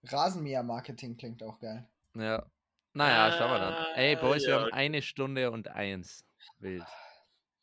[0.09, 1.89] Rasenmäher-Marketing klingt auch geil.
[2.17, 2.45] Ja.
[2.95, 3.87] Naja, schauen wir dann.
[3.95, 4.75] Ey, Ah, Boys, wir ja, haben okay.
[4.75, 6.25] eine Stunde und eins.
[6.59, 6.83] Wild.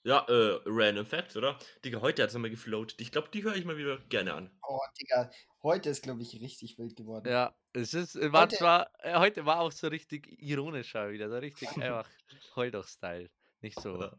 [0.03, 1.59] Ja, äh, Random Facts, oder?
[1.83, 3.01] Digga, heute hat es nochmal gefloatet.
[3.01, 4.57] Ich glaube, die höre ich mal wieder gerne an.
[4.65, 5.29] Oh, Digga,
[5.67, 7.29] heute ist, glaube ich, richtig wild geworden.
[7.29, 11.29] Ja, es ist, äh, war Heute- zwar, äh, heute war auch so richtig ironischer wieder,
[11.29, 11.69] so richtig
[12.03, 12.09] einfach
[12.55, 13.29] Holdoch-Style.
[13.61, 14.11] Nicht so.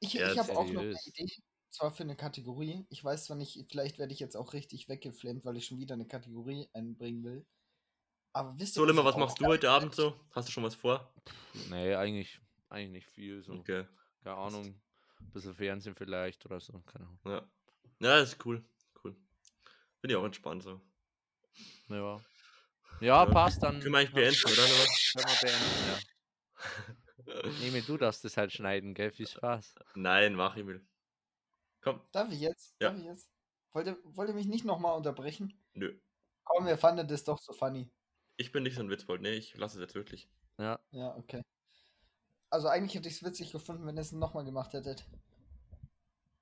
[0.00, 0.92] Ich, Ja, ich habe auch noch eine.
[1.04, 1.26] Idee,
[1.70, 2.86] zwar für eine Kategorie.
[2.88, 5.94] Ich weiß zwar nicht, vielleicht werde ich jetzt auch richtig weggeflammt, weil ich schon wieder
[5.94, 7.46] eine Kategorie einbringen will.
[8.32, 10.18] Aber wisst ihr, So, Limmer, was machst du heute Abend so?
[10.32, 11.12] Hast du schon was vor?
[11.70, 12.38] Nee, eigentlich,
[12.68, 13.42] eigentlich nicht viel.
[13.42, 13.54] So.
[13.54, 13.86] Okay.
[14.22, 14.80] Keine Ahnung.
[15.20, 16.80] Ein bisschen Fernsehen vielleicht oder so.
[16.80, 17.20] Keine Ahnung.
[17.24, 17.50] Ja.
[18.00, 18.62] Ja, das ist cool.
[20.06, 20.80] Bin ich auch entspannt so.
[21.88, 21.96] Ja.
[21.96, 22.20] Ja,
[23.00, 23.80] Ja, passt dann.
[23.80, 24.62] Können wir eigentlich beenden, oder?
[24.62, 25.88] Können wir beenden,
[27.26, 27.50] ja.
[27.60, 29.10] Nehme du darfst das halt schneiden, gell?
[29.10, 29.74] Viel Spaß.
[29.96, 30.86] Nein, mach Emil.
[31.80, 32.76] Komm, Darf ich jetzt?
[32.80, 32.90] Ja.
[32.90, 33.28] Darf ich jetzt?
[33.72, 35.60] Wollt ihr, wollt ihr mich nicht nochmal unterbrechen?
[35.74, 35.98] nö.
[36.44, 37.90] Komm, wir fanden das doch so funny.
[38.36, 39.22] Ich bin nicht so ein Witzbold.
[39.22, 40.30] Nee, ich lasse es jetzt wirklich.
[40.56, 40.78] Ja.
[40.92, 41.42] Ja, okay.
[42.48, 45.04] Also eigentlich hätte ich es witzig gefunden, wenn ihr es nochmal gemacht hättet.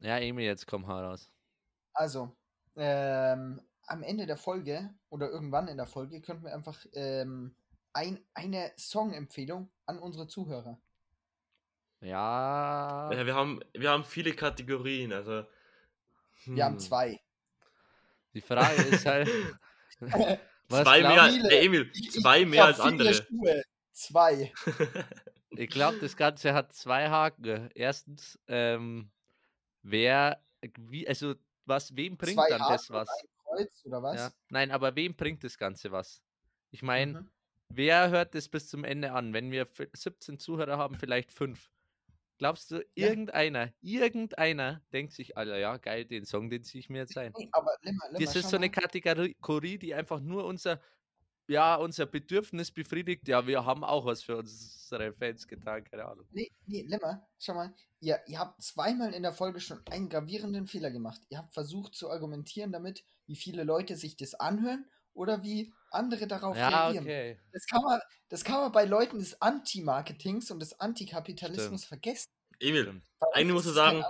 [0.01, 1.31] Ja, Emil, jetzt komm heraus.
[1.95, 2.37] Also,
[2.77, 7.55] ähm, am Ende der Folge oder irgendwann in der Folge könnten wir einfach ähm,
[7.93, 10.81] ein, eine Song-Empfehlung an unsere Zuhörer.
[12.01, 13.11] Ja.
[13.13, 15.45] Ja, wir haben, wir haben viele Kategorien, also.
[16.45, 16.79] Wir haben hm.
[16.81, 17.21] zwei.
[18.35, 19.29] Die Frage ist halt.
[20.69, 23.15] was Zwei glaub- mehr, viele- ey, Emil, Ich- zwei ich mehr als andere.
[23.15, 23.63] Schuhe.
[23.93, 24.53] Zwei.
[25.57, 27.71] Ich glaube, das Ganze hat zwei Haken.
[27.77, 29.13] Erstens, ähm,
[29.85, 30.43] wer,
[30.77, 31.37] wie, also,
[31.67, 33.09] was, wem bringt zwei dann Haken das was?
[33.45, 34.17] Kreuz oder was?
[34.17, 34.33] Ja.
[34.51, 36.23] Nein, aber wem bringt das Ganze was?
[36.71, 37.31] Ich meine, Mhm.
[37.69, 39.33] wer hört das bis zum Ende an?
[39.33, 41.71] Wenn wir f- 17 Zuhörer haben, vielleicht fünf.
[42.39, 46.99] Glaubst du, irgendeiner, irgendeiner denkt sich, Alter, ja, geil, den Song, den ziehe ich mir
[46.99, 47.33] jetzt ein.
[47.39, 48.73] Nee, aber Limmer, Limmer, Das ist so eine mal.
[48.73, 50.81] Kategorie, die einfach nur unser,
[51.49, 53.29] ja, unser Bedürfnis befriedigt.
[53.29, 56.27] Ja, wir haben auch was für unsere Fans getan, keine Ahnung.
[56.33, 57.75] Nee, nee, Limmer, schau mal.
[58.01, 61.21] Ihr, ihr habt zweimal in der Folge schon einen gravierenden Fehler gemacht.
[61.29, 66.27] Ihr habt versucht zu argumentieren damit, wie viele Leute sich das anhören oder wie andere
[66.27, 67.05] darauf Ja, reagieren.
[67.05, 67.39] okay.
[67.53, 72.31] Das, kann man, das kann man bei Leuten des Anti-Marketings und des Antikapitalismus vergessen.
[72.61, 73.01] Emil,
[73.33, 74.05] Eigentlich musst du sagen,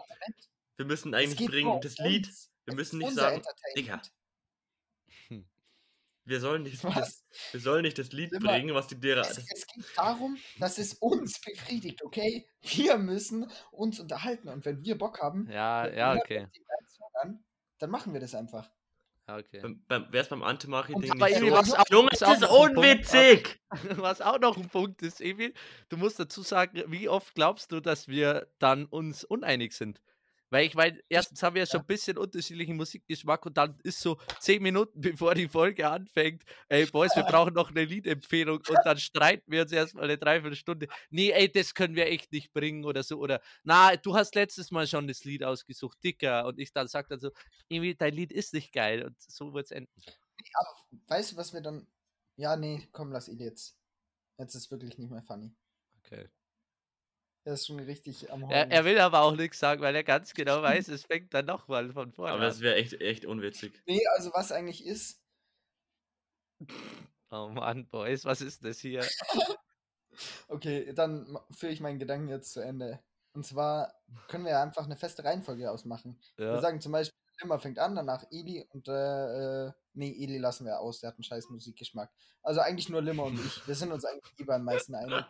[0.77, 2.29] wir müssen eigentlich bringen das Lied.
[2.65, 4.13] Wir müssen nicht sagen, Entertainment.
[6.27, 7.25] Wir sollen nicht, das, Was?
[7.53, 9.19] wir sollen nicht das Lied Immer- bringen, was die der.
[9.19, 12.47] Es, es geht darum, dass es uns befriedigt, okay?
[12.63, 16.47] Wir müssen uns unterhalten und wenn wir Bock haben, Ja, ja, okay.
[17.23, 17.45] an,
[17.79, 18.71] dann machen wir das einfach.
[19.29, 19.61] Ja, okay.
[19.61, 21.57] Beim, beim, Wer ist beim Anti-Marketing Und nicht Emil, so?
[21.57, 23.61] was auch, Junge, das ist noch ein Punkt- unwitzig!
[24.03, 25.53] Was auch noch ein Punkt ist, Emil,
[25.89, 30.01] du musst dazu sagen, wie oft glaubst du, dass wir dann uns uneinig sind?
[30.55, 33.99] Weil ich meine, erstens haben wir ja schon ein bisschen unterschiedlichen Musikgeschmack und dann ist
[33.99, 38.79] so zehn Minuten bevor die Folge anfängt, ey Boys, wir brauchen noch eine Liedempfehlung und
[38.85, 40.87] dann streiten wir uns erstmal eine Dreiviertelstunde.
[41.11, 43.19] Nee, ey, das können wir echt nicht bringen oder so.
[43.19, 46.47] Oder na, du hast letztes Mal schon das Lied ausgesucht, dicker.
[46.47, 47.33] Und ich dann sag dann so,
[47.69, 49.03] Emil, dein Lied ist nicht geil.
[49.03, 49.91] Und so wird's enden.
[51.09, 51.89] Weißt du, was wir dann.
[52.37, 53.77] Ja, nee, komm, lass ihn jetzt.
[54.39, 55.53] Jetzt ist wirklich nicht mehr funny.
[55.99, 56.29] Okay.
[57.45, 58.71] Er ist schon richtig am Er, Heulen.
[58.71, 61.93] er will aber auch nichts sagen, weil er ganz genau weiß, es fängt dann nochmal
[61.93, 62.61] von vorne Aber es an.
[62.61, 63.83] wäre echt, echt unwitzig.
[63.87, 65.23] Nee, also was eigentlich ist,
[67.31, 69.13] Oh Mann, Boys, was ist das hier?
[70.49, 73.01] okay, dann führe ich meinen Gedanken jetzt zu Ende.
[73.35, 73.95] Und zwar
[74.29, 76.21] können wir ja einfach eine feste Reihenfolge ausmachen.
[76.51, 80.39] Wir Ja, sagen zum Beispiel, Limmer fängt an, danach Eli und äh, äh, nee, Eli
[80.39, 82.11] lassen wir aus, der hat einen scheiß Musikgeschmack.
[82.43, 83.67] Also eigentlich nur Limmer und ich.
[83.67, 85.25] Wir sind uns eigentlich eh beim meisten einig.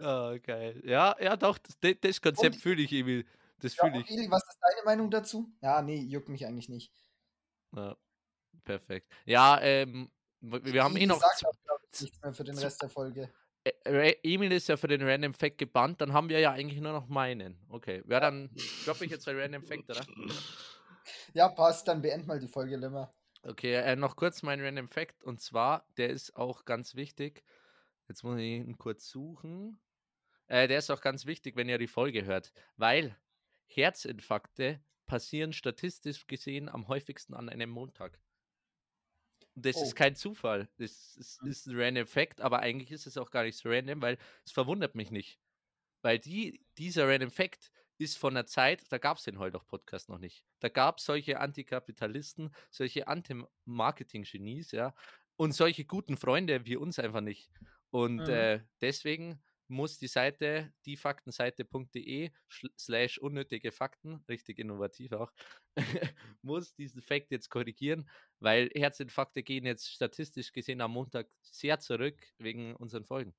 [0.00, 0.80] oh, geil.
[0.84, 3.26] Ja, ja, doch, das, das- Konzept fühle ich, Emil.
[3.60, 4.10] Das fühle ich.
[4.10, 5.52] Eli, was ist deine Meinung dazu?
[5.60, 6.92] Ja, nee, juckt mich eigentlich nicht.
[7.74, 7.96] Ja,
[8.64, 9.10] perfekt.
[9.24, 10.10] Ja, ähm,
[10.40, 11.20] wir haben eh noch.
[11.20, 13.30] sagt z- auch, glaub ich, nichts mehr für den Rest der Folge.
[13.64, 16.80] Ä- Ra- Emil ist ja für den Random Fact gebannt, dann haben wir ja eigentlich
[16.80, 17.58] nur noch meinen.
[17.68, 18.50] Okay, ja, dann
[18.84, 20.04] droppe ich jetzt bei Random Fact, oder?
[21.34, 23.12] Ja, passt, dann beend mal die Folge, Limmer.
[23.42, 27.42] Okay, äh, noch kurz mein Random Fact und zwar, der ist auch ganz wichtig.
[28.08, 29.80] Jetzt muss ich ihn kurz suchen.
[30.46, 33.16] Äh, der ist auch ganz wichtig, wenn ihr die Folge hört, weil
[33.66, 38.20] Herzinfarkte passieren statistisch gesehen am häufigsten an einem Montag.
[39.56, 39.82] Und das Oh.
[39.82, 40.68] ist kein Zufall.
[40.78, 41.48] Das ist, Mhm.
[41.48, 44.52] ist ein random Fact, aber eigentlich ist es auch gar nicht so random, weil es
[44.52, 45.38] verwundert mich nicht.
[46.02, 50.18] Weil die, dieser Random Fact ist von der Zeit, da gab es den Heuldach-Podcast noch
[50.18, 50.44] nicht.
[50.60, 54.94] Da gab es solche Antikapitalisten, solche Anti-Marketing-Genies, ja,
[55.36, 57.50] und solche guten Freunde wie uns einfach nicht.
[57.90, 58.28] Und Mhm.
[58.28, 62.30] äh, deswegen muss die Seite diefaktenseite.de
[62.78, 65.32] slash unnötige Fakten, richtig innovativ auch,
[66.42, 68.08] muss diesen Fact jetzt korrigieren,
[68.38, 73.34] weil Herzinfarkte gehen jetzt statistisch gesehen am Montag sehr zurück wegen unseren Folgen.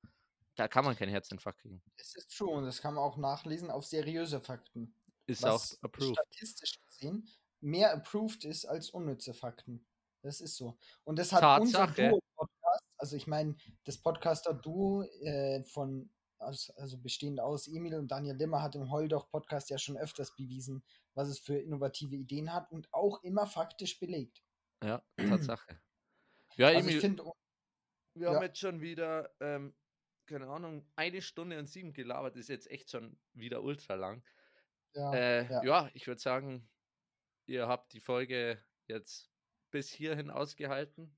[0.56, 1.82] Da kann man keinen Herzinfarkt kriegen.
[1.98, 4.96] Das ist true und das kann man auch nachlesen auf seriöse Fakten.
[5.26, 6.18] Ist was auch approved.
[6.18, 7.28] statistisch gesehen
[7.64, 9.86] mehr approved ist als unnütze Fakten.
[10.22, 10.78] Das ist so.
[11.04, 11.88] Und das hat Tatsache.
[11.90, 12.53] unser Duo-Podcast,
[13.04, 18.62] also ich meine, das Podcaster-Duo äh, von, aus, also bestehend aus Emil und Daniel Limmer
[18.62, 20.82] hat im Heuldoch-Podcast ja schon öfters bewiesen,
[21.14, 24.41] was es für innovative Ideen hat und auch immer faktisch belegt.
[24.82, 25.82] Ja, Tatsache.
[26.56, 27.24] Ja, Also Emil, ich finde,
[28.16, 28.36] wir ja.
[28.36, 29.76] haben jetzt schon wieder, ähm,
[30.26, 34.24] keine Ahnung, eine Stunde und sieben gelabert, ist jetzt echt schon wieder ultra lang.
[34.95, 35.64] ja, Äh, ja.
[35.64, 35.91] ja.
[35.93, 36.70] ich würde sagen,
[37.47, 39.30] ihr habt die Folge jetzt
[39.72, 41.18] bis hierhin ausgehalten.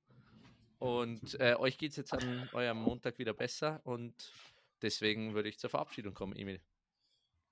[0.86, 3.82] Und äh, euch geht es jetzt an eurem Montag wieder besser.
[3.86, 4.32] Und
[4.84, 6.62] deswegen würde ich zur Verabschiedung kommen, Emil.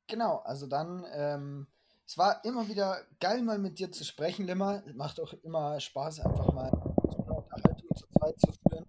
[0.07, 1.67] Genau, also dann, ähm,
[2.05, 4.83] es war immer wieder geil, mal mit dir zu sprechen, Limmer.
[4.93, 6.69] Macht auch immer Spaß, einfach mal
[7.11, 8.85] so eine Unterhaltung zu zweit zu führen.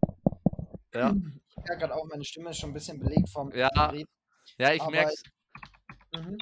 [0.95, 1.15] Ja,
[1.49, 3.69] Ich merke gerade auch, meine Stimme ist schon ein bisschen belegt vom Ja.
[3.87, 4.11] Reden.
[4.59, 5.23] ja ich merke es.
[6.13, 6.37] Mhm.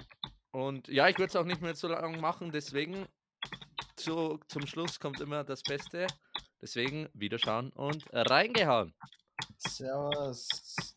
[0.51, 2.51] Und ja, ich würde es auch nicht mehr so lange machen.
[2.51, 3.07] Deswegen
[3.95, 6.09] zu, zum Schluss kommt immer das Beste.
[6.63, 8.95] Deswegen wiederschauen und reingehauen.
[9.59, 10.92] Servus.